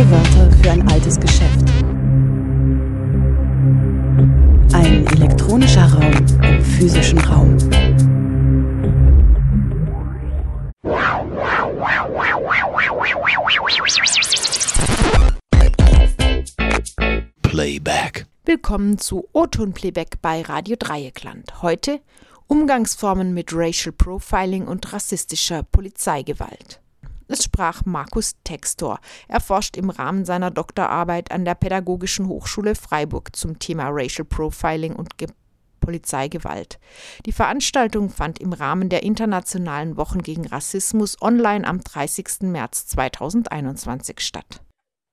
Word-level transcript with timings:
Neue 0.00 0.10
Wörter 0.12 0.50
für 0.62 0.70
ein 0.70 0.88
altes 0.88 1.20
Geschäft. 1.20 1.60
Ein 4.72 5.06
elektronischer 5.08 5.92
Raum 5.92 6.10
im 6.42 6.64
physischen 6.64 7.18
Raum. 7.18 7.58
Playback. 17.42 18.26
Willkommen 18.46 18.96
zu 18.96 19.28
O-Ton 19.34 19.74
Playback 19.74 20.22
bei 20.22 20.40
Radio 20.40 20.76
Dreieckland. 20.78 21.60
Heute 21.60 22.00
Umgangsformen 22.46 23.34
mit 23.34 23.52
Racial 23.52 23.92
Profiling 23.92 24.66
und 24.66 24.94
rassistischer 24.94 25.62
Polizeigewalt. 25.62 26.80
Es 27.30 27.44
sprach 27.44 27.86
Markus 27.86 28.34
Textor. 28.42 28.98
Er 29.28 29.38
forscht 29.38 29.76
im 29.76 29.88
Rahmen 29.88 30.24
seiner 30.24 30.50
Doktorarbeit 30.50 31.30
an 31.30 31.44
der 31.44 31.54
Pädagogischen 31.54 32.26
Hochschule 32.26 32.74
Freiburg 32.74 33.36
zum 33.36 33.60
Thema 33.60 33.88
Racial 33.88 34.24
Profiling 34.24 34.96
und 34.96 35.16
Ge 35.16 35.28
Polizeigewalt. 35.78 36.80
Die 37.26 37.32
Veranstaltung 37.32 38.10
fand 38.10 38.40
im 38.40 38.52
Rahmen 38.52 38.88
der 38.88 39.04
Internationalen 39.04 39.96
Wochen 39.96 40.22
gegen 40.22 40.44
Rassismus 40.44 41.22
online 41.22 41.64
am 41.66 41.80
30. 41.80 42.42
März 42.42 42.88
2021 42.88 44.18
statt. 44.18 44.62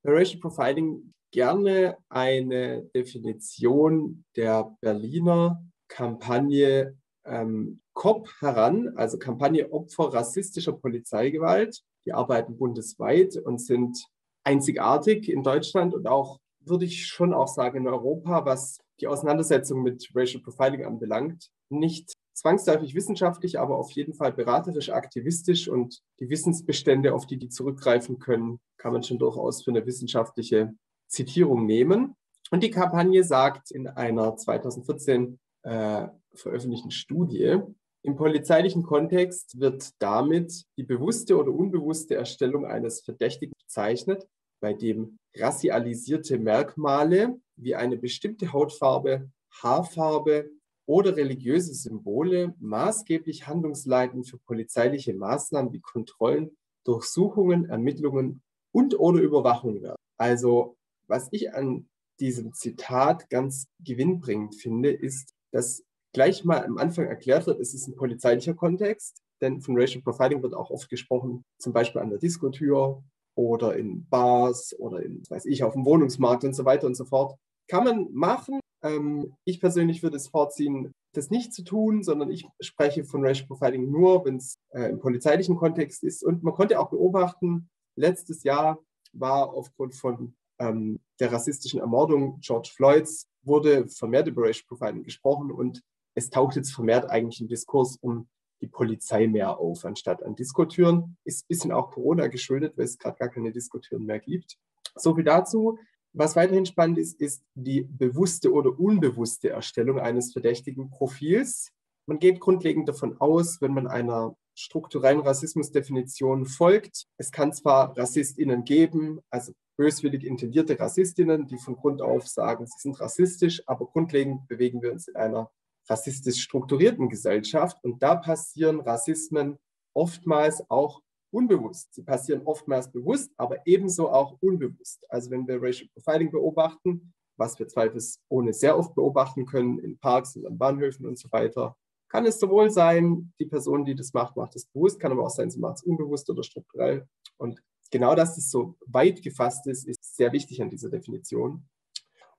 Racial 0.03 0.39
Profiling 0.39 1.13
gerne 1.31 1.97
eine 2.09 2.81
Definition 2.95 4.25
der 4.35 4.75
Berliner 4.81 5.63
Kampagne 5.87 6.97
ähm, 7.25 7.79
COP 7.93 8.27
heran, 8.39 8.93
also 8.95 9.19
Kampagne 9.19 9.71
Opfer 9.71 10.13
rassistischer 10.13 10.73
Polizeigewalt. 10.73 11.83
Die 12.07 12.13
arbeiten 12.13 12.55
bundesweit 12.55 13.35
und 13.35 13.59
sind 13.59 14.01
einzigartig 14.45 15.29
in 15.29 15.43
Deutschland 15.43 15.93
und 15.93 16.07
auch, 16.07 16.39
würde 16.61 16.85
ich 16.85 17.05
schon 17.05 17.33
auch 17.33 17.49
sagen, 17.49 17.79
in 17.79 17.87
Europa, 17.87 18.45
was 18.45 18.77
die 19.01 19.07
Auseinandersetzung 19.07 19.83
mit 19.83 20.09
Racial 20.15 20.41
Profiling 20.41 20.85
anbelangt. 20.85 21.49
Nicht 21.69 22.13
zwangsläufig 22.33 22.95
wissenschaftlich, 22.95 23.59
aber 23.59 23.77
auf 23.77 23.91
jeden 23.91 24.13
Fall 24.13 24.31
beraterisch, 24.31 24.89
aktivistisch 24.89 25.67
und 25.67 25.99
die 26.21 26.29
Wissensbestände, 26.29 27.13
auf 27.13 27.27
die 27.27 27.37
die 27.37 27.49
zurückgreifen 27.49 28.19
können, 28.19 28.61
kann 28.77 28.93
man 28.93 29.03
schon 29.03 29.19
durchaus 29.19 29.65
für 29.65 29.71
eine 29.71 29.85
wissenschaftliche 29.85 30.73
Zitierung 31.09 31.65
nehmen. 31.65 32.15
Und 32.51 32.63
die 32.63 32.71
Kampagne 32.71 33.25
sagt 33.25 33.71
in 33.71 33.87
einer 33.87 34.37
2014 34.37 35.39
äh, 35.63 36.07
veröffentlichten 36.33 36.91
Studie, 36.91 37.59
im 38.07 38.15
polizeilichen 38.15 38.83
Kontext 38.83 39.59
wird 39.59 39.91
damit 39.99 40.63
die 40.77 40.83
bewusste 40.83 41.37
oder 41.37 41.51
unbewusste 41.51 42.15
Erstellung 42.15 42.65
eines 42.65 43.01
Verdächtigen 43.01 43.53
bezeichnet, 43.61 44.25
bei 44.61 44.73
dem 44.73 45.17
rassialisierte 45.35 46.39
Merkmale 46.39 47.37
wie 47.57 47.75
eine 47.75 47.97
bestimmte 47.97 48.53
Hautfarbe, 48.53 49.29
Haarfarbe 49.61 50.49
oder 50.87 51.17
religiöse 51.17 51.73
Symbole 51.73 52.55
maßgeblich 52.59 53.45
handlungsleitend 53.45 54.25
für 54.25 54.37
polizeiliche 54.37 55.13
Maßnahmen 55.13 55.73
wie 55.73 55.81
Kontrollen, 55.81 56.55
Durchsuchungen, 56.85 57.65
Ermittlungen 57.65 58.41
und 58.71 58.97
oder 58.97 59.19
Überwachung 59.19 59.81
werden. 59.81 59.97
Also 60.17 60.77
was 61.07 61.27
ich 61.31 61.53
an 61.53 61.89
diesem 62.21 62.53
Zitat 62.53 63.29
ganz 63.29 63.67
gewinnbringend 63.83 64.55
finde, 64.55 64.91
ist, 64.91 65.33
dass 65.51 65.83
gleich 66.13 66.43
mal 66.43 66.65
am 66.65 66.77
Anfang 66.77 67.05
erklärt 67.05 67.47
wird, 67.47 67.59
es 67.59 67.73
ist 67.73 67.87
ein 67.87 67.95
polizeilicher 67.95 68.53
Kontext, 68.53 69.21
denn 69.41 69.61
von 69.61 69.79
Racial 69.79 70.01
Profiling 70.01 70.41
wird 70.41 70.53
auch 70.53 70.71
oft 70.71 70.89
gesprochen, 70.89 71.43
zum 71.59 71.73
Beispiel 71.73 72.01
an 72.01 72.09
der 72.09 72.19
Diskotür 72.19 73.03
oder 73.35 73.75
in 73.75 74.07
Bars 74.09 74.75
oder 74.79 75.03
in, 75.03 75.21
weiß 75.29 75.45
ich, 75.45 75.63
auf 75.63 75.73
dem 75.73 75.85
Wohnungsmarkt 75.85 76.43
und 76.43 76.53
so 76.53 76.65
weiter 76.65 76.87
und 76.87 76.95
so 76.95 77.05
fort. 77.05 77.37
Kann 77.69 77.83
man 77.83 78.11
machen. 78.11 78.59
Ähm, 78.83 79.35
ich 79.45 79.59
persönlich 79.59 80.01
würde 80.01 80.17
es 80.17 80.27
vorziehen, 80.27 80.91
das 81.13 81.29
nicht 81.29 81.53
zu 81.53 81.63
tun, 81.63 82.03
sondern 82.03 82.31
ich 82.31 82.47
spreche 82.59 83.03
von 83.03 83.25
Racial 83.25 83.47
Profiling 83.47 83.89
nur, 83.89 84.25
wenn 84.25 84.37
es 84.37 84.57
äh, 84.69 84.89
im 84.89 84.99
polizeilichen 84.99 85.55
Kontext 85.55 86.03
ist. 86.03 86.23
Und 86.23 86.43
man 86.43 86.53
konnte 86.53 86.79
auch 86.79 86.89
beobachten, 86.89 87.69
letztes 87.95 88.43
Jahr 88.43 88.79
war 89.13 89.53
aufgrund 89.53 89.95
von 89.95 90.35
ähm, 90.59 90.99
der 91.19 91.31
rassistischen 91.31 91.79
Ermordung 91.79 92.39
George 92.41 92.71
Floyds 92.75 93.27
wurde 93.43 93.87
vermehrt 93.87 94.27
über 94.27 94.43
Racial 94.43 94.65
Profiling 94.67 95.03
gesprochen 95.03 95.51
und 95.51 95.81
es 96.17 96.31
taucht 96.31 96.55
jetzt 96.55 96.73
vermehrt 96.73 97.11
eigentlich 97.11 97.39
im 97.41 97.47
Diskurs 97.47 97.95
um 98.01 98.27
die 98.61 98.67
Polizei 98.67 99.27
mehr 99.27 99.59
auf, 99.59 99.85
anstatt 99.85 100.23
an 100.23 100.35
Diskotüren. 100.35 101.15
Ist 101.23 101.43
ein 101.43 101.47
bisschen 101.47 101.71
auch 101.71 101.91
Corona 101.91 102.25
geschuldet, 102.25 102.75
weil 102.75 102.85
es 102.85 102.97
gerade 102.97 103.17
gar 103.19 103.29
keine 103.29 103.51
Diskotüren 103.51 104.03
mehr 104.03 104.19
gibt. 104.19 104.57
So 104.95 105.13
viel 105.13 105.23
dazu. 105.23 105.77
Was 106.13 106.35
weiterhin 106.35 106.65
spannend 106.65 106.97
ist, 106.97 107.21
ist 107.21 107.43
die 107.53 107.83
bewusste 107.83 108.51
oder 108.51 108.79
unbewusste 108.79 109.51
Erstellung 109.51 109.99
eines 109.99 110.33
verdächtigen 110.33 110.89
Profils. 110.89 111.71
Man 112.07 112.17
geht 112.17 112.39
grundlegend 112.39 112.89
davon 112.89 113.21
aus, 113.21 113.61
wenn 113.61 113.75
man 113.75 113.85
einer 113.85 114.35
strukturellen 114.55 115.19
Rassismusdefinition 115.19 116.47
folgt, 116.47 117.05
es 117.17 117.31
kann 117.31 117.53
zwar 117.53 117.95
RassistInnen 117.95 118.63
geben, 118.63 119.19
also 119.29 119.53
böswillig 119.77 120.23
intendierte 120.23 120.79
Rassistinnen, 120.79 121.45
die 121.45 121.59
von 121.59 121.75
Grund 121.75 122.01
auf 122.01 122.27
sagen, 122.27 122.65
sie 122.65 122.79
sind 122.79 122.99
rassistisch, 122.99 123.61
aber 123.67 123.85
grundlegend 123.85 124.47
bewegen 124.47 124.81
wir 124.81 124.91
uns 124.91 125.07
in 125.07 125.15
einer 125.15 125.51
rassistisch 125.89 126.41
strukturierten 126.41 127.09
Gesellschaft. 127.09 127.77
Und 127.83 128.01
da 128.03 128.15
passieren 128.15 128.79
Rassismen 128.79 129.57
oftmals 129.93 130.63
auch 130.69 131.01
unbewusst. 131.31 131.93
Sie 131.93 132.03
passieren 132.03 132.41
oftmals 132.45 132.91
bewusst, 132.91 133.31
aber 133.37 133.57
ebenso 133.65 134.09
auch 134.09 134.37
unbewusst. 134.41 135.05
Also 135.09 135.31
wenn 135.31 135.47
wir 135.47 135.61
Racial 135.61 135.89
Profiling 135.93 136.31
beobachten, 136.31 137.13
was 137.37 137.59
wir 137.59 137.67
zweifelsohne 137.67 138.53
sehr 138.53 138.77
oft 138.77 138.95
beobachten 138.95 139.45
können 139.45 139.79
in 139.79 139.97
Parks 139.99 140.35
und 140.35 140.45
an 140.45 140.57
Bahnhöfen 140.57 141.05
und 141.05 141.19
so 141.19 141.31
weiter, 141.31 141.75
kann 142.09 142.25
es 142.25 142.39
sowohl 142.39 142.69
sein, 142.71 143.33
die 143.39 143.45
Person, 143.45 143.83
die 143.83 143.93
das 143.93 144.13
macht, 144.13 144.37
macht 144.37 144.55
es 144.55 144.65
bewusst, 144.65 144.99
kann 144.99 145.11
aber 145.11 145.25
auch 145.25 145.29
sein, 145.29 145.51
sie 145.51 145.59
macht 145.59 145.77
es 145.77 145.83
unbewusst 145.83 146.29
oder 146.29 146.41
strukturell. 146.41 147.07
Und 147.37 147.61
genau, 147.91 148.15
dass 148.15 148.37
es 148.37 148.49
so 148.49 148.75
weit 148.85 149.21
gefasst 149.21 149.67
ist, 149.67 149.85
ist 149.87 150.15
sehr 150.15 150.31
wichtig 150.31 150.61
an 150.61 150.69
dieser 150.69 150.89
Definition. 150.89 151.67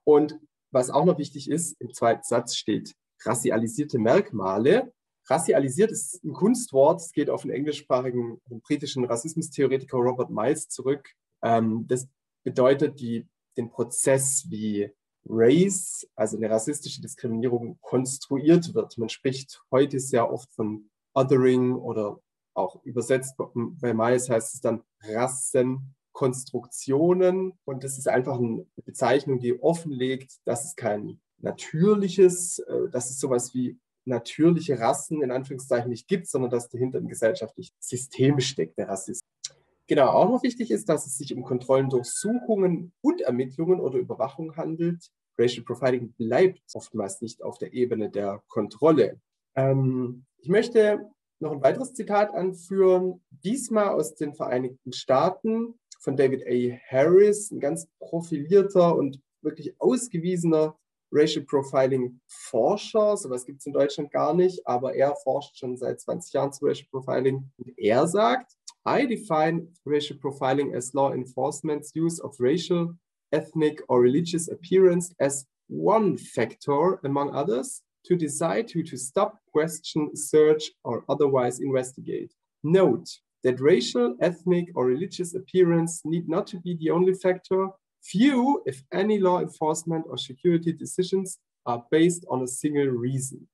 Und 0.05 0.41
was 0.71 0.91
auch 0.91 1.05
noch 1.05 1.19
wichtig 1.19 1.51
ist, 1.51 1.79
im 1.81 1.93
zweiten 1.93 2.23
Satz 2.23 2.57
steht 2.57 2.95
rassialisierte 3.25 3.99
Merkmale. 3.99 4.93
Rassialisiert 5.27 5.91
ist 5.91 6.23
ein 6.25 6.33
Kunstwort, 6.33 7.01
es 7.01 7.13
geht 7.13 7.31
auf 7.31 7.43
den 7.43 7.51
englischsprachigen, 7.51 8.41
den 8.51 8.61
britischen 8.61 9.05
Rassismustheoretiker 9.05 9.99
Robert 9.99 10.31
Miles 10.31 10.69
zurück. 10.69 11.11
Ähm, 11.43 11.87
das 11.87 12.09
bedeutet 12.45 13.01
die, 13.01 13.27
den 13.57 13.71
Prozess, 13.71 14.47
wie 14.49 14.91
Race, 15.29 16.09
also 16.15 16.37
eine 16.37 16.49
rassistische 16.51 17.03
Diskriminierung, 17.03 17.79
konstruiert 17.81 18.73
wird. 18.75 18.97
Man 18.97 19.11
spricht 19.11 19.61
heute 19.71 20.01
sehr 20.01 20.33
oft 20.33 20.51
von 20.53 20.91
Othering 21.15 21.75
oder 21.75 22.21
auch 22.55 22.83
übersetzt 22.85 23.37
bei 23.37 23.95
Miles 23.95 24.29
heißt 24.29 24.55
es 24.55 24.61
dann 24.61 24.83
Rassenkonstruktionen. 25.03 27.53
Und 27.65 27.85
das 27.85 27.97
ist 27.99 28.09
einfach 28.09 28.37
eine 28.39 28.67
Bezeichnung, 28.85 29.39
die 29.39 29.63
offenlegt, 29.63 30.39
dass 30.45 30.65
es 30.65 30.75
kein 30.75 31.21
Natürliches, 31.41 32.59
äh, 32.61 32.89
dass 32.91 33.11
es 33.11 33.21
sowas 33.21 33.55
wie 33.55 33.79
natürliche 34.05 34.79
Rassen 34.81 35.23
in 35.23 35.31
Anführungszeichen 35.31 35.91
nicht 35.91 36.09
gibt, 36.09 36.27
sondern 36.27 36.51
dass 36.51 36.69
dahinter 36.69 36.99
ein 36.99 37.09
gesellschaftliches 37.09 37.75
System 37.79 38.41
steckt, 38.41 38.79
der 38.79 38.89
Rassismus. 38.89 39.29
Genau, 39.87 40.09
auch 40.09 40.29
noch 40.29 40.43
wichtig 40.43 40.71
ist, 40.71 40.89
dass 40.89 41.07
es 41.07 41.17
sich 41.17 41.35
um 41.35 41.43
Kontrollen, 41.43 41.89
Durchsuchungen 41.89 42.93
und 43.01 43.21
Ermittlungen 43.23 43.81
oder 43.81 43.99
Überwachung 43.99 44.57
handelt. 44.57 45.11
Racial 45.39 45.65
Profiling 45.65 46.13
bleibt 46.13 46.61
oftmals 46.75 47.21
nicht 47.23 47.43
auf 47.43 47.59
der 47.59 47.73
Ebene 47.73 48.11
der 48.11 48.43
Kontrolle. 48.49 49.21
Ähm, 49.55 50.25
ich 50.39 50.49
möchte 50.49 51.11
noch 51.41 51.53
ein 51.53 51.63
weiteres 51.63 51.95
Zitat 51.95 52.35
anführen, 52.35 53.23
diesmal 53.31 53.91
aus 53.91 54.15
den 54.15 54.35
Vereinigten 54.35 54.93
Staaten 54.93 55.79
von 56.01 56.17
David 56.17 56.45
A. 56.47 56.79
Harris, 56.91 57.51
ein 57.51 57.61
ganz 57.61 57.89
profilierter 57.99 58.95
und 58.95 59.21
wirklich 59.43 59.81
ausgewiesener 59.81 60.77
Racial 61.11 61.45
Profiling 61.45 62.21
Forscher, 62.27 63.17
sowas 63.17 63.47
gibt 63.47 63.61
es 63.61 63.67
in 63.67 63.73
Deutschland 63.73 64.11
gar 64.11 64.35
nicht, 64.35 64.67
aber 64.67 64.95
er 64.95 65.15
forscht 65.17 65.59
schon 65.59 65.77
seit 65.77 66.01
20 66.01 66.33
Jahren 66.33 66.53
zu 66.53 66.67
Racial 66.67 66.89
Profiling. 66.91 67.51
Und 67.57 67.79
er 67.79 68.07
sagt, 68.07 68.59
I 68.89 69.05
define 69.05 69.69
racial 69.85 70.17
profiling 70.17 70.75
as 70.75 70.95
law 70.95 71.13
enforcement's 71.13 71.93
use 71.95 72.21
of 72.21 72.35
racial, 72.41 72.95
ethnic 73.33 73.83
or 73.89 74.01
religious 74.01 74.49
appearance 74.49 75.15
as 75.21 75.45
one 75.69 76.17
factor 76.17 76.99
among 77.05 77.35
others 77.35 77.83
to 78.07 78.17
decide 78.17 78.71
who 78.71 78.83
to 78.83 78.97
stop, 78.97 79.39
question, 79.53 80.17
search 80.17 80.71
or 80.85 81.05
otherwise 81.11 81.61
investigate. 81.61 82.33
Note 82.63 83.09
that 83.45 83.61
racial, 83.61 84.17
ethnic 84.21 84.71
or 84.75 84.87
religious 84.87 85.35
appearance 85.35 86.01
need 86.07 86.27
not 86.27 86.47
to 86.47 86.59
be 86.59 86.75
the 86.81 86.91
only 86.91 87.13
factor 87.13 87.69
Few, 88.09 88.63
if 88.67 88.83
any, 88.91 89.19
law 89.19 89.41
enforcement 89.41 90.07
or 90.07 90.17
security 90.17 90.73
decisions 90.73 91.39
are 91.67 91.85
based 91.91 92.25
on 92.29 92.43
a 92.43 92.47
single 92.47 92.89
reason. 92.89 93.49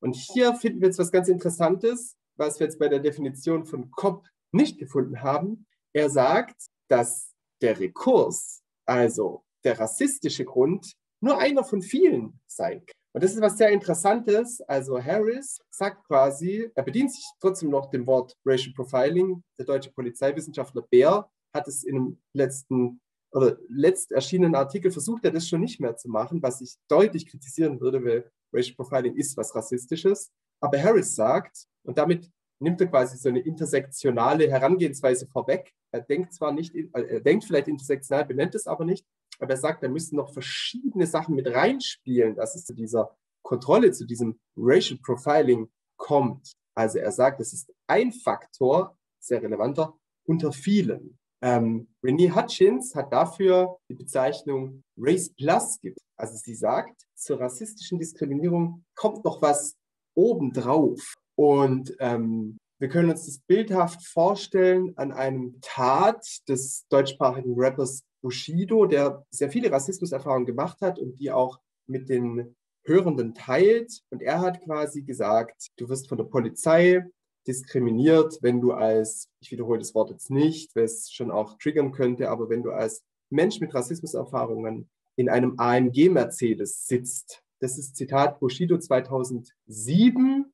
Und 0.00 0.14
hier 0.14 0.54
finden 0.54 0.82
wir 0.82 0.88
jetzt 0.88 0.98
was 0.98 1.10
ganz 1.10 1.28
Interessantes, 1.28 2.14
was 2.36 2.60
wir 2.60 2.66
jetzt 2.66 2.78
bei 2.78 2.88
der 2.88 3.00
Definition 3.00 3.64
von 3.64 3.90
COP 3.90 4.26
nicht 4.52 4.78
gefunden 4.78 5.22
haben. 5.22 5.66
Er 5.94 6.10
sagt, 6.10 6.66
dass 6.88 7.32
der 7.62 7.80
Rekurs, 7.80 8.60
also 8.84 9.44
der 9.64 9.80
rassistische 9.80 10.44
Grund, 10.44 10.92
nur 11.22 11.38
einer 11.38 11.64
von 11.64 11.80
vielen 11.80 12.38
sein 12.46 12.84
kann. 12.84 12.94
Und 13.14 13.24
das 13.24 13.32
ist 13.32 13.40
was 13.40 13.56
sehr 13.56 13.70
Interessantes. 13.70 14.60
Also 14.60 15.02
Harris 15.02 15.58
sagt 15.70 16.06
quasi, 16.06 16.70
er 16.74 16.82
bedient 16.82 17.14
sich 17.14 17.24
trotzdem 17.40 17.70
noch 17.70 17.88
dem 17.88 18.06
Wort 18.06 18.36
Racial 18.44 18.74
Profiling. 18.74 19.42
Der 19.58 19.64
deutsche 19.64 19.90
Polizeiwissenschaftler 19.90 20.82
Bär 20.82 21.26
hat 21.54 21.66
es 21.66 21.82
in 21.82 21.96
einem 21.96 22.22
letzten 22.34 23.00
oder 23.36 23.58
letzt 23.68 24.12
erschienenen 24.12 24.54
Artikel 24.54 24.90
versucht 24.90 25.24
er 25.26 25.30
das 25.30 25.46
schon 25.46 25.60
nicht 25.60 25.78
mehr 25.78 25.94
zu 25.94 26.08
machen, 26.08 26.42
was 26.42 26.62
ich 26.62 26.76
deutlich 26.88 27.26
kritisieren 27.28 27.80
würde, 27.80 28.02
weil 28.02 28.30
Racial 28.50 28.76
Profiling 28.76 29.14
ist 29.14 29.36
was 29.36 29.54
Rassistisches. 29.54 30.32
Aber 30.60 30.82
Harris 30.82 31.14
sagt, 31.14 31.66
und 31.82 31.98
damit 31.98 32.30
nimmt 32.60 32.80
er 32.80 32.86
quasi 32.86 33.18
so 33.18 33.28
eine 33.28 33.40
intersektionale 33.40 34.50
Herangehensweise 34.50 35.26
vorweg. 35.26 35.74
Er 35.92 36.00
denkt 36.00 36.32
zwar 36.32 36.50
nicht, 36.52 36.74
äh, 36.74 36.88
er 36.92 37.20
denkt 37.20 37.44
vielleicht 37.44 37.68
intersektional, 37.68 38.24
benennt 38.24 38.54
es 38.54 38.66
aber 38.66 38.86
nicht, 38.86 39.04
aber 39.38 39.50
er 39.50 39.58
sagt, 39.58 39.82
da 39.82 39.88
müssen 39.88 40.16
noch 40.16 40.32
verschiedene 40.32 41.06
Sachen 41.06 41.34
mit 41.34 41.46
reinspielen, 41.46 42.36
dass 42.36 42.54
es 42.54 42.64
zu 42.64 42.74
dieser 42.74 43.14
Kontrolle, 43.42 43.92
zu 43.92 44.06
diesem 44.06 44.40
Racial 44.56 44.98
Profiling 45.02 45.70
kommt. 45.98 46.52
Also 46.74 46.98
er 46.98 47.12
sagt, 47.12 47.40
es 47.40 47.52
ist 47.52 47.70
ein 47.86 48.12
Faktor, 48.12 48.96
sehr 49.20 49.42
relevanter, 49.42 49.94
unter 50.24 50.52
vielen. 50.52 51.18
Ähm, 51.46 51.86
Renee 52.02 52.32
Hutchins 52.32 52.96
hat 52.96 53.12
dafür 53.12 53.78
die 53.88 53.94
Bezeichnung 53.94 54.82
Race 54.98 55.32
Plus 55.32 55.78
gibt. 55.80 56.00
Also 56.16 56.36
sie 56.36 56.56
sagt, 56.56 57.06
zur 57.14 57.38
rassistischen 57.38 58.00
Diskriminierung 58.00 58.84
kommt 58.96 59.24
noch 59.24 59.40
was 59.40 59.76
obendrauf. 60.16 61.14
Und 61.36 61.94
ähm, 62.00 62.58
wir 62.80 62.88
können 62.88 63.10
uns 63.10 63.26
das 63.26 63.38
bildhaft 63.46 64.04
vorstellen 64.04 64.92
an 64.96 65.12
einem 65.12 65.60
Tat 65.60 66.26
des 66.48 66.84
deutschsprachigen 66.88 67.54
Rappers 67.56 68.02
Bushido, 68.22 68.86
der 68.86 69.24
sehr 69.30 69.48
viele 69.48 69.70
Rassismuserfahrungen 69.70 70.46
gemacht 70.46 70.80
hat 70.80 70.98
und 70.98 71.16
die 71.20 71.30
auch 71.30 71.60
mit 71.86 72.08
den 72.08 72.56
Hörenden 72.82 73.34
teilt. 73.34 74.00
Und 74.10 74.20
er 74.20 74.40
hat 74.40 74.64
quasi 74.64 75.02
gesagt, 75.02 75.68
du 75.76 75.88
wirst 75.88 76.08
von 76.08 76.18
der 76.18 76.24
Polizei 76.24 77.04
diskriminiert, 77.46 78.38
wenn 78.42 78.60
du 78.60 78.72
als, 78.72 79.30
ich 79.40 79.50
wiederhole 79.50 79.78
das 79.78 79.94
Wort 79.94 80.10
jetzt 80.10 80.30
nicht, 80.30 80.74
weil 80.74 80.84
es 80.84 81.12
schon 81.12 81.30
auch 81.30 81.58
triggern 81.58 81.92
könnte, 81.92 82.30
aber 82.30 82.48
wenn 82.48 82.62
du 82.62 82.70
als 82.70 83.04
Mensch 83.30 83.60
mit 83.60 83.74
Rassismuserfahrungen 83.74 84.88
in 85.16 85.28
einem 85.28 85.54
AMG-Mercedes 85.58 86.86
sitzt. 86.86 87.42
Das 87.60 87.78
ist 87.78 87.96
Zitat 87.96 88.38
Bushido 88.38 88.78
2007. 88.78 90.52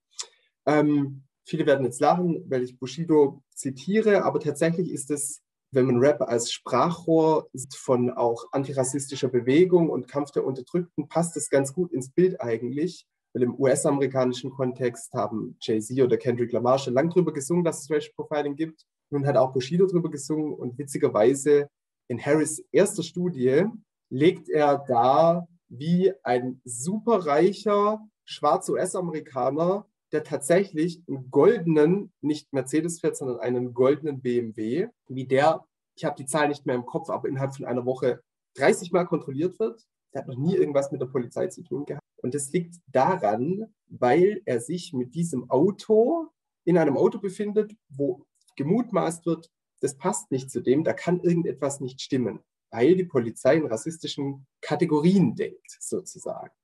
Ähm, 0.66 1.22
viele 1.44 1.66
werden 1.66 1.84
jetzt 1.84 2.00
lachen, 2.00 2.44
weil 2.48 2.62
ich 2.62 2.78
Bushido 2.78 3.42
zitiere, 3.54 4.24
aber 4.24 4.40
tatsächlich 4.40 4.90
ist 4.90 5.10
es, 5.10 5.42
wenn 5.72 5.86
man 5.86 5.98
Rap 5.98 6.22
als 6.22 6.52
Sprachrohr 6.52 7.48
von 7.74 8.10
auch 8.10 8.46
antirassistischer 8.52 9.28
Bewegung 9.28 9.88
und 9.90 10.06
Kampf 10.06 10.30
der 10.30 10.44
Unterdrückten, 10.44 11.08
passt 11.08 11.36
es 11.36 11.50
ganz 11.50 11.72
gut 11.72 11.92
ins 11.92 12.10
Bild 12.10 12.40
eigentlich. 12.40 13.06
Weil 13.34 13.44
im 13.44 13.58
US-amerikanischen 13.58 14.50
Kontext 14.50 15.12
haben 15.14 15.56
Jay-Z 15.60 15.98
oder 16.00 16.16
Kendrick 16.16 16.52
Lamar 16.52 16.78
schon 16.78 16.94
lange 16.94 17.10
drüber 17.10 17.32
gesungen, 17.32 17.64
dass 17.64 17.82
es 17.82 17.90
Racial 17.90 18.12
Profiling 18.14 18.56
gibt. 18.56 18.84
Nun 19.10 19.26
hat 19.26 19.36
auch 19.36 19.52
Bushido 19.52 19.86
drüber 19.86 20.10
gesungen 20.10 20.52
und 20.54 20.78
witzigerweise 20.78 21.68
in 22.08 22.24
Harris' 22.24 22.62
erster 22.72 23.02
Studie 23.02 23.64
legt 24.10 24.48
er 24.50 24.78
dar, 24.86 25.48
wie 25.68 26.12
ein 26.22 26.60
superreicher 26.64 28.06
schwarzer 28.24 28.74
US-Amerikaner, 28.74 29.86
der 30.12 30.24
tatsächlich 30.24 31.02
einen 31.08 31.30
goldenen, 31.30 32.12
nicht 32.20 32.52
Mercedes 32.52 33.00
fährt, 33.00 33.16
sondern 33.16 33.40
einen 33.40 33.72
goldenen 33.72 34.20
BMW, 34.20 34.88
wie 35.08 35.26
der, 35.26 35.64
ich 35.96 36.04
habe 36.04 36.16
die 36.16 36.26
Zahl 36.26 36.48
nicht 36.48 36.66
mehr 36.66 36.74
im 36.74 36.84
Kopf, 36.84 37.08
aber 37.08 37.28
innerhalb 37.28 37.56
von 37.56 37.64
einer 37.64 37.86
Woche 37.86 38.22
30 38.56 38.92
Mal 38.92 39.06
kontrolliert 39.06 39.58
wird. 39.58 39.82
Der 40.12 40.22
hat 40.22 40.28
noch 40.28 40.36
nie 40.36 40.54
irgendwas 40.54 40.92
mit 40.92 41.00
der 41.00 41.06
Polizei 41.06 41.46
zu 41.46 41.62
tun 41.62 41.86
gehabt. 41.86 42.02
Und 42.22 42.34
das 42.34 42.52
liegt 42.52 42.76
daran, 42.86 43.66
weil 43.88 44.40
er 44.46 44.60
sich 44.60 44.92
mit 44.92 45.14
diesem 45.14 45.50
Auto 45.50 46.28
in 46.64 46.78
einem 46.78 46.96
Auto 46.96 47.18
befindet, 47.18 47.74
wo 47.88 48.24
gemutmaßt 48.56 49.26
wird, 49.26 49.50
das 49.80 49.96
passt 49.96 50.30
nicht 50.30 50.50
zu 50.50 50.60
dem, 50.60 50.84
da 50.84 50.92
kann 50.92 51.20
irgendetwas 51.20 51.80
nicht 51.80 52.00
stimmen, 52.00 52.40
weil 52.70 52.94
die 52.94 53.04
Polizei 53.04 53.56
in 53.56 53.66
rassistischen 53.66 54.46
Kategorien 54.60 55.34
denkt, 55.34 55.76
sozusagen. 55.80 56.54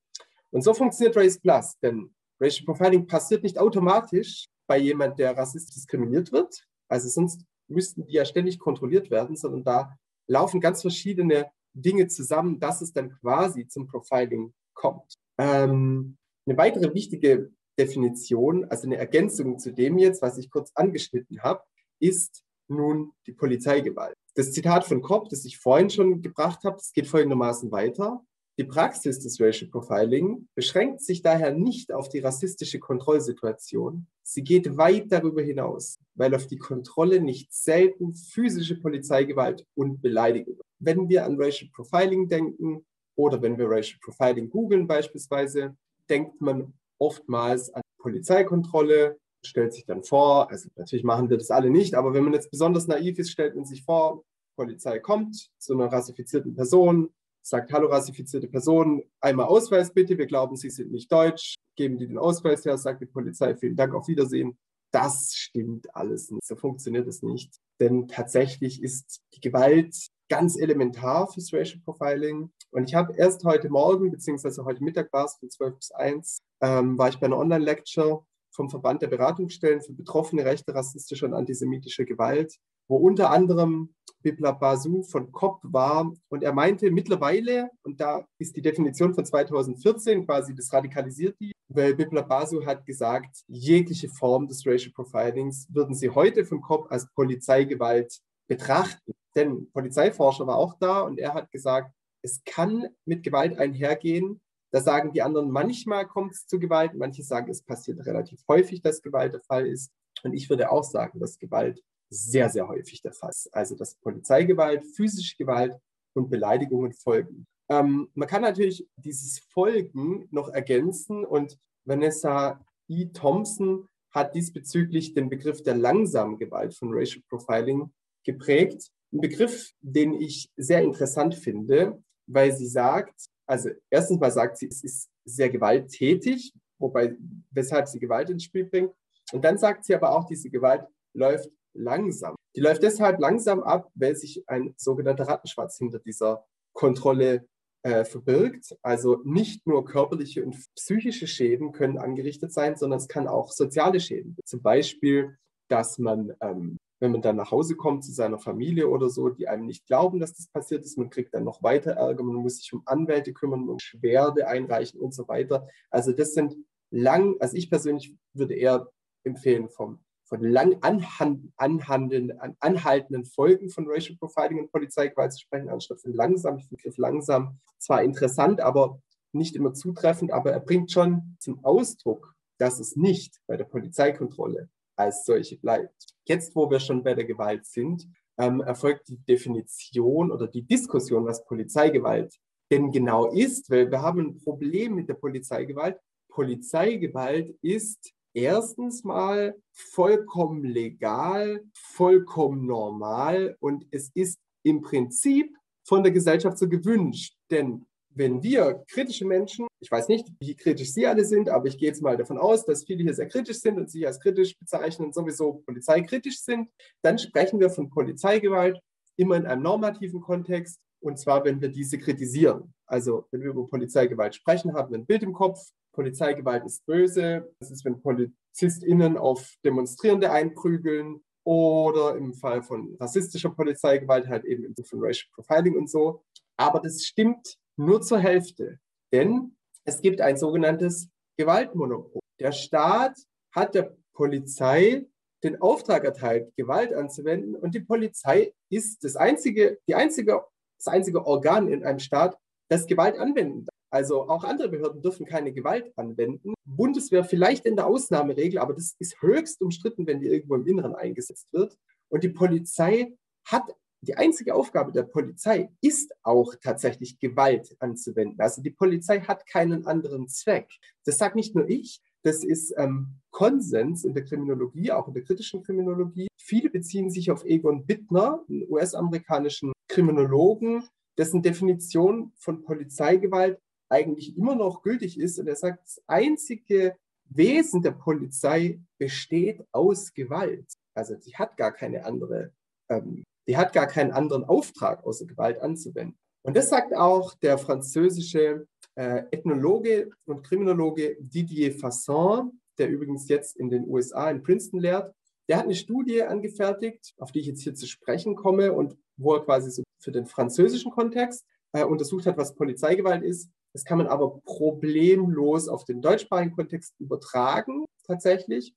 Und 0.50 0.62
so 0.62 0.72
funktioniert 0.72 1.16
Race 1.16 1.38
Plus, 1.38 1.78
denn 1.82 2.14
Racial 2.40 2.64
Profiling 2.64 3.06
passiert 3.06 3.43
nicht 3.43 3.58
automatisch 3.58 4.46
bei 4.69 4.78
jemand, 4.78 5.19
der 5.19 5.37
rassistisch 5.37 5.75
diskriminiert 5.75 6.31
wird. 6.31 6.64
Also 6.88 7.08
sonst 7.08 7.44
müssten 7.66 8.06
die 8.06 8.14
ja 8.14 8.25
ständig 8.25 8.58
kontrolliert 8.58 9.11
werden, 9.11 9.37
sondern 9.37 9.64
da 9.64 9.99
laufen 10.28 10.61
ganz 10.61 10.82
verschiedene 10.82 11.50
Dinge 11.75 12.06
zusammen, 12.06 12.61
dass 12.61 12.81
es 12.81 12.93
dann 12.93 13.11
quasi 13.20 13.66
zum 13.66 13.87
Profiling 13.88 14.54
kommt. 14.75 15.18
Ähm, 15.38 16.17
eine 16.46 16.58
weitere 16.58 16.93
wichtige 16.94 17.50
Definition, 17.79 18.64
also 18.67 18.87
eine 18.87 18.96
Ergänzung 18.96 19.58
zu 19.58 19.73
dem 19.73 19.99
jetzt, 19.99 20.20
was 20.23 20.38
ich 20.38 20.50
kurz 20.50 20.73
angeschnitten 20.75 21.43
habe, 21.43 21.62
ist 22.00 22.43
nun 22.69 23.12
die 23.26 23.32
Polizeigewalt. 23.32 24.17
Das 24.35 24.52
Zitat 24.52 24.85
von 24.85 25.02
Kopp, 25.02 25.29
das 25.31 25.44
ich 25.44 25.58
vorhin 25.58 25.90
schon 25.90 26.23
gebracht 26.23 26.64
habe, 26.64 26.76
das 26.76 26.93
geht 26.93 27.06
folgendermaßen 27.06 27.70
weiter. 27.70 28.25
Die 28.58 28.64
Praxis 28.64 29.20
des 29.20 29.40
Racial 29.40 29.70
Profiling 29.70 30.49
beschränkt 30.56 31.00
sich 31.00 31.23
daher 31.23 31.52
nicht 31.52 31.93
auf 31.93 32.08
die 32.08 32.19
rassistische 32.19 32.81
Kontrollsituation. 32.81 34.08
Sie 34.25 34.43
geht 34.43 34.76
weit 34.76 35.12
darüber 35.12 35.43
hinaus, 35.43 36.00
weil 36.14 36.35
auf 36.35 36.49
die 36.49 36.58
Kontrolle 36.58 37.20
nicht 37.20 37.52
selten 37.55 38.14
physische 38.14 38.81
Polizeigewalt 38.81 39.64
und 39.76 40.02
Beleidigung. 40.02 40.58
Wenn 40.81 41.08
wir 41.08 41.25
an 41.25 41.40
Racial 41.40 41.70
Profiling 41.73 42.29
denken, 42.29 42.85
oder 43.19 43.43
wenn 43.43 43.59
wir 43.59 43.69
Racial 43.69 43.99
Profiling 44.00 44.49
googeln 44.49 44.87
beispielsweise, 44.87 45.76
denkt 46.09 46.41
man 46.41 46.73
oftmals 46.99 47.75
an 47.75 47.82
Polizeikontrolle, 47.99 49.19
stellt 49.44 49.75
sich 49.75 49.85
dann 49.85 50.05
vor, 50.05 50.49
also 50.50 50.69
natürlich 50.76 51.05
machen 51.05 51.29
wir 51.29 51.37
das 51.37 51.50
alle 51.50 51.69
nicht, 51.69 51.94
aber 51.94 52.15
wenn 52.15 52.23
man 52.25 52.32
jetzt 52.32 52.50
besonders 52.50 52.87
naiv 52.87 53.19
ist, 53.19 53.31
stellt 53.31 53.56
man 53.56 53.65
sich 53.65 53.82
vor, 53.82 54.23
Polizei 54.56 55.00
kommt 55.00 55.50
zu 55.59 55.75
einer 55.75 55.93
rassifizierten 55.93 56.55
Person, 56.55 57.11
sagt, 57.43 57.73
hallo 57.73 57.88
rassifizierte 57.88 58.47
Person, 58.47 59.03
einmal 59.21 59.47
Ausweis 59.47 59.93
bitte, 59.93 60.17
wir 60.17 60.26
glauben, 60.26 60.56
Sie 60.56 60.71
sind 60.71 60.93
nicht 60.93 61.11
deutsch, 61.11 61.56
geben 61.76 61.99
die 61.99 62.06
den 62.06 62.19
Ausweis 62.19 62.64
her, 62.64 62.78
sagt 62.78 63.00
die 63.00 63.07
Polizei, 63.07 63.57
vielen 63.57 63.76
Dank, 63.76 63.95
auf 63.95 64.07
Wiedersehen. 64.07 64.59
Das 64.92 65.33
stimmt 65.35 65.95
alles 65.95 66.31
nicht, 66.31 66.47
so 66.47 66.57
funktioniert 66.57 67.07
es 67.09 67.23
nicht. 67.23 67.52
Denn 67.81 68.07
tatsächlich 68.09 68.83
ist 68.83 69.23
die 69.35 69.40
Gewalt 69.40 69.95
ganz 70.28 70.59
elementar 70.59 71.28
fürs 71.28 71.52
Racial 71.52 71.81
Profiling. 71.85 72.50
Und 72.70 72.88
ich 72.88 72.94
habe 72.94 73.14
erst 73.14 73.44
heute 73.44 73.70
Morgen, 73.70 74.10
beziehungsweise 74.10 74.64
heute 74.64 74.84
Mittag 74.84 75.12
war 75.12 75.25
es 75.25 75.37
von 75.37 75.50
12 75.50 75.75
bis 75.76 75.90
1, 75.92 76.38
ähm, 76.60 76.98
war 76.98 77.08
ich 77.08 77.18
bei 77.18 77.26
einer 77.26 77.38
Online-Lecture 77.38 78.25
vom 78.50 78.68
Verband 78.68 79.02
der 79.02 79.08
Beratungsstellen 79.08 79.80
für 79.80 79.92
Betroffene 79.92 80.44
rechte, 80.44 80.75
rassistische 80.75 81.26
und 81.26 81.34
antisemitische 81.34 82.04
Gewalt, 82.04 82.56
wo 82.88 82.96
unter 82.96 83.30
anderem 83.30 83.94
Bibla 84.22 84.52
Basu 84.52 85.02
von 85.02 85.30
COP 85.32 85.60
war. 85.62 86.12
Und 86.28 86.42
er 86.42 86.52
meinte 86.52 86.90
mittlerweile, 86.90 87.70
und 87.82 88.00
da 88.00 88.26
ist 88.38 88.56
die 88.56 88.62
Definition 88.62 89.14
von 89.14 89.25
2014 89.25 90.26
quasi, 90.26 90.54
das 90.54 90.72
radikalisiert 90.72 91.37
die, 91.40 91.52
weil 91.68 91.94
Bibla 91.94 92.22
Basu 92.22 92.64
hat 92.66 92.84
gesagt, 92.84 93.44
jegliche 93.46 94.08
Form 94.08 94.46
des 94.46 94.66
Racial 94.66 94.92
Profilings 94.92 95.68
würden 95.70 95.94
sie 95.94 96.10
heute 96.10 96.44
von 96.44 96.60
COP 96.60 96.90
als 96.90 97.06
Polizeigewalt 97.14 98.18
betrachten. 98.48 99.12
Denn 99.34 99.70
Polizeiforscher 99.72 100.46
war 100.46 100.56
auch 100.56 100.75
da 100.80 101.02
und 101.02 101.18
er 101.18 101.34
hat 101.34 101.52
gesagt, 101.52 101.92
es 102.22 102.42
kann 102.44 102.87
mit 103.04 103.22
Gewalt 103.22 103.58
einhergehen. 103.58 104.40
Da 104.70 104.80
sagen 104.80 105.12
die 105.12 105.22
anderen, 105.22 105.50
manchmal 105.50 106.06
kommt 106.06 106.32
es 106.32 106.46
zu 106.46 106.58
Gewalt, 106.58 106.94
manche 106.94 107.22
sagen, 107.22 107.50
es 107.50 107.62
passiert 107.62 108.04
relativ 108.04 108.42
häufig, 108.48 108.82
dass 108.82 109.02
Gewalt 109.02 109.32
der 109.32 109.40
Fall 109.40 109.66
ist. 109.66 109.90
Und 110.22 110.34
ich 110.34 110.50
würde 110.50 110.70
auch 110.70 110.84
sagen, 110.84 111.20
dass 111.20 111.38
Gewalt 111.38 111.82
sehr, 112.10 112.50
sehr 112.50 112.68
häufig 112.68 113.02
der 113.02 113.12
Fall 113.12 113.30
ist. 113.30 113.48
Also 113.54 113.75
dass 113.76 113.96
Polizeigewalt, 113.96 114.84
physische 114.94 115.37
Gewalt 115.37 115.76
und 116.14 116.30
Beleidigungen 116.30 116.92
folgen. 116.92 117.46
Ähm, 117.70 118.08
man 118.14 118.28
kann 118.28 118.42
natürlich 118.42 118.87
dieses 118.96 119.38
Folgen 119.38 120.26
noch 120.30 120.48
ergänzen 120.48 121.25
und 121.25 121.58
Vanessa 121.84 122.64
E. 122.88 123.06
Thompson 123.06 123.88
hat 124.10 124.34
diesbezüglich 124.34 125.14
den 125.14 125.28
Begriff 125.28 125.62
der 125.62 125.76
langsamen 125.76 126.38
Gewalt 126.38 126.75
von 126.75 126.92
Racial 126.92 127.22
Profiling 127.28 127.92
geprägt. 128.25 128.90
Ein 129.12 129.20
Begriff, 129.20 129.72
den 129.80 130.14
ich 130.14 130.50
sehr 130.56 130.82
interessant 130.82 131.34
finde, 131.34 132.02
weil 132.28 132.52
sie 132.52 132.66
sagt, 132.66 133.28
also 133.47 133.70
erstens 133.90 134.20
mal 134.20 134.30
sagt 134.30 134.58
sie, 134.58 134.68
es 134.68 134.85
ist 134.85 135.08
sehr 135.25 135.50
gewalttätig, 135.50 136.52
wobei, 136.78 137.16
weshalb 137.50 137.88
sie 137.88 137.99
Gewalt 137.99 138.30
ins 138.30 138.44
Spiel 138.44 138.64
bringt. 138.64 138.92
Und 139.32 139.44
dann 139.44 139.58
sagt 139.58 139.85
sie 139.85 139.94
aber 139.94 140.12
auch, 140.12 140.25
diese 140.25 140.50
Gewalt 140.50 140.85
läuft 141.14 141.50
langsam. 141.75 142.35
Die 142.56 142.61
läuft 142.61 142.82
deshalb 142.82 143.20
langsam 143.20 143.62
ab, 143.62 143.90
weil 143.94 144.16
sich 144.16 144.49
ein 144.49 144.75
sogenannter 144.76 145.28
Rattenschwarz 145.28 145.78
hinter 145.78 145.99
dieser 145.99 146.47
Kontrolle 146.73 147.47
äh, 147.82 148.04
verbirgt. 148.04 148.76
Also 148.82 149.20
nicht 149.25 149.66
nur 149.66 149.85
körperliche 149.85 150.44
und 150.44 150.56
psychische 150.75 151.26
Schäden 151.26 151.73
können 151.73 151.99
angerichtet 151.99 152.52
sein, 152.52 152.76
sondern 152.76 152.99
es 152.99 153.08
kann 153.08 153.28
auch 153.28 153.52
soziale 153.52 154.00
Schäden. 154.00 154.37
Zum 154.44 154.62
Beispiel, 154.62 155.37
dass 155.68 155.99
man 155.99 156.32
ähm, 156.40 156.78
wenn 157.00 157.12
man 157.12 157.23
dann 157.23 157.37
nach 157.37 157.50
Hause 157.50 157.76
kommt 157.76 158.05
zu 158.05 158.12
seiner 158.12 158.38
Familie 158.38 158.88
oder 158.88 159.09
so, 159.09 159.28
die 159.28 159.49
einem 159.49 159.67
nicht 159.67 159.87
glauben, 159.87 160.19
dass 160.19 160.35
das 160.35 160.49
passiert 160.49 160.85
ist. 160.85 160.99
Man 160.99 161.11
kriegt 161.11 161.35
dann 161.35 161.45
noch 161.45 161.62
weiter 161.62 161.93
Ärger, 161.93 162.25
man 162.25 162.37
muss 162.37 162.59
sich 162.59 162.73
um 162.73 162.83
Anwälte 162.87 163.33
kümmern, 163.33 163.69
um 163.69 163.78
Schwerde 163.78 164.49
einreichen 164.49 165.00
und 165.00 165.14
so 165.14 165.28
weiter. 165.28 165.69
Also 165.90 166.12
das 166.12 166.35
sind 166.35 166.57
lang, 166.90 167.37
also 167.40 167.57
ich 167.57 167.71
persönlich 167.71 168.17
würde 168.33 168.55
eher 168.55 168.90
empfehlen, 169.25 169.69
vom, 169.69 170.00
von 170.25 170.43
lang 170.43 170.78
anhand, 170.81 171.52
anhandeln, 171.57 172.38
an, 172.40 172.57
anhaltenden 172.61 173.25
Folgen 173.25 173.71
von 173.71 173.87
Racial 173.88 174.17
Profiling 174.19 174.61
und 174.61 174.73
Polizeigewalt 174.73 175.33
zu 175.33 175.40
sprechen, 175.40 175.69
anstatt 175.69 176.00
von 176.00 176.12
langsam. 176.12 176.59
Ich 176.59 176.69
begriff 176.69 176.99
langsam 176.99 177.61
zwar 177.78 178.02
interessant, 178.02 178.61
aber 178.61 179.00
nicht 179.33 179.55
immer 179.55 179.75
zutreffend, 179.75 180.33
aber 180.33 180.52
er 180.52 180.61
bringt 180.61 180.90
schon 180.90 181.37
zum 181.38 181.64
Ausdruck, 181.64 182.35
dass 182.59 182.81
es 182.81 182.97
nicht 182.97 183.40
bei 183.47 183.57
der 183.57 183.64
Polizeikontrolle 183.64 184.69
als 184.99 185.25
solche 185.25 185.57
bleibt. 185.57 186.07
Jetzt, 186.25 186.55
wo 186.55 186.71
wir 186.71 186.81
schon 186.81 187.02
bei 187.02 187.14
der 187.14 187.25
Gewalt 187.25 187.67
sind, 187.67 188.07
ähm, 188.38 188.61
erfolgt 188.61 189.09
die 189.09 189.19
Definition 189.19 190.31
oder 190.31 190.47
die 190.47 190.62
Diskussion, 190.62 191.25
was 191.25 191.45
Polizeigewalt 191.45 192.35
denn 192.71 192.90
genau 192.90 193.26
ist, 193.31 193.71
weil 193.71 193.90
wir 193.90 194.02
haben 194.02 194.21
ein 194.21 194.38
Problem 194.38 194.95
mit 194.95 195.09
der 195.09 195.14
Polizeigewalt. 195.14 195.99
Polizeigewalt 196.28 197.57
ist 197.62 198.12
erstens 198.35 199.05
mal 199.05 199.57
vollkommen 199.73 200.64
legal, 200.64 201.64
vollkommen 201.75 202.67
normal 202.67 203.57
und 203.61 203.87
es 203.90 204.11
ist 204.14 204.38
im 204.62 204.83
Prinzip 204.83 205.57
von 205.85 206.02
der 206.02 206.12
Gesellschaft 206.12 206.59
so 206.59 206.69
gewünscht. 206.69 207.35
Denn 207.50 207.87
wenn 208.18 208.42
wir 208.42 208.84
kritische 208.88 209.25
Menschen, 209.25 209.68
ich 209.80 209.90
weiß 209.90 210.08
nicht, 210.08 210.26
wie 210.40 210.56
kritisch 210.56 210.92
Sie 210.92 211.06
alle 211.06 211.25
sind, 211.25 211.48
aber 211.48 211.66
ich 211.66 211.78
gehe 211.78 211.88
jetzt 211.88 212.02
mal 212.02 212.16
davon 212.16 212.37
aus, 212.37 212.66
dass 212.66 212.84
viele 212.84 213.04
hier 213.04 213.14
sehr 213.14 213.28
kritisch 213.28 213.60
sind 213.60 213.78
und 213.78 213.90
Sie 213.90 214.06
als 214.06 214.20
kritisch 214.20 214.58
bezeichnen, 214.58 215.12
sowieso 215.12 215.62
polizeikritisch 215.64 216.40
sind, 216.40 216.68
dann 217.02 217.18
sprechen 217.18 217.60
wir 217.60 217.70
von 217.70 217.88
Polizeigewalt 217.88 218.78
immer 219.16 219.37
in 219.37 219.46
einem 219.46 219.62
normativen 219.62 220.20
Kontext 220.20 220.80
und 221.00 221.18
zwar, 221.18 221.44
wenn 221.44 221.60
wir 221.60 221.68
diese 221.68 221.96
kritisieren. 221.98 222.75
Also, 222.87 223.26
wenn 223.30 223.42
wir 223.42 223.50
über 223.50 223.66
Polizeigewalt 223.66 224.34
sprechen, 224.34 224.75
haben 224.75 224.90
wir 224.90 224.98
ein 224.98 225.06
Bild 225.06 225.22
im 225.22 225.32
Kopf. 225.32 225.60
Polizeigewalt 225.92 226.64
ist 226.64 226.84
böse. 226.87 227.52
Das 227.60 227.70
ist, 227.70 227.84
wenn 227.84 228.00
PolizistInnen 228.00 229.16
auf 229.16 229.54
Demonstrierende 229.64 230.30
einprügeln 230.32 231.20
oder 231.44 232.16
im 232.16 232.34
Fall 232.34 232.62
von 232.62 232.96
rassistischer 232.98 233.50
Polizeigewalt 233.50 234.26
halt 234.28 234.44
eben 234.44 234.75
von 234.84 235.00
Racial 235.00 235.28
Profiling 235.34 235.76
und 235.76 235.88
so. 235.88 236.25
Aber 236.56 236.80
das 236.80 237.04
stimmt 237.04 237.58
nur 237.78 238.02
zur 238.02 238.18
Hälfte. 238.18 238.78
Denn 239.12 239.56
es 239.85 240.00
gibt 240.00 240.20
ein 240.20 240.37
sogenanntes 240.37 241.08
Gewaltmonopol. 241.38 242.20
Der 242.40 242.52
Staat 242.52 243.18
hat 243.54 243.75
der 243.75 243.97
Polizei 244.12 245.06
den 245.44 245.61
Auftrag 245.62 246.04
erteilt, 246.04 246.52
Gewalt 246.56 246.92
anzuwenden 246.92 247.54
und 247.54 247.75
die 247.75 247.80
Polizei 247.80 248.52
ist 248.70 249.04
das 249.04 249.16
einzige, 249.16 249.78
die 249.88 249.94
einzige, 249.94 250.44
das 250.78 250.92
einzige 250.92 251.25
Organ 251.25 251.68
in 251.68 251.85
einem 251.85 252.00
Staat, 252.00 252.37
das 252.68 252.87
Gewalt 252.87 253.16
anwenden 253.18 253.64
darf. 253.64 253.75
Also 253.90 254.28
auch 254.28 254.44
andere 254.44 254.68
Behörden 254.68 255.00
dürfen 255.00 255.25
keine 255.25 255.52
Gewalt 255.52 255.92
anwenden. 255.97 256.54
Bundeswehr 256.64 257.25
vielleicht 257.25 257.64
in 257.64 257.76
der 257.76 257.87
Ausnahmeregel, 257.87 258.58
aber 258.58 258.75
das 258.75 258.94
ist 258.99 259.23
höchst 259.23 259.62
umstritten, 259.62 260.06
wenn 260.06 260.20
die 260.20 260.26
irgendwo 260.26 260.56
im 260.56 260.66
Inneren 260.66 260.94
eingesetzt 260.94 261.52
wird. 261.52 261.78
Und 262.11 262.23
die 262.23 262.28
Polizei 262.28 263.16
hat 263.47 263.75
die 264.00 264.17
einzige 264.17 264.55
Aufgabe 264.55 264.93
der 264.93 265.02
Polizei 265.02 265.71
ist 265.81 266.14
auch 266.23 266.55
tatsächlich 266.62 267.19
Gewalt 267.19 267.76
anzuwenden. 267.81 268.40
Also 268.40 268.62
die 268.62 268.71
Polizei 268.71 269.21
hat 269.21 269.47
keinen 269.47 269.87
anderen 269.87 270.28
Zweck. 270.28 270.71
Das 271.05 271.19
sagt 271.19 271.35
nicht 271.35 271.55
nur 271.55 271.69
ich, 271.69 272.00
das 272.23 272.45
ist 272.45 272.75
ähm, 272.76 273.21
Konsens 273.31 274.05
in 274.05 274.14
der 274.14 274.25
Kriminologie, 274.25 274.93
auch 274.93 275.09
in 275.09 275.14
der 275.14 275.25
kritischen 275.25 275.62
Kriminologie. 275.62 276.28
Viele 276.40 276.71
beziehen 276.71 277.11
sich 277.11 277.31
auf 277.31 277.45
Egon 277.45 277.87
Bittner, 277.87 278.45
einen 278.49 278.64
US-amerikanischen 278.69 279.73
Kriminologen, 279.88 280.85
dessen 281.17 281.43
Definition 281.43 282.33
von 282.37 282.62
Polizeigewalt 282.62 283.59
eigentlich 283.88 284.37
immer 284.37 284.55
noch 284.55 284.83
gültig 284.83 285.19
ist. 285.19 285.38
Und 285.38 285.49
er 285.49 285.57
sagt, 285.57 285.85
das 285.85 286.02
einzige 286.07 286.97
Wesen 287.25 287.83
der 287.83 287.93
Polizei 287.93 288.81
besteht 288.99 289.64
aus 289.73 290.12
Gewalt. 290.14 290.67
Also 290.95 291.17
sie 291.19 291.35
hat 291.37 291.57
gar 291.57 291.73
keine 291.73 292.05
andere 292.05 292.52
ähm, 292.88 293.25
die 293.49 293.57
hat 293.57 293.73
gar 293.73 293.87
keinen 293.87 294.12
anderen 294.12 294.45
Auftrag, 294.45 295.05
außer 295.05 295.26
Gewalt 295.26 295.61
anzuwenden. 295.61 296.19
Und 296.43 296.57
das 296.57 296.69
sagt 296.69 296.95
auch 296.95 297.35
der 297.35 297.59
französische 297.59 298.67
äh, 298.95 299.23
Ethnologe 299.31 300.11
und 300.26 300.43
Kriminologe 300.45 301.17
Didier 301.19 301.73
Fasson, 301.73 302.61
der 302.78 302.90
übrigens 302.90 303.28
jetzt 303.28 303.57
in 303.57 303.71
den 303.71 303.88
USA 303.88 304.31
in 304.31 304.43
Princeton 304.43 304.81
lehrt. 304.81 305.14
Der 305.49 305.57
hat 305.57 305.64
eine 305.64 305.75
Studie 305.75 306.23
angefertigt, 306.23 307.14
auf 307.19 307.33
die 307.33 307.40
ich 307.40 307.47
jetzt 307.47 307.62
hier 307.62 307.75
zu 307.75 307.87
sprechen 307.87 308.37
komme 308.37 308.73
und 308.73 308.97
wo 309.17 309.35
er 309.35 309.45
quasi 309.45 309.71
so 309.71 309.83
für 309.99 310.12
den 310.12 310.26
französischen 310.26 310.93
Kontext 310.93 311.45
äh, 311.73 311.85
untersucht 311.85 312.26
hat, 312.26 312.37
was 312.37 312.55
Polizeigewalt 312.55 313.23
ist. 313.23 313.50
Das 313.73 313.85
kann 313.85 313.99
man 313.99 314.07
aber 314.07 314.40
problemlos 314.45 315.69
auf 315.69 315.85
den 315.85 316.02
deutschsprachigen 316.02 316.55
Kontext 316.55 316.95
übertragen, 316.99 317.85
tatsächlich. 318.07 318.75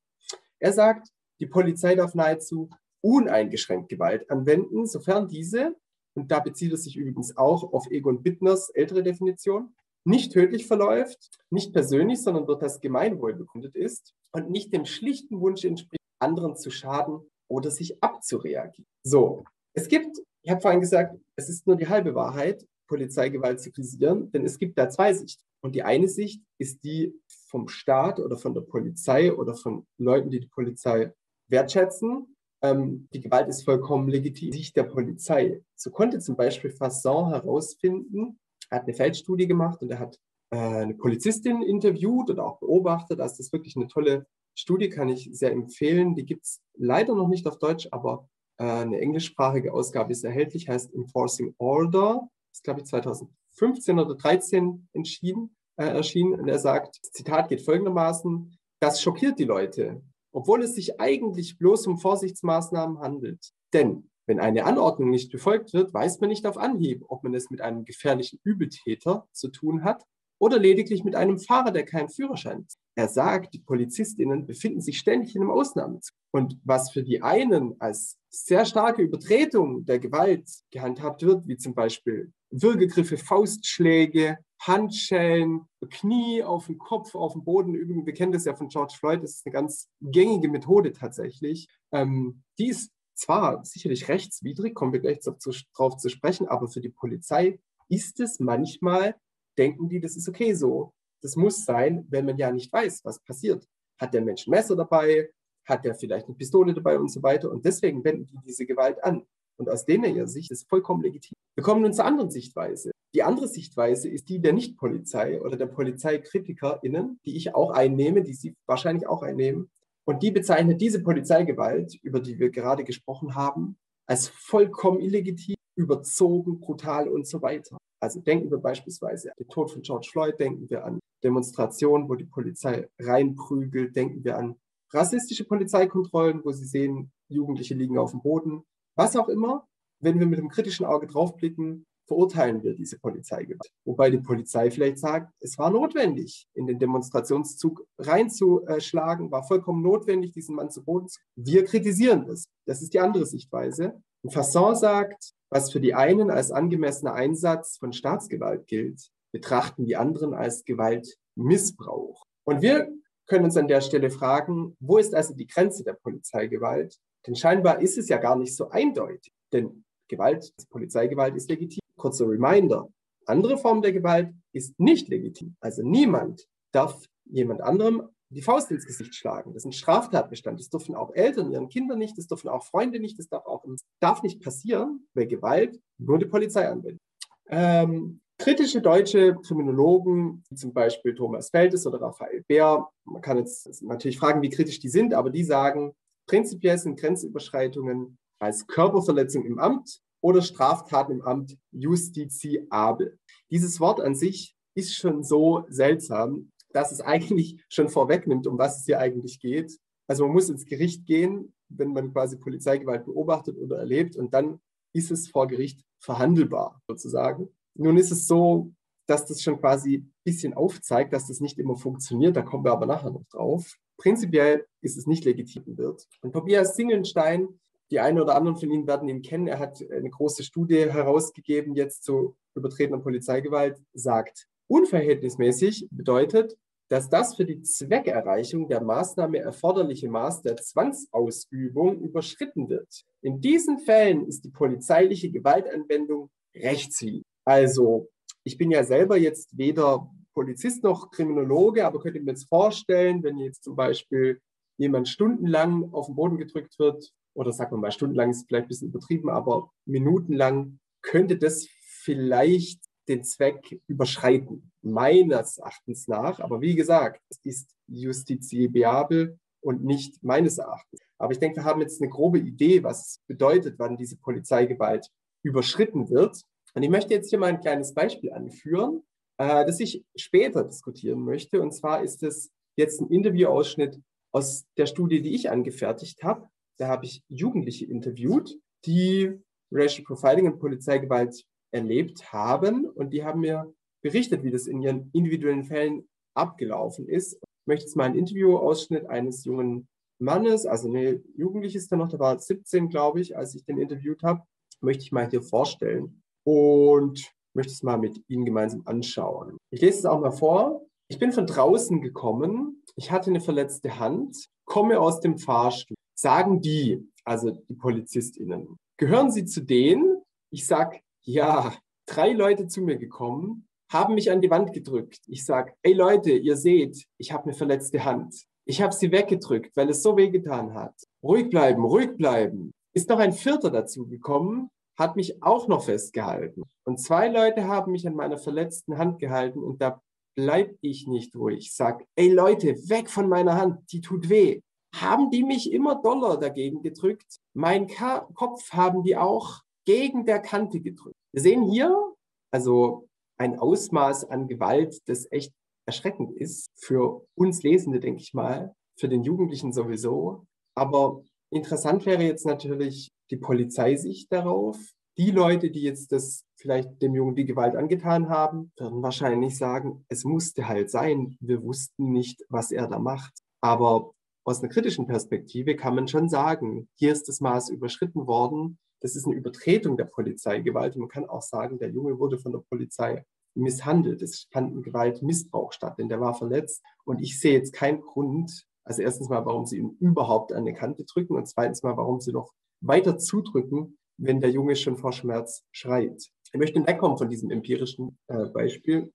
Er 0.59 0.73
sagt, 0.73 1.09
die 1.39 1.47
Polizei 1.47 1.95
darf 1.95 2.13
nahezu 2.13 2.69
uneingeschränkt 3.01 3.89
Gewalt 3.89 4.29
anwenden, 4.29 4.85
sofern 4.85 5.27
diese, 5.27 5.75
und 6.13 6.31
da 6.31 6.39
bezieht 6.39 6.73
es 6.73 6.83
sich 6.83 6.97
übrigens 6.97 7.37
auch 7.37 7.73
auf 7.73 7.89
Egon 7.89 8.23
Bittners 8.23 8.69
ältere 8.69 9.03
Definition, 9.03 9.73
nicht 10.03 10.31
tödlich 10.33 10.67
verläuft, 10.67 11.29
nicht 11.49 11.73
persönlich, 11.73 12.21
sondern 12.21 12.45
durch 12.45 12.59
das 12.59 12.81
Gemeinwohl 12.81 13.33
begründet 13.33 13.75
ist 13.75 14.13
und 14.31 14.49
nicht 14.49 14.73
dem 14.73 14.85
schlichten 14.85 15.39
Wunsch 15.39 15.63
entspricht, 15.63 16.01
anderen 16.19 16.55
zu 16.55 16.71
schaden 16.71 17.21
oder 17.47 17.71
sich 17.71 18.01
abzureagieren. 18.03 18.87
So, 19.03 19.43
es 19.73 19.87
gibt, 19.87 20.17
ich 20.43 20.51
habe 20.51 20.61
vorhin 20.61 20.81
gesagt, 20.81 21.17
es 21.35 21.49
ist 21.49 21.67
nur 21.67 21.75
die 21.75 21.87
halbe 21.87 22.15
Wahrheit, 22.15 22.65
Polizeigewalt 22.87 23.61
zu 23.61 23.71
kritisieren, 23.71 24.31
denn 24.31 24.45
es 24.45 24.57
gibt 24.57 24.77
da 24.77 24.89
zwei 24.89 25.13
Sichten. 25.13 25.43
Und 25.61 25.75
die 25.75 25.83
eine 25.83 26.07
Sicht 26.07 26.43
ist 26.57 26.83
die 26.83 27.13
vom 27.47 27.67
Staat 27.67 28.19
oder 28.19 28.37
von 28.37 28.53
der 28.53 28.61
Polizei 28.61 29.31
oder 29.31 29.53
von 29.53 29.85
Leuten, 29.97 30.29
die 30.29 30.39
die 30.39 30.47
Polizei 30.47 31.13
wertschätzen 31.47 32.35
ähm, 32.61 33.07
die 33.13 33.21
Gewalt 33.21 33.47
ist 33.47 33.63
vollkommen 33.63 34.07
legitim. 34.07 34.51
Sicht 34.51 34.75
der 34.75 34.83
Polizei. 34.83 35.61
So 35.75 35.91
konnte 35.91 36.19
zum 36.19 36.35
Beispiel 36.35 36.71
Fasson 36.71 37.29
herausfinden, 37.29 38.39
er 38.69 38.77
hat 38.77 38.83
eine 38.85 38.93
Feldstudie 38.93 39.47
gemacht 39.47 39.81
und 39.81 39.91
er 39.91 39.99
hat 39.99 40.17
äh, 40.51 40.57
eine 40.57 40.93
Polizistin 40.93 41.61
interviewt 41.61 42.29
oder 42.29 42.45
auch 42.45 42.59
beobachtet. 42.59 43.19
Das 43.19 43.39
ist 43.39 43.51
wirklich 43.51 43.75
eine 43.75 43.87
tolle 43.87 44.25
Studie, 44.55 44.89
kann 44.89 45.09
ich 45.09 45.29
sehr 45.33 45.51
empfehlen. 45.51 46.15
Die 46.15 46.25
gibt 46.25 46.45
es 46.45 46.61
leider 46.77 47.15
noch 47.15 47.27
nicht 47.27 47.47
auf 47.47 47.59
Deutsch, 47.59 47.87
aber 47.91 48.29
äh, 48.57 48.63
eine 48.63 48.99
englischsprachige 48.99 49.73
Ausgabe 49.73 50.11
ist 50.11 50.23
erhältlich, 50.23 50.69
heißt 50.69 50.93
Enforcing 50.93 51.55
Order. 51.57 52.29
Ist, 52.53 52.63
glaube 52.63 52.81
ich, 52.81 52.85
2015 52.85 53.99
oder 53.99 54.17
2013 54.17 54.87
entschieden, 54.93 55.55
äh, 55.77 55.85
erschienen. 55.85 56.39
Und 56.39 56.47
er 56.47 56.59
sagt, 56.59 56.99
Zitat 57.01 57.49
geht 57.49 57.61
folgendermaßen, 57.61 58.57
das 58.79 59.01
schockiert 59.01 59.37
die 59.39 59.45
Leute 59.45 60.01
obwohl 60.31 60.63
es 60.63 60.75
sich 60.75 60.99
eigentlich 60.99 61.57
bloß 61.57 61.87
um 61.87 61.97
Vorsichtsmaßnahmen 61.97 62.99
handelt. 62.99 63.51
Denn 63.73 64.09
wenn 64.27 64.39
eine 64.39 64.65
Anordnung 64.65 65.09
nicht 65.09 65.31
befolgt 65.31 65.73
wird, 65.73 65.93
weiß 65.93 66.19
man 66.21 66.29
nicht 66.29 66.45
auf 66.45 66.57
Anhieb, 66.57 67.03
ob 67.09 67.23
man 67.23 67.33
es 67.33 67.49
mit 67.49 67.61
einem 67.61 67.85
gefährlichen 67.85 68.39
Übeltäter 68.43 69.27
zu 69.31 69.49
tun 69.49 69.83
hat 69.83 70.05
oder 70.39 70.57
lediglich 70.57 71.03
mit 71.03 71.15
einem 71.15 71.37
Fahrer, 71.37 71.71
der 71.71 71.85
keinen 71.85 72.09
Führerschein 72.09 72.59
hat. 72.59 72.73
Er 72.95 73.07
sagt, 73.07 73.53
die 73.53 73.59
Polizistinnen 73.59 74.47
befinden 74.47 74.81
sich 74.81 74.97
ständig 74.97 75.35
in 75.35 75.41
einem 75.41 75.51
Ausnahmezug. 75.51 76.15
Und 76.31 76.59
was 76.63 76.91
für 76.91 77.03
die 77.03 77.21
einen 77.21 77.75
als 77.79 78.17
sehr 78.29 78.65
starke 78.65 79.01
Übertretung 79.01 79.85
der 79.85 79.99
Gewalt 79.99 80.49
gehandhabt 80.71 81.23
wird, 81.23 81.47
wie 81.47 81.57
zum 81.57 81.75
Beispiel 81.75 82.31
Würgegriffe, 82.49 83.17
Faustschläge, 83.17 84.37
Handschellen, 84.61 85.67
Knie 85.89 86.43
auf 86.43 86.67
dem 86.67 86.77
Kopf, 86.77 87.15
auf 87.15 87.33
dem 87.33 87.43
Boden. 87.43 87.73
Übrigens, 87.73 88.05
wir 88.05 88.13
kennen 88.13 88.31
das 88.31 88.45
ja 88.45 88.55
von 88.55 88.67
George 88.67 88.95
Floyd, 88.99 89.23
das 89.23 89.35
ist 89.35 89.45
eine 89.45 89.53
ganz 89.53 89.89
gängige 90.01 90.49
Methode 90.49 90.93
tatsächlich. 90.93 91.67
Ähm, 91.91 92.43
die 92.59 92.67
ist 92.67 92.91
zwar 93.15 93.65
sicherlich 93.65 94.07
rechtswidrig, 94.07 94.75
kommen 94.75 94.93
wir 94.93 94.99
gleich 94.99 95.19
darauf 95.19 95.97
zu 95.97 96.09
sprechen, 96.09 96.47
aber 96.47 96.67
für 96.67 96.81
die 96.81 96.89
Polizei 96.89 97.59
ist 97.89 98.19
es 98.19 98.39
manchmal, 98.39 99.15
denken 99.57 99.89
die, 99.89 99.99
das 99.99 100.15
ist 100.15 100.29
okay 100.29 100.53
so. 100.53 100.93
Das 101.21 101.35
muss 101.35 101.65
sein, 101.65 102.05
wenn 102.09 102.25
man 102.25 102.37
ja 102.37 102.51
nicht 102.51 102.71
weiß, 102.71 103.03
was 103.03 103.19
passiert. 103.19 103.67
Hat 103.99 104.13
der 104.13 104.21
Mensch 104.21 104.47
ein 104.47 104.51
Messer 104.51 104.75
dabei? 104.75 105.29
Hat 105.65 105.85
der 105.85 105.93
vielleicht 105.93 106.27
eine 106.27 106.35
Pistole 106.35 106.73
dabei 106.73 106.97
und 106.97 107.09
so 107.09 107.21
weiter? 107.21 107.51
Und 107.51 107.65
deswegen 107.65 108.03
wenden 108.03 108.25
die 108.25 108.37
diese 108.45 108.65
Gewalt 108.65 109.03
an. 109.03 109.25
Und 109.57 109.69
aus 109.69 109.85
denen 109.85 110.27
Sicht 110.27 110.49
ist 110.49 110.67
vollkommen 110.67 111.03
legitim. 111.03 111.35
Wir 111.55 111.63
kommen 111.63 111.81
nun 111.81 111.93
zur 111.93 112.05
anderen 112.05 112.31
Sichtweise. 112.31 112.90
Die 113.13 113.23
andere 113.23 113.47
Sichtweise 113.47 114.09
ist 114.09 114.29
die 114.29 114.39
der 114.39 114.53
Nicht-Polizei 114.53 115.41
oder 115.41 115.57
der 115.57 115.65
PolizeikritikerInnen, 115.65 117.19
die 117.25 117.35
ich 117.35 117.53
auch 117.53 117.71
einnehme, 117.71 118.23
die 118.23 118.33
Sie 118.33 118.55
wahrscheinlich 118.67 119.07
auch 119.07 119.21
einnehmen. 119.21 119.69
Und 120.05 120.23
die 120.23 120.31
bezeichnet 120.31 120.79
diese 120.79 121.03
Polizeigewalt, 121.03 121.95
über 122.01 122.19
die 122.19 122.39
wir 122.39 122.49
gerade 122.49 122.83
gesprochen 122.83 123.35
haben, 123.35 123.77
als 124.05 124.29
vollkommen 124.29 124.99
illegitim, 124.99 125.55
überzogen, 125.75 126.59
brutal 126.59 127.07
und 127.09 127.27
so 127.27 127.41
weiter. 127.41 127.77
Also 128.01 128.19
denken 128.19 128.49
wir 128.49 128.57
beispielsweise 128.57 129.29
an 129.29 129.35
den 129.39 129.49
Tod 129.49 129.71
von 129.71 129.81
George 129.81 130.09
Floyd, 130.11 130.39
denken 130.39 130.69
wir 130.69 130.85
an 130.85 130.99
Demonstrationen, 131.23 132.09
wo 132.09 132.15
die 132.15 132.25
Polizei 132.25 132.89
reinprügelt, 132.99 133.95
denken 133.95 134.23
wir 134.23 134.37
an 134.37 134.55
rassistische 134.91 135.45
Polizeikontrollen, 135.45 136.43
wo 136.43 136.51
Sie 136.51 136.65
sehen, 136.65 137.11
Jugendliche 137.29 137.75
liegen 137.75 137.97
auf 137.97 138.11
dem 138.11 138.21
Boden, 138.21 138.63
was 138.95 139.15
auch 139.15 139.29
immer. 139.29 139.67
Wenn 139.99 140.19
wir 140.19 140.25
mit 140.25 140.39
einem 140.39 140.49
kritischen 140.49 140.85
Auge 140.85 141.07
draufblicken, 141.07 141.85
verurteilen 142.11 142.61
wir 142.61 142.75
diese 142.75 142.99
Polizeigewalt. 142.99 143.71
Wobei 143.85 144.09
die 144.09 144.17
Polizei 144.17 144.69
vielleicht 144.69 144.99
sagt, 144.99 145.33
es 145.39 145.57
war 145.57 145.69
notwendig, 145.69 146.45
in 146.53 146.67
den 146.67 146.77
Demonstrationszug 146.77 147.87
reinzuschlagen, 147.99 149.31
war 149.31 149.43
vollkommen 149.43 149.81
notwendig, 149.81 150.33
diesen 150.33 150.55
Mann 150.55 150.69
zu 150.69 150.83
Boden 150.83 151.07
zu. 151.07 151.21
Wir 151.37 151.63
kritisieren 151.63 152.25
das. 152.25 152.49
Das 152.65 152.81
ist 152.81 152.93
die 152.93 152.99
andere 152.99 153.25
Sichtweise. 153.25 154.01
Und 154.23 154.33
Fasson 154.33 154.75
sagt, 154.75 155.31
was 155.49 155.71
für 155.71 155.79
die 155.79 155.93
einen 155.93 156.29
als 156.29 156.51
angemessener 156.51 157.13
Einsatz 157.13 157.77
von 157.77 157.93
Staatsgewalt 157.93 158.67
gilt, 158.67 159.09
betrachten 159.31 159.85
die 159.85 159.95
anderen 159.95 160.33
als 160.33 160.65
Gewaltmissbrauch. 160.65 162.25
Und 162.43 162.61
wir 162.61 162.91
können 163.25 163.45
uns 163.45 163.55
an 163.55 163.69
der 163.69 163.79
Stelle 163.79 164.09
fragen, 164.09 164.75
wo 164.81 164.97
ist 164.97 165.15
also 165.15 165.33
die 165.33 165.47
Grenze 165.47 165.85
der 165.85 165.93
Polizeigewalt? 165.93 166.97
Denn 167.25 167.37
scheinbar 167.37 167.81
ist 167.81 167.97
es 167.97 168.09
ja 168.09 168.17
gar 168.17 168.35
nicht 168.35 168.53
so 168.53 168.69
eindeutig. 168.69 169.31
Denn 169.53 169.85
Gewalt, 170.11 170.53
Polizeigewalt 170.69 171.35
ist 171.37 171.49
legitim. 171.49 171.80
Kurzer 172.01 172.27
Reminder, 172.27 172.89
andere 173.27 173.57
Form 173.57 173.83
der 173.83 173.93
Gewalt 173.93 174.33
ist 174.53 174.79
nicht 174.79 175.07
legitim. 175.07 175.55
Also 175.59 175.83
niemand 175.83 176.47
darf 176.73 177.05
jemand 177.25 177.61
anderem 177.61 178.09
die 178.29 178.41
Faust 178.41 178.71
ins 178.71 178.87
Gesicht 178.87 179.13
schlagen. 179.13 179.53
Das 179.53 179.63
ist 179.63 179.67
ein 179.67 179.73
Straftatbestand. 179.73 180.59
Das 180.59 180.69
dürfen 180.69 180.95
auch 180.95 181.13
Eltern 181.13 181.51
ihren 181.51 181.69
Kindern 181.69 181.99
nicht, 181.99 182.17
das 182.17 182.27
dürfen 182.27 182.49
auch 182.49 182.63
Freunde 182.63 182.99
nicht, 182.99 183.19
das 183.19 183.27
darf 183.27 183.45
auch 183.45 183.63
darf 183.99 184.23
nicht 184.23 184.41
passieren, 184.41 185.07
weil 185.13 185.27
Gewalt 185.27 185.79
nur 185.99 186.17
die 186.17 186.25
Polizei 186.25 186.67
anwendet. 186.67 187.01
Ähm, 187.49 188.21
kritische 188.39 188.81
deutsche 188.81 189.35
Kriminologen, 189.35 190.43
wie 190.49 190.55
zum 190.55 190.73
Beispiel 190.73 191.13
Thomas 191.13 191.49
Feldes 191.49 191.85
oder 191.85 192.01
Raphael 192.01 192.43
Bär, 192.47 192.87
man 193.03 193.21
kann 193.21 193.37
jetzt 193.37 193.83
natürlich 193.83 194.17
fragen, 194.17 194.41
wie 194.41 194.49
kritisch 194.49 194.79
die 194.79 194.89
sind, 194.89 195.13
aber 195.13 195.29
die 195.29 195.43
sagen, 195.43 195.93
prinzipiell 196.27 196.77
sind 196.77 196.99
Grenzüberschreitungen 196.99 198.17
als 198.39 198.65
Körperverletzung 198.65 199.45
im 199.45 199.59
Amt 199.59 200.01
oder 200.21 200.41
Straftaten 200.41 201.13
im 201.13 201.21
Amt 201.21 201.57
justiziabel. 201.71 203.19
Dieses 203.49 203.79
Wort 203.79 203.99
an 203.99 204.15
sich 204.15 204.55
ist 204.75 204.95
schon 204.95 205.23
so 205.23 205.65
seltsam, 205.67 206.51
dass 206.71 206.91
es 206.91 207.01
eigentlich 207.01 207.63
schon 207.69 207.89
vorwegnimmt, 207.89 208.47
um 208.47 208.57
was 208.57 208.79
es 208.79 208.85
hier 208.85 208.99
eigentlich 208.99 209.39
geht. 209.39 209.77
Also 210.07 210.25
man 210.25 210.33
muss 210.33 210.49
ins 210.49 210.65
Gericht 210.65 211.05
gehen, 211.05 211.53
wenn 211.69 211.93
man 211.93 212.13
quasi 212.13 212.37
Polizeigewalt 212.37 213.05
beobachtet 213.05 213.57
oder 213.57 213.77
erlebt 213.77 214.15
und 214.15 214.33
dann 214.33 214.59
ist 214.93 215.11
es 215.11 215.29
vor 215.29 215.47
Gericht 215.47 215.81
verhandelbar 215.99 216.81
sozusagen. 216.87 217.49
Nun 217.75 217.97
ist 217.97 218.11
es 218.11 218.27
so, 218.27 218.71
dass 219.07 219.25
das 219.25 219.41
schon 219.41 219.59
quasi 219.59 219.97
ein 219.97 220.13
bisschen 220.23 220.53
aufzeigt, 220.53 221.13
dass 221.13 221.27
das 221.27 221.39
nicht 221.39 221.59
immer 221.59 221.75
funktioniert. 221.75 222.35
Da 222.35 222.41
kommen 222.41 222.63
wir 222.63 222.71
aber 222.71 222.85
nachher 222.85 223.11
noch 223.11 223.25
drauf. 223.29 223.77
Prinzipiell 223.97 224.65
ist 224.81 224.97
es 224.97 225.07
nicht 225.07 225.25
legitim 225.25 225.77
wird. 225.77 226.07
Und 226.21 226.33
Tobias 226.33 226.75
Singelstein 226.75 227.59
die 227.91 227.99
einen 227.99 228.19
oder 228.19 228.35
anderen 228.35 228.57
von 228.57 228.71
Ihnen 228.71 228.87
werden 228.87 229.09
ihn 229.09 229.21
kennen. 229.21 229.47
Er 229.47 229.59
hat 229.59 229.83
eine 229.91 230.09
große 230.09 230.43
Studie 230.43 230.89
herausgegeben, 230.89 231.75
jetzt 231.75 232.03
zu 232.03 232.35
übertretener 232.55 232.99
Polizeigewalt, 232.99 233.81
sagt, 233.93 234.47
unverhältnismäßig 234.67 235.87
bedeutet, 235.91 236.57
dass 236.89 237.09
das 237.09 237.35
für 237.35 237.45
die 237.45 237.61
Zweckerreichung 237.61 238.67
der 238.67 238.81
Maßnahme 238.81 239.39
erforderliche 239.39 240.09
Maß 240.09 240.41
der 240.41 240.57
Zwangsausübung 240.57 241.99
überschritten 242.01 242.69
wird. 242.69 243.03
In 243.21 243.39
diesen 243.39 243.79
Fällen 243.79 244.25
ist 244.25 244.43
die 244.43 244.49
polizeiliche 244.49 245.29
Gewaltanwendung 245.29 246.29
rechtswidrig. 246.55 247.23
Also, 247.45 248.09
ich 248.43 248.57
bin 248.57 248.71
ja 248.71 248.83
selber 248.83 249.17
jetzt 249.17 249.57
weder 249.57 250.09
Polizist 250.33 250.83
noch 250.83 251.11
Kriminologe, 251.11 251.85
aber 251.85 251.99
könnte 251.99 252.19
mir 252.19 252.31
jetzt 252.31 252.47
vorstellen, 252.49 253.23
wenn 253.23 253.37
jetzt 253.37 253.63
zum 253.63 253.75
Beispiel 253.75 254.41
jemand 254.77 255.09
stundenlang 255.09 255.93
auf 255.93 256.07
den 256.07 256.15
Boden 256.15 256.37
gedrückt 256.37 256.79
wird 256.79 257.13
oder 257.33 257.51
sagen 257.51 257.71
wir 257.71 257.77
mal 257.77 257.91
stundenlang 257.91 258.31
ist 258.31 258.47
vielleicht 258.47 258.65
ein 258.65 258.69
bisschen 258.69 258.89
übertrieben, 258.89 259.29
aber 259.29 259.71
minutenlang 259.85 260.79
könnte 261.01 261.37
das 261.37 261.67
vielleicht 262.03 262.81
den 263.07 263.23
Zweck 263.23 263.81
überschreiten, 263.87 264.71
meines 264.81 265.57
Erachtens 265.57 266.07
nach. 266.07 266.39
Aber 266.39 266.61
wie 266.61 266.75
gesagt, 266.75 267.21
es 267.29 267.39
ist 267.43 267.75
justiziabel 267.87 269.37
und 269.61 269.83
nicht 269.83 270.23
meines 270.23 270.57
Erachtens. 270.57 271.01
Aber 271.17 271.33
ich 271.33 271.39
denke, 271.39 271.57
wir 271.57 271.65
haben 271.65 271.81
jetzt 271.81 272.01
eine 272.01 272.09
grobe 272.09 272.39
Idee, 272.39 272.83
was 272.83 273.19
bedeutet, 273.27 273.75
wann 273.77 273.97
diese 273.97 274.17
Polizeigewalt 274.17 275.07
überschritten 275.43 276.09
wird. 276.09 276.41
Und 276.73 276.83
ich 276.83 276.89
möchte 276.89 277.13
jetzt 277.13 277.29
hier 277.29 277.39
mal 277.39 277.47
ein 277.47 277.59
kleines 277.59 277.93
Beispiel 277.93 278.31
anführen, 278.31 279.03
äh, 279.37 279.65
das 279.65 279.79
ich 279.79 280.03
später 280.15 280.63
diskutieren 280.63 281.21
möchte. 281.23 281.61
Und 281.61 281.73
zwar 281.73 282.01
ist 282.01 282.23
es 282.23 282.51
jetzt 282.75 283.01
ein 283.01 283.09
Interviewausschnitt 283.09 283.99
aus 284.31 284.65
der 284.77 284.85
Studie, 284.85 285.21
die 285.21 285.35
ich 285.35 285.49
angefertigt 285.49 286.23
habe 286.23 286.47
da 286.81 286.87
habe 286.87 287.05
ich 287.05 287.21
Jugendliche 287.29 287.85
interviewt, 287.85 288.57
die 288.85 289.39
Racial 289.71 290.03
Profiling 290.03 290.51
und 290.51 290.59
Polizeigewalt 290.59 291.45
erlebt 291.71 292.33
haben 292.33 292.85
und 292.85 293.11
die 293.11 293.23
haben 293.23 293.41
mir 293.41 293.71
berichtet, 294.03 294.43
wie 294.43 294.49
das 294.49 294.65
in 294.65 294.81
ihren 294.81 295.11
individuellen 295.13 295.63
Fällen 295.63 296.09
abgelaufen 296.35 297.07
ist. 297.07 297.35
Ich 297.35 297.67
möchte 297.67 297.85
jetzt 297.85 297.95
mal 297.95 298.05
einen 298.05 298.15
Interviewausschnitt 298.15 299.05
eines 299.07 299.45
jungen 299.45 299.87
Mannes, 300.19 300.65
also 300.65 300.87
eine 300.87 301.21
Jugendliche 301.35 301.77
ist 301.77 301.91
da 301.91 301.97
noch, 301.97 302.09
der 302.09 302.19
war 302.19 302.39
17, 302.39 302.89
glaube 302.89 303.21
ich, 303.21 303.37
als 303.37 303.53
ich 303.53 303.63
den 303.63 303.77
interviewt 303.77 304.23
habe, 304.23 304.41
möchte 304.81 305.03
ich 305.03 305.11
mal 305.11 305.29
hier 305.29 305.43
vorstellen 305.43 306.23
und 306.43 307.31
möchte 307.53 307.73
es 307.73 307.83
mal 307.83 307.97
mit 307.97 308.23
Ihnen 308.27 308.45
gemeinsam 308.45 308.81
anschauen. 308.85 309.57
Ich 309.71 309.81
lese 309.81 309.99
es 309.99 310.05
auch 310.05 310.19
mal 310.19 310.31
vor. 310.31 310.81
Ich 311.09 311.19
bin 311.19 311.31
von 311.31 311.45
draußen 311.45 312.01
gekommen. 312.01 312.81
Ich 312.95 313.11
hatte 313.11 313.29
eine 313.29 313.41
verletzte 313.41 313.99
Hand, 313.99 314.47
komme 314.65 314.99
aus 314.99 315.19
dem 315.19 315.37
Fahrstuhl 315.37 315.95
sagen 316.15 316.61
die, 316.61 317.07
also 317.23 317.51
die 317.51 317.75
PolizistInnen, 317.75 318.77
gehören 318.97 319.31
sie 319.31 319.45
zu 319.45 319.61
denen? 319.61 320.21
Ich 320.51 320.67
sag, 320.67 321.01
ja, 321.23 321.73
drei 322.05 322.33
Leute 322.33 322.67
zu 322.67 322.81
mir 322.81 322.97
gekommen, 322.97 323.67
haben 323.91 324.15
mich 324.15 324.31
an 324.31 324.41
die 324.41 324.49
Wand 324.49 324.73
gedrückt. 324.73 325.19
Ich 325.27 325.45
sag, 325.45 325.73
ey 325.81 325.93
Leute, 325.93 326.31
ihr 326.31 326.55
seht, 326.55 327.05
ich 327.17 327.31
habe 327.31 327.45
eine 327.45 327.53
verletzte 327.53 328.03
Hand. 328.05 328.45
Ich 328.65 328.81
habe 328.81 328.93
sie 328.93 329.11
weggedrückt, 329.11 329.75
weil 329.75 329.89
es 329.89 330.01
so 330.01 330.15
wehgetan 330.15 330.73
hat. 330.73 330.93
Ruhig 331.23 331.49
bleiben, 331.49 331.83
ruhig 331.83 332.15
bleiben. 332.15 332.71
Ist 332.93 333.09
noch 333.09 333.19
ein 333.19 333.33
Vierter 333.33 333.69
dazu 333.69 334.07
gekommen, 334.07 334.69
hat 334.97 335.15
mich 335.15 335.41
auch 335.41 335.67
noch 335.67 335.83
festgehalten. 335.83 336.63
Und 336.85 336.99
zwei 336.99 337.27
Leute 337.27 337.67
haben 337.67 337.91
mich 337.91 338.07
an 338.07 338.15
meiner 338.15 338.37
verletzten 338.37 338.97
Hand 338.97 339.19
gehalten 339.19 339.59
und 339.59 339.81
da 339.81 340.01
bleib 340.35 340.77
ich 340.81 341.07
nicht 341.07 341.35
ruhig. 341.35 341.73
Sag, 341.73 342.05
ey 342.15 342.31
Leute, 342.31 342.75
weg 342.89 343.09
von 343.09 343.27
meiner 343.27 343.55
Hand, 343.55 343.91
die 343.91 344.01
tut 344.01 344.29
weh 344.29 344.61
haben 344.93 345.29
die 345.29 345.43
mich 345.43 345.71
immer 345.71 346.01
doller 346.01 346.37
dagegen 346.37 346.81
gedrückt. 346.81 347.37
Mein 347.53 347.87
Ka 347.87 348.27
Kopf 348.33 348.71
haben 348.71 349.03
die 349.03 349.17
auch 349.17 349.61
gegen 349.85 350.25
der 350.25 350.39
Kante 350.39 350.79
gedrückt. 350.79 351.15
Wir 351.33 351.41
sehen 351.41 351.63
hier 351.63 352.11
also 352.51 353.07
ein 353.37 353.57
Ausmaß 353.57 354.25
an 354.25 354.47
Gewalt, 354.47 355.01
das 355.07 355.31
echt 355.31 355.53
erschreckend 355.85 356.31
ist 356.31 356.67
für 356.75 357.25
uns 357.35 357.63
Lesende, 357.63 357.99
denke 357.99 358.21
ich 358.21 358.33
mal, 358.33 358.75
für 358.99 359.09
den 359.09 359.23
Jugendlichen 359.23 359.73
sowieso. 359.73 360.45
Aber 360.75 361.23
interessant 361.49 362.05
wäre 362.05 362.23
jetzt 362.23 362.45
natürlich 362.45 363.09
die 363.31 363.37
Polizeisicht 363.37 364.31
darauf. 364.31 364.77
Die 365.17 365.31
Leute, 365.31 365.71
die 365.71 365.81
jetzt 365.81 366.11
das 366.11 366.43
vielleicht 366.57 367.01
dem 367.01 367.15
Jungen 367.15 367.35
die 367.35 367.45
Gewalt 367.45 367.75
angetan 367.75 368.29
haben, 368.29 368.71
würden 368.77 369.01
wahrscheinlich 369.01 369.57
sagen, 369.57 370.05
es 370.07 370.23
musste 370.23 370.67
halt 370.67 370.89
sein. 370.89 371.35
Wir 371.39 371.63
wussten 371.63 372.11
nicht, 372.11 372.45
was 372.49 372.71
er 372.71 372.87
da 372.87 372.99
macht. 372.99 373.33
Aber 373.61 374.11
aus 374.43 374.59
einer 374.59 374.69
kritischen 374.69 375.07
Perspektive 375.07 375.75
kann 375.75 375.95
man 375.95 376.07
schon 376.07 376.29
sagen, 376.29 376.89
hier 376.95 377.11
ist 377.11 377.27
das 377.27 377.41
Maß 377.41 377.69
überschritten 377.69 378.27
worden. 378.27 378.79
Das 379.01 379.15
ist 379.15 379.25
eine 379.25 379.35
Übertretung 379.35 379.97
der 379.97 380.05
Polizeigewalt. 380.05 380.95
man 380.95 381.09
kann 381.09 381.25
auch 381.25 381.41
sagen, 381.41 381.79
der 381.79 381.89
Junge 381.89 382.19
wurde 382.19 382.37
von 382.37 382.51
der 382.51 382.63
Polizei 382.69 383.25
misshandelt. 383.55 384.21
Es 384.21 384.47
fand 384.51 384.75
ein 384.75 384.81
Gewaltmissbrauch 384.81 385.73
statt, 385.73 385.97
denn 385.97 386.09
der 386.09 386.21
war 386.21 386.33
verletzt. 386.33 386.83
Und 387.03 387.21
ich 387.21 387.39
sehe 387.39 387.53
jetzt 387.53 387.73
keinen 387.73 388.01
Grund, 388.01 388.65
also 388.83 389.01
erstens 389.01 389.29
mal, 389.29 389.45
warum 389.45 389.65
sie 389.65 389.77
ihn 389.77 389.97
überhaupt 389.99 390.53
an 390.53 390.65
die 390.65 390.73
Kante 390.73 391.05
drücken 391.05 391.35
und 391.35 391.47
zweitens 391.47 391.83
mal, 391.83 391.97
warum 391.97 392.19
sie 392.19 392.31
noch 392.31 392.51
weiter 392.81 393.17
zudrücken, 393.17 393.97
wenn 394.17 394.41
der 394.41 394.51
Junge 394.51 394.75
schon 394.75 394.97
vor 394.97 395.11
Schmerz 395.11 395.63
schreit. 395.71 396.29
Ich 396.51 396.59
möchte 396.59 396.85
wegkommen 396.85 397.17
von 397.17 397.29
diesem 397.29 397.49
empirischen 397.51 398.17
äh, 398.27 398.45
Beispiel. 398.47 399.11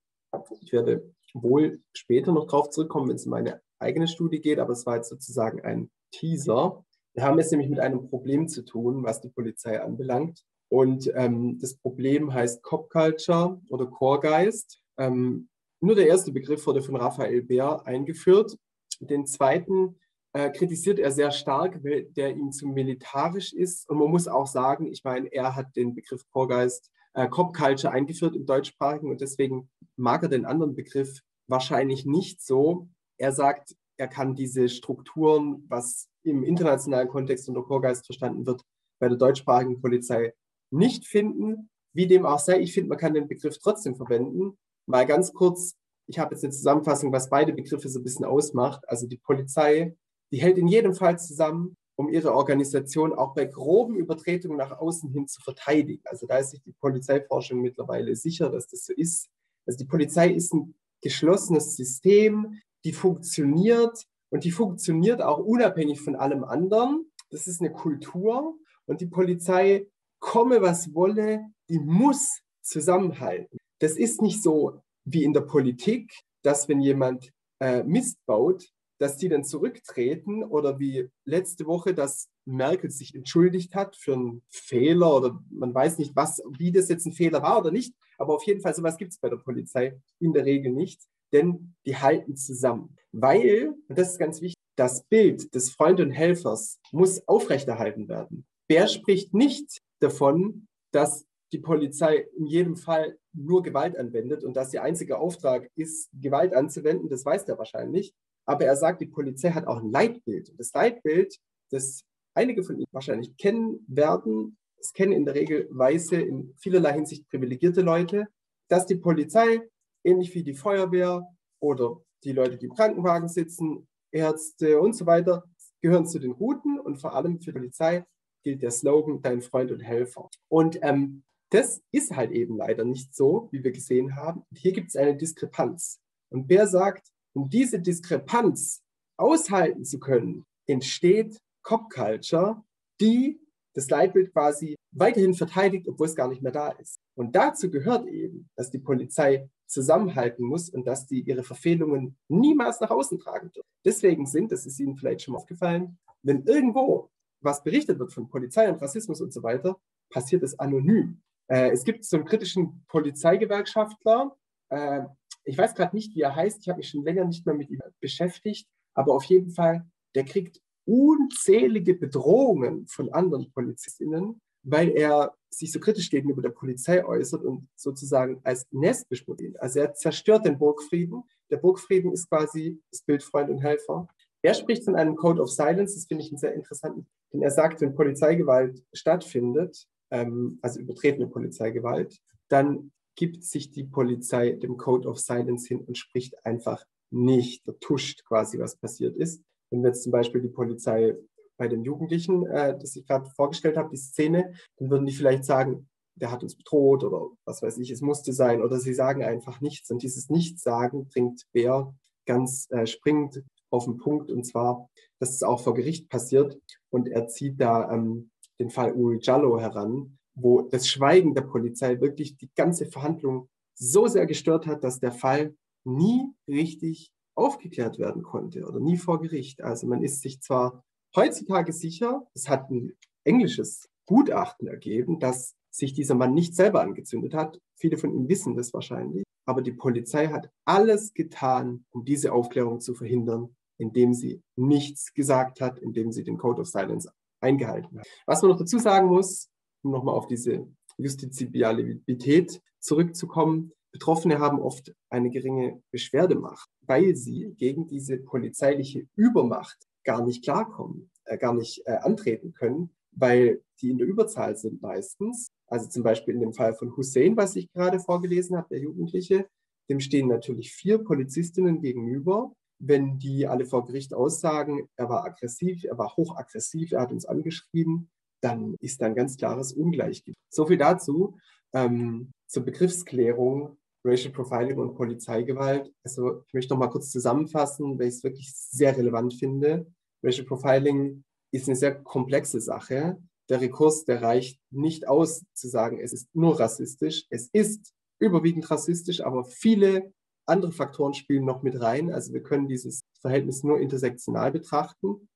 Ich 0.60 0.72
werde 0.72 1.12
wohl 1.34 1.80
später 1.92 2.32
noch 2.32 2.46
darauf 2.46 2.70
zurückkommen, 2.70 3.08
wenn 3.08 3.16
es 3.16 3.26
um 3.26 3.30
meine 3.30 3.60
eigene 3.78 4.08
Studie 4.08 4.40
geht, 4.40 4.58
aber 4.58 4.72
es 4.72 4.86
war 4.86 4.96
jetzt 4.96 5.08
sozusagen 5.08 5.60
ein 5.62 5.90
Teaser. 6.12 6.84
Wir 7.14 7.24
haben 7.24 7.38
es 7.38 7.50
nämlich 7.50 7.68
mit 7.68 7.80
einem 7.80 8.08
Problem 8.08 8.48
zu 8.48 8.64
tun, 8.64 9.02
was 9.02 9.20
die 9.20 9.30
Polizei 9.30 9.80
anbelangt. 9.80 10.44
Und 10.68 11.10
ähm, 11.14 11.58
das 11.60 11.76
Problem 11.76 12.32
heißt 12.34 12.62
Cop 12.62 12.90
Culture 12.90 13.60
oder 13.70 13.86
Chorgeist. 13.86 14.80
Ähm, 14.98 15.48
nur 15.80 15.94
der 15.94 16.08
erste 16.08 16.32
Begriff 16.32 16.66
wurde 16.66 16.82
von 16.82 16.96
Raphael 16.96 17.42
Bär 17.42 17.86
eingeführt. 17.86 18.56
Den 19.00 19.26
zweiten 19.26 19.98
äh, 20.32 20.50
kritisiert 20.50 20.98
er 20.98 21.10
sehr 21.12 21.30
stark, 21.30 21.82
weil 21.84 22.04
der 22.04 22.30
ihm 22.30 22.52
zu 22.52 22.66
militarisch 22.66 23.52
ist. 23.52 23.88
Und 23.88 23.98
man 23.98 24.10
muss 24.10 24.28
auch 24.28 24.46
sagen, 24.46 24.86
ich 24.86 25.04
meine, 25.04 25.32
er 25.32 25.54
hat 25.54 25.76
den 25.76 25.94
Begriff 25.94 26.28
Chorgeist, 26.30 26.90
äh, 27.14 27.28
Cop 27.28 27.56
Culture 27.56 27.92
eingeführt 27.92 28.36
im 28.36 28.44
deutschsprachigen 28.44 29.10
und 29.10 29.20
deswegen 29.20 29.70
mag 29.96 30.22
er 30.22 30.28
den 30.28 30.44
anderen 30.44 30.74
Begriff 30.74 31.20
wahrscheinlich 31.46 32.04
nicht 32.04 32.42
so. 32.42 32.88
Er 33.18 33.32
sagt, 33.32 33.74
er 33.96 34.08
kann 34.08 34.34
diese 34.34 34.68
Strukturen, 34.68 35.64
was 35.68 36.08
im 36.22 36.42
internationalen 36.42 37.08
Kontext 37.08 37.48
unter 37.48 37.62
Chorgeist 37.62 38.06
verstanden 38.06 38.46
wird, 38.46 38.62
bei 38.98 39.08
der 39.08 39.16
deutschsprachigen 39.16 39.80
Polizei 39.80 40.34
nicht 40.70 41.06
finden. 41.06 41.70
Wie 41.94 42.06
dem 42.06 42.26
auch 42.26 42.38
sei, 42.38 42.60
ich 42.60 42.74
finde, 42.74 42.90
man 42.90 42.98
kann 42.98 43.14
den 43.14 43.28
Begriff 43.28 43.58
trotzdem 43.58 43.96
verwenden. 43.96 44.58
Mal 44.86 45.06
ganz 45.06 45.32
kurz, 45.32 45.74
ich 46.06 46.18
habe 46.18 46.34
jetzt 46.34 46.44
eine 46.44 46.52
Zusammenfassung, 46.52 47.12
was 47.12 47.30
beide 47.30 47.52
Begriffe 47.52 47.88
so 47.88 48.00
ein 48.00 48.04
bisschen 48.04 48.24
ausmacht. 48.24 48.86
Also 48.88 49.06
die 49.06 49.16
Polizei, 49.16 49.96
die 50.30 50.38
hält 50.38 50.58
in 50.58 50.68
jedem 50.68 50.94
Fall 50.94 51.18
zusammen, 51.18 51.76
um 51.96 52.10
ihre 52.10 52.34
Organisation 52.34 53.14
auch 53.14 53.34
bei 53.34 53.46
groben 53.46 53.96
Übertretungen 53.96 54.58
nach 54.58 54.78
außen 54.78 55.10
hin 55.10 55.26
zu 55.26 55.40
verteidigen. 55.40 56.02
Also 56.04 56.26
da 56.26 56.38
ist 56.38 56.50
sich 56.50 56.62
die 56.62 56.74
Polizeiforschung 56.80 57.62
mittlerweile 57.62 58.14
sicher, 58.14 58.50
dass 58.50 58.68
das 58.68 58.84
so 58.84 58.92
ist. 58.92 59.28
Also 59.66 59.78
die 59.78 59.86
Polizei 59.86 60.30
ist 60.30 60.52
ein 60.52 60.74
geschlossenes 61.00 61.76
System, 61.76 62.60
die 62.86 62.92
funktioniert 62.92 64.06
und 64.30 64.44
die 64.44 64.52
funktioniert 64.52 65.20
auch 65.20 65.38
unabhängig 65.38 66.00
von 66.00 66.14
allem 66.14 66.44
anderen. 66.44 67.10
Das 67.30 67.48
ist 67.48 67.60
eine 67.60 67.72
Kultur 67.72 68.56
und 68.86 69.00
die 69.00 69.06
Polizei, 69.06 69.88
komme 70.20 70.62
was 70.62 70.94
wolle, 70.94 71.46
die 71.68 71.80
muss 71.80 72.42
zusammenhalten. 72.62 73.58
Das 73.80 73.96
ist 73.96 74.22
nicht 74.22 74.40
so 74.40 74.80
wie 75.04 75.24
in 75.24 75.32
der 75.32 75.40
Politik, 75.40 76.12
dass 76.42 76.68
wenn 76.68 76.80
jemand 76.80 77.32
äh, 77.58 77.82
Mist 77.82 78.18
baut, 78.24 78.68
dass 78.98 79.16
die 79.16 79.28
dann 79.28 79.42
zurücktreten 79.42 80.44
oder 80.44 80.78
wie 80.78 81.10
letzte 81.24 81.66
Woche, 81.66 81.92
dass 81.92 82.28
Merkel 82.44 82.90
sich 82.90 83.16
entschuldigt 83.16 83.74
hat 83.74 83.96
für 83.96 84.14
einen 84.14 84.42
Fehler 84.48 85.12
oder 85.16 85.42
man 85.50 85.74
weiß 85.74 85.98
nicht, 85.98 86.14
was, 86.14 86.40
wie 86.56 86.70
das 86.70 86.88
jetzt 86.88 87.04
ein 87.04 87.12
Fehler 87.12 87.42
war 87.42 87.58
oder 87.58 87.72
nicht. 87.72 87.94
Aber 88.16 88.34
auf 88.36 88.44
jeden 88.44 88.60
Fall, 88.60 88.74
sowas 88.76 88.96
gibt 88.96 89.12
es 89.12 89.18
bei 89.18 89.28
der 89.28 89.38
Polizei 89.38 90.00
in 90.20 90.32
der 90.32 90.44
Regel 90.44 90.72
nicht, 90.72 91.02
denn 91.32 91.74
die 91.84 91.96
halten 91.96 92.36
zusammen. 92.36 92.96
Weil, 93.12 93.74
und 93.88 93.98
das 93.98 94.12
ist 94.12 94.18
ganz 94.18 94.40
wichtig, 94.40 94.56
das 94.76 95.04
Bild 95.04 95.54
des 95.54 95.70
Freund 95.70 96.00
und 96.00 96.10
Helfers 96.10 96.78
muss 96.92 97.26
aufrechterhalten 97.26 98.08
werden. 98.08 98.46
Wer 98.68 98.88
spricht 98.88 99.32
nicht 99.32 99.78
davon, 100.00 100.66
dass 100.92 101.24
die 101.52 101.58
Polizei 101.58 102.26
in 102.36 102.46
jedem 102.46 102.76
Fall 102.76 103.16
nur 103.32 103.62
Gewalt 103.62 103.96
anwendet 103.96 104.44
und 104.44 104.56
dass 104.56 104.74
ihr 104.74 104.82
einziger 104.82 105.20
Auftrag 105.20 105.70
ist, 105.76 106.10
Gewalt 106.12 106.54
anzuwenden, 106.54 107.08
das 107.08 107.24
weiß 107.24 107.44
der 107.44 107.58
wahrscheinlich. 107.58 108.12
Aber 108.44 108.64
er 108.64 108.76
sagt, 108.76 109.00
die 109.00 109.06
Polizei 109.06 109.50
hat 109.50 109.66
auch 109.66 109.80
ein 109.82 109.90
Leitbild. 109.90 110.50
Und 110.50 110.60
das 110.60 110.72
Leitbild, 110.72 111.36
das 111.70 112.02
einige 112.34 112.62
von 112.62 112.76
Ihnen 112.76 112.86
wahrscheinlich 112.92 113.36
kennen 113.36 113.84
werden, 113.88 114.56
es 114.78 114.92
kennen 114.92 115.12
in 115.12 115.24
der 115.24 115.34
Regel 115.34 115.68
weiße, 115.70 116.16
in 116.16 116.54
vielerlei 116.58 116.92
Hinsicht 116.92 117.28
privilegierte 117.28 117.80
Leute, 117.80 118.28
dass 118.68 118.86
die 118.86 118.96
Polizei, 118.96 119.60
ähnlich 120.06 120.34
wie 120.34 120.42
die 120.42 120.54
Feuerwehr 120.54 121.26
oder 121.60 122.00
die 122.24 122.32
Leute, 122.32 122.56
die 122.56 122.66
im 122.66 122.74
Krankenwagen 122.74 123.28
sitzen, 123.28 123.86
Ärzte 124.12 124.80
und 124.80 124.94
so 124.94 125.06
weiter, 125.06 125.44
gehören 125.82 126.06
zu 126.06 126.18
den 126.18 126.34
Guten 126.34 126.78
und 126.80 126.96
vor 126.96 127.14
allem 127.14 127.40
für 127.40 127.52
die 127.52 127.58
Polizei 127.58 128.04
gilt 128.42 128.62
der 128.62 128.70
Slogan 128.70 129.20
Dein 129.20 129.42
Freund 129.42 129.72
und 129.72 129.80
Helfer. 129.80 130.28
Und 130.48 130.78
ähm, 130.82 131.24
das 131.50 131.80
ist 131.92 132.14
halt 132.16 132.32
eben 132.32 132.56
leider 132.56 132.84
nicht 132.84 133.14
so, 133.14 133.48
wie 133.50 133.62
wir 133.62 133.72
gesehen 133.72 134.16
haben. 134.16 134.42
Hier 134.54 134.72
gibt 134.72 134.88
es 134.88 134.96
eine 134.96 135.16
Diskrepanz. 135.16 136.00
Und 136.30 136.46
Bär 136.46 136.66
sagt, 136.66 137.08
um 137.34 137.48
diese 137.48 137.80
Diskrepanz 137.80 138.82
aushalten 139.16 139.84
zu 139.84 139.98
können, 139.98 140.44
entsteht 140.66 141.38
Cop 141.62 141.90
Culture, 141.90 142.62
die 143.00 143.40
das 143.74 143.90
Leitbild 143.90 144.32
quasi 144.32 144.76
weiterhin 144.92 145.34
verteidigt, 145.34 145.86
obwohl 145.88 146.06
es 146.06 146.16
gar 146.16 146.28
nicht 146.28 146.42
mehr 146.42 146.52
da 146.52 146.70
ist. 146.70 146.98
Und 147.14 147.36
dazu 147.36 147.70
gehört 147.70 148.08
eben, 148.08 148.48
dass 148.56 148.70
die 148.70 148.78
Polizei 148.78 149.48
zusammenhalten 149.66 150.44
muss 150.44 150.68
und 150.70 150.86
dass 150.86 151.06
die 151.06 151.20
ihre 151.20 151.42
Verfehlungen 151.42 152.16
niemals 152.28 152.80
nach 152.80 152.90
außen 152.90 153.18
tragen 153.18 153.50
dürfen. 153.52 153.68
Deswegen 153.84 154.26
sind, 154.26 154.52
das 154.52 154.66
ist 154.66 154.78
Ihnen 154.78 154.96
vielleicht 154.96 155.22
schon 155.22 155.32
mal 155.32 155.38
aufgefallen, 155.38 155.98
wenn 156.22 156.44
irgendwo 156.44 157.10
was 157.40 157.62
berichtet 157.62 157.98
wird 157.98 158.12
von 158.12 158.28
Polizei 158.28 158.68
und 158.68 158.80
Rassismus 158.80 159.20
und 159.20 159.32
so 159.32 159.42
weiter, 159.42 159.78
passiert 160.10 160.42
es 160.42 160.58
anonym. 160.58 161.20
Äh, 161.48 161.70
es 161.70 161.84
gibt 161.84 162.04
so 162.04 162.16
einen 162.16 162.26
kritischen 162.26 162.84
Polizeigewerkschaftler, 162.88 164.36
äh, 164.70 165.02
ich 165.44 165.56
weiß 165.56 165.74
gerade 165.74 165.94
nicht, 165.94 166.14
wie 166.16 166.22
er 166.22 166.34
heißt, 166.34 166.60
ich 166.60 166.68
habe 166.68 166.78
mich 166.78 166.88
schon 166.88 167.04
länger 167.04 167.24
nicht 167.24 167.46
mehr 167.46 167.54
mit 167.54 167.70
ihm 167.70 167.80
beschäftigt, 168.00 168.68
aber 168.94 169.14
auf 169.14 169.24
jeden 169.24 169.50
Fall, 169.50 169.86
der 170.14 170.24
kriegt 170.24 170.60
unzählige 170.84 171.94
Bedrohungen 171.94 172.86
von 172.86 173.12
anderen 173.12 173.50
Polizistinnen, 173.52 174.40
weil 174.66 174.90
er 174.90 175.32
sich 175.48 175.72
so 175.72 175.80
kritisch 175.80 176.10
gegenüber 176.10 176.42
der 176.42 176.50
Polizei 176.50 177.04
äußert 177.04 177.44
und 177.44 177.68
sozusagen 177.76 178.40
als 178.42 178.66
Nest 178.72 179.08
beschmutzelt. 179.08 179.58
Also 179.60 179.80
er 179.80 179.94
zerstört 179.94 180.44
den 180.44 180.58
Burgfrieden. 180.58 181.22
Der 181.50 181.56
Burgfrieden 181.56 182.12
ist 182.12 182.28
quasi 182.28 182.80
das 182.90 183.02
Bild 183.02 183.22
Freund 183.22 183.48
und 183.48 183.62
Helfer. 183.62 184.08
Er 184.42 184.54
spricht 184.54 184.84
von 184.84 184.96
einem 184.96 185.16
Code 185.16 185.40
of 185.40 185.50
Silence, 185.50 185.94
das 185.94 186.06
finde 186.06 186.24
ich 186.24 186.30
einen 186.30 186.38
sehr 186.38 186.54
interessanten, 186.54 187.06
denn 187.32 187.42
er 187.42 187.50
sagt, 187.50 187.80
wenn 187.80 187.94
Polizeigewalt 187.94 188.82
stattfindet, 188.92 189.86
ähm, 190.10 190.58
also 190.62 190.78
übertretene 190.78 191.26
Polizeigewalt, 191.26 192.18
dann 192.48 192.92
gibt 193.16 193.42
sich 193.42 193.70
die 193.70 193.84
Polizei 193.84 194.52
dem 194.52 194.76
Code 194.76 195.08
of 195.08 195.18
Silence 195.18 195.66
hin 195.66 195.80
und 195.80 195.96
spricht 195.96 196.44
einfach 196.44 196.84
nicht, 197.10 197.64
vertuscht 197.64 198.24
quasi, 198.24 198.58
was 198.58 198.76
passiert 198.76 199.16
ist. 199.16 199.42
Wenn 199.70 199.84
jetzt 199.84 200.02
zum 200.02 200.12
Beispiel 200.12 200.42
die 200.42 200.48
Polizei 200.48 201.16
bei 201.56 201.68
den 201.68 201.82
Jugendlichen, 201.82 202.46
äh, 202.46 202.76
das 202.78 202.96
ich 202.96 203.06
gerade 203.06 203.30
vorgestellt 203.30 203.76
habe, 203.76 203.90
die 203.90 203.96
Szene, 203.96 204.54
dann 204.76 204.90
würden 204.90 205.06
die 205.06 205.14
vielleicht 205.14 205.44
sagen, 205.44 205.88
der 206.14 206.30
hat 206.30 206.42
uns 206.42 206.56
bedroht 206.56 207.04
oder 207.04 207.28
was 207.44 207.62
weiß 207.62 207.78
ich, 207.78 207.90
es 207.90 208.00
musste 208.00 208.32
sein 208.32 208.62
oder 208.62 208.78
sie 208.78 208.94
sagen 208.94 209.22
einfach 209.22 209.60
nichts. 209.60 209.90
Und 209.90 210.02
dieses 210.02 210.30
Nichtsagen 210.30 211.08
bringt 211.08 211.42
Bär 211.52 211.94
ganz 212.26 212.68
äh, 212.70 212.86
springend 212.86 213.44
auf 213.70 213.84
den 213.84 213.98
Punkt 213.98 214.30
und 214.30 214.44
zwar, 214.44 214.88
dass 215.18 215.34
es 215.34 215.42
auch 215.42 215.60
vor 215.60 215.74
Gericht 215.74 216.08
passiert 216.08 216.58
und 216.90 217.08
er 217.08 217.28
zieht 217.28 217.60
da 217.60 217.92
ähm, 217.92 218.30
den 218.58 218.70
Fall 218.70 218.94
Uri 218.94 219.18
Jallo 219.20 219.60
heran, 219.60 220.18
wo 220.34 220.62
das 220.62 220.88
Schweigen 220.88 221.34
der 221.34 221.42
Polizei 221.42 222.00
wirklich 222.00 222.36
die 222.36 222.50
ganze 222.54 222.86
Verhandlung 222.86 223.48
so 223.74 224.06
sehr 224.06 224.26
gestört 224.26 224.66
hat, 224.66 224.84
dass 224.84 225.00
der 225.00 225.12
Fall 225.12 225.54
nie 225.84 226.30
richtig 226.48 227.12
aufgeklärt 227.34 227.98
werden 227.98 228.22
konnte 228.22 228.66
oder 228.66 228.80
nie 228.80 228.96
vor 228.96 229.20
Gericht. 229.20 229.62
Also 229.62 229.86
man 229.86 230.02
ist 230.02 230.22
sich 230.22 230.40
zwar 230.40 230.82
heutzutage 231.16 231.72
sicher, 231.72 232.26
es 232.34 232.48
hat 232.48 232.70
ein 232.70 232.92
englisches 233.24 233.88
Gutachten 234.06 234.68
ergeben, 234.68 235.18
dass 235.18 235.54
sich 235.70 235.92
dieser 235.92 236.14
Mann 236.14 236.32
nicht 236.32 236.54
selber 236.54 236.82
angezündet 236.82 237.34
hat. 237.34 237.60
Viele 237.74 237.98
von 237.98 238.14
Ihnen 238.14 238.28
wissen 238.28 238.56
das 238.56 238.72
wahrscheinlich. 238.72 239.24
Aber 239.44 239.62
die 239.62 239.72
Polizei 239.72 240.28
hat 240.28 240.50
alles 240.64 241.12
getan, 241.12 241.84
um 241.90 242.04
diese 242.04 242.32
Aufklärung 242.32 242.80
zu 242.80 242.94
verhindern, 242.94 243.54
indem 243.78 244.14
sie 244.14 244.42
nichts 244.56 245.12
gesagt 245.12 245.60
hat, 245.60 245.78
indem 245.78 246.12
sie 246.12 246.24
den 246.24 246.38
Code 246.38 246.62
of 246.62 246.68
Silence 246.68 247.10
eingehalten 247.40 247.98
hat. 247.98 248.06
Was 248.26 248.42
man 248.42 248.50
noch 248.52 248.58
dazu 248.58 248.78
sagen 248.78 249.08
muss, 249.08 249.48
um 249.82 249.92
nochmal 249.92 250.14
auf 250.14 250.26
diese 250.26 250.66
Justiziabilität 250.96 252.60
zurückzukommen, 252.80 253.72
Betroffene 253.92 254.40
haben 254.40 254.60
oft 254.60 254.94
eine 255.10 255.30
geringe 255.30 255.82
Beschwerdemacht, 255.90 256.68
weil 256.82 257.16
sie 257.16 257.54
gegen 257.56 257.86
diese 257.86 258.18
polizeiliche 258.18 259.06
Übermacht 259.14 259.78
gar 260.06 260.24
nicht 260.24 260.42
klarkommen, 260.42 261.10
äh, 261.24 261.36
gar 261.36 261.52
nicht 261.52 261.82
äh, 261.84 261.96
antreten 261.96 262.54
können, 262.54 262.90
weil 263.12 263.60
die 263.80 263.90
in 263.90 263.98
der 263.98 264.06
Überzahl 264.06 264.56
sind 264.56 264.80
meistens. 264.80 265.48
Also 265.66 265.88
zum 265.88 266.02
Beispiel 266.02 266.34
in 266.34 266.40
dem 266.40 266.54
Fall 266.54 266.74
von 266.74 266.96
Hussein, 266.96 267.36
was 267.36 267.56
ich 267.56 267.70
gerade 267.72 268.00
vorgelesen 268.00 268.56
habe, 268.56 268.68
der 268.70 268.78
Jugendliche, 268.78 269.46
dem 269.90 270.00
stehen 270.00 270.28
natürlich 270.28 270.72
vier 270.72 270.98
Polizistinnen 270.98 271.80
gegenüber. 271.80 272.52
Wenn 272.78 273.18
die 273.18 273.46
alle 273.46 273.66
vor 273.66 273.84
Gericht 273.84 274.14
aussagen, 274.14 274.88
er 274.96 275.08
war 275.08 275.24
aggressiv, 275.24 275.84
er 275.84 275.98
war 275.98 276.16
hochaggressiv, 276.16 276.92
er 276.92 277.02
hat 277.02 277.12
uns 277.12 277.26
angeschrieben, 277.26 278.10
dann 278.42 278.76
ist 278.80 279.00
da 279.00 279.06
ein 279.06 279.14
ganz 279.14 279.36
klares 279.36 279.72
Ungleichgewicht. 279.72 280.38
So 280.50 280.66
viel 280.66 280.78
dazu 280.78 281.38
ähm, 281.72 282.32
zur 282.46 282.64
Begriffsklärung 282.64 283.76
Racial 284.06 284.32
Profiling 284.32 284.78
und 284.78 284.94
Polizeigewalt. 284.94 285.92
Also 286.04 286.42
ich 286.46 286.54
möchte 286.54 286.74
noch 286.74 286.78
mal 286.78 286.88
kurz 286.88 287.10
zusammenfassen, 287.10 287.98
weil 287.98 288.08
ich 288.08 288.14
es 288.14 288.24
wirklich 288.24 288.52
sehr 288.54 288.96
relevant 288.96 289.34
finde. 289.34 289.86
Racial 290.26 290.46
Profiling 290.46 291.24
ist 291.52 291.68
eine 291.68 291.76
sehr 291.76 291.94
komplexe 291.94 292.60
Sache. 292.60 293.16
Der 293.48 293.60
Rekurs, 293.60 294.04
der 294.04 294.22
reicht 294.22 294.60
nicht 294.70 295.06
aus 295.06 295.44
zu 295.54 295.68
sagen, 295.68 296.00
es 296.00 296.12
ist 296.12 296.28
nur 296.34 296.58
rassistisch. 296.58 297.26
Es 297.30 297.48
ist 297.52 297.94
überwiegend 298.18 298.68
rassistisch, 298.70 299.20
aber 299.20 299.44
viele 299.44 300.12
andere 300.46 300.72
Faktoren 300.72 301.14
spielen 301.14 301.44
noch 301.44 301.62
mit 301.62 301.80
rein. 301.80 302.12
Also 302.12 302.32
wir 302.32 302.42
können 302.42 302.66
dieses 302.66 303.02
Verhältnis 303.20 303.62
nur 303.62 303.78
intersektional 303.78 304.50
betrachten. 304.50 305.28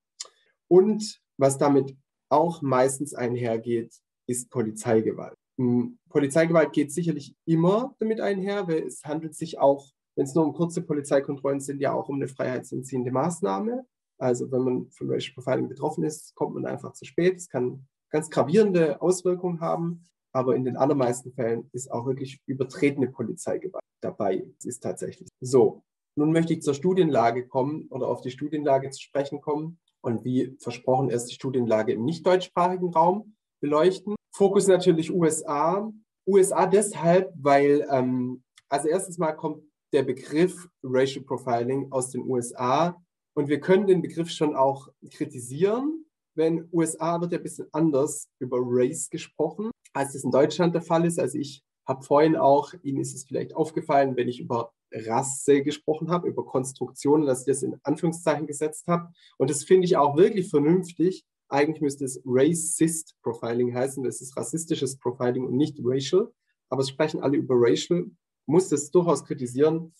Und 0.68 1.20
was 1.37 1.57
damit 1.59 1.96
auch 2.29 2.62
meistens 2.62 3.14
einhergeht, 3.14 3.94
ist 4.26 4.50
Polizeigewalt. 4.50 5.37
Hm, 5.59 5.98
Polizeigewalt 6.09 6.72
geht 6.72 6.92
sicherlich 6.92 7.35
immer 7.44 7.94
damit 7.98 8.20
einher, 8.20 8.66
weil 8.68 8.85
es 8.87 9.05
handelt 9.05 9.35
sich 9.35 9.59
auch, 9.59 9.90
wenn 10.16 10.24
es 10.24 10.35
nur 10.35 10.44
um 10.44 10.53
kurze 10.53 10.83
Polizeikontrollen 10.83 11.61
sind, 11.61 11.81
ja 11.81 11.92
auch 11.92 12.09
um 12.09 12.16
eine 12.16 12.29
freiheitsentziehende 12.29 13.11
Maßnahme. 13.11 13.85
Also 14.20 14.50
wenn 14.52 14.62
man 14.62 14.90
von 14.90 15.11
Racial 15.11 15.35
Profiling 15.35 15.68
betroffen 15.68 16.04
ist, 16.04 16.35
kommt 16.35 16.54
man 16.54 16.66
einfach 16.66 16.92
zu 16.92 17.04
spät. 17.04 17.37
Es 17.37 17.48
kann 17.48 17.87
ganz 18.11 18.28
gravierende 18.30 19.00
Auswirkungen 19.00 19.61
haben, 19.61 20.04
aber 20.33 20.54
in 20.56 20.64
den 20.64 20.76
allermeisten 20.76 21.33
Fällen 21.33 21.68
ist 21.72 21.90
auch 21.90 22.06
wirklich 22.06 22.40
übertretene 22.46 23.09
Polizeigewalt 23.09 23.83
dabei. 24.00 24.46
Es 24.59 24.66
ist 24.66 24.83
tatsächlich 24.83 25.28
so. 25.40 25.83
Nun 26.16 26.33
möchte 26.33 26.52
ich 26.52 26.62
zur 26.62 26.74
Studienlage 26.74 27.46
kommen 27.46 27.87
oder 27.90 28.09
auf 28.09 28.20
die 28.20 28.30
Studienlage 28.30 28.90
zu 28.90 29.00
sprechen 29.00 29.40
kommen 29.40 29.78
und 30.02 30.24
wie 30.24 30.56
versprochen 30.61 31.09
erst 31.09 31.30
die 31.30 31.35
Studienlage 31.35 31.92
im 31.92 32.04
nicht 32.04 32.26
deutschsprachigen 32.26 32.92
Raum 32.92 33.37
beleuchten. 33.61 34.16
Fokus 34.35 34.66
natürlich 34.66 35.12
USA. 35.12 35.90
USA 36.26 36.66
deshalb, 36.66 37.33
weil 37.37 37.87
ähm, 37.90 38.42
also 38.68 38.88
erstens 38.88 39.18
mal 39.18 39.33
kommt 39.33 39.64
der 39.92 40.02
Begriff 40.02 40.68
Racial 40.83 41.24
Profiling 41.24 41.90
aus 41.90 42.11
den 42.11 42.22
USA 42.22 43.00
und 43.40 43.48
wir 43.48 43.59
können 43.59 43.87
den 43.87 44.03
Begriff 44.03 44.29
schon 44.29 44.55
auch 44.55 44.88
kritisieren. 45.11 46.05
Wenn 46.35 46.68
USA 46.74 47.18
wird 47.22 47.33
ja 47.33 47.38
ein 47.38 47.42
bisschen 47.42 47.68
anders 47.72 48.29
über 48.38 48.59
Race 48.61 49.09
gesprochen, 49.09 49.70
als 49.94 50.12
das 50.12 50.24
in 50.24 50.31
Deutschland 50.31 50.74
der 50.74 50.83
Fall 50.83 51.07
ist. 51.07 51.18
Also 51.18 51.38
ich 51.38 51.62
habe 51.88 52.03
vorhin 52.03 52.37
auch, 52.37 52.74
Ihnen 52.83 53.00
ist 53.00 53.14
es 53.14 53.24
vielleicht 53.24 53.57
aufgefallen, 53.57 54.14
wenn 54.16 54.29
ich 54.29 54.40
über 54.40 54.74
Rasse 54.92 55.62
gesprochen 55.62 56.11
habe, 56.11 56.29
über 56.29 56.44
Konstruktionen, 56.44 57.26
dass 57.26 57.40
ich 57.40 57.46
das 57.46 57.62
in 57.62 57.81
Anführungszeichen 57.83 58.46
gesetzt 58.46 58.87
habe. 58.88 59.11
Und 59.38 59.48
das 59.48 59.64
finde 59.64 59.87
ich 59.87 59.96
auch 59.96 60.18
wirklich 60.18 60.50
vernünftig. 60.50 61.24
Eigentlich 61.48 61.81
müsste 61.81 62.05
es 62.05 62.20
Racist 62.26 63.16
Profiling 63.22 63.74
heißen. 63.74 64.05
Das 64.05 64.20
ist 64.20 64.37
rassistisches 64.37 64.98
Profiling 64.98 65.46
und 65.46 65.57
nicht 65.57 65.79
Racial. 65.83 66.31
Aber 66.68 66.83
es 66.83 66.90
sprechen 66.90 67.22
alle 67.22 67.38
über 67.38 67.55
Racial. 67.57 68.05
Muss 68.44 68.68
das 68.68 68.90
durchaus 68.90 69.24
kritisieren. 69.24 69.94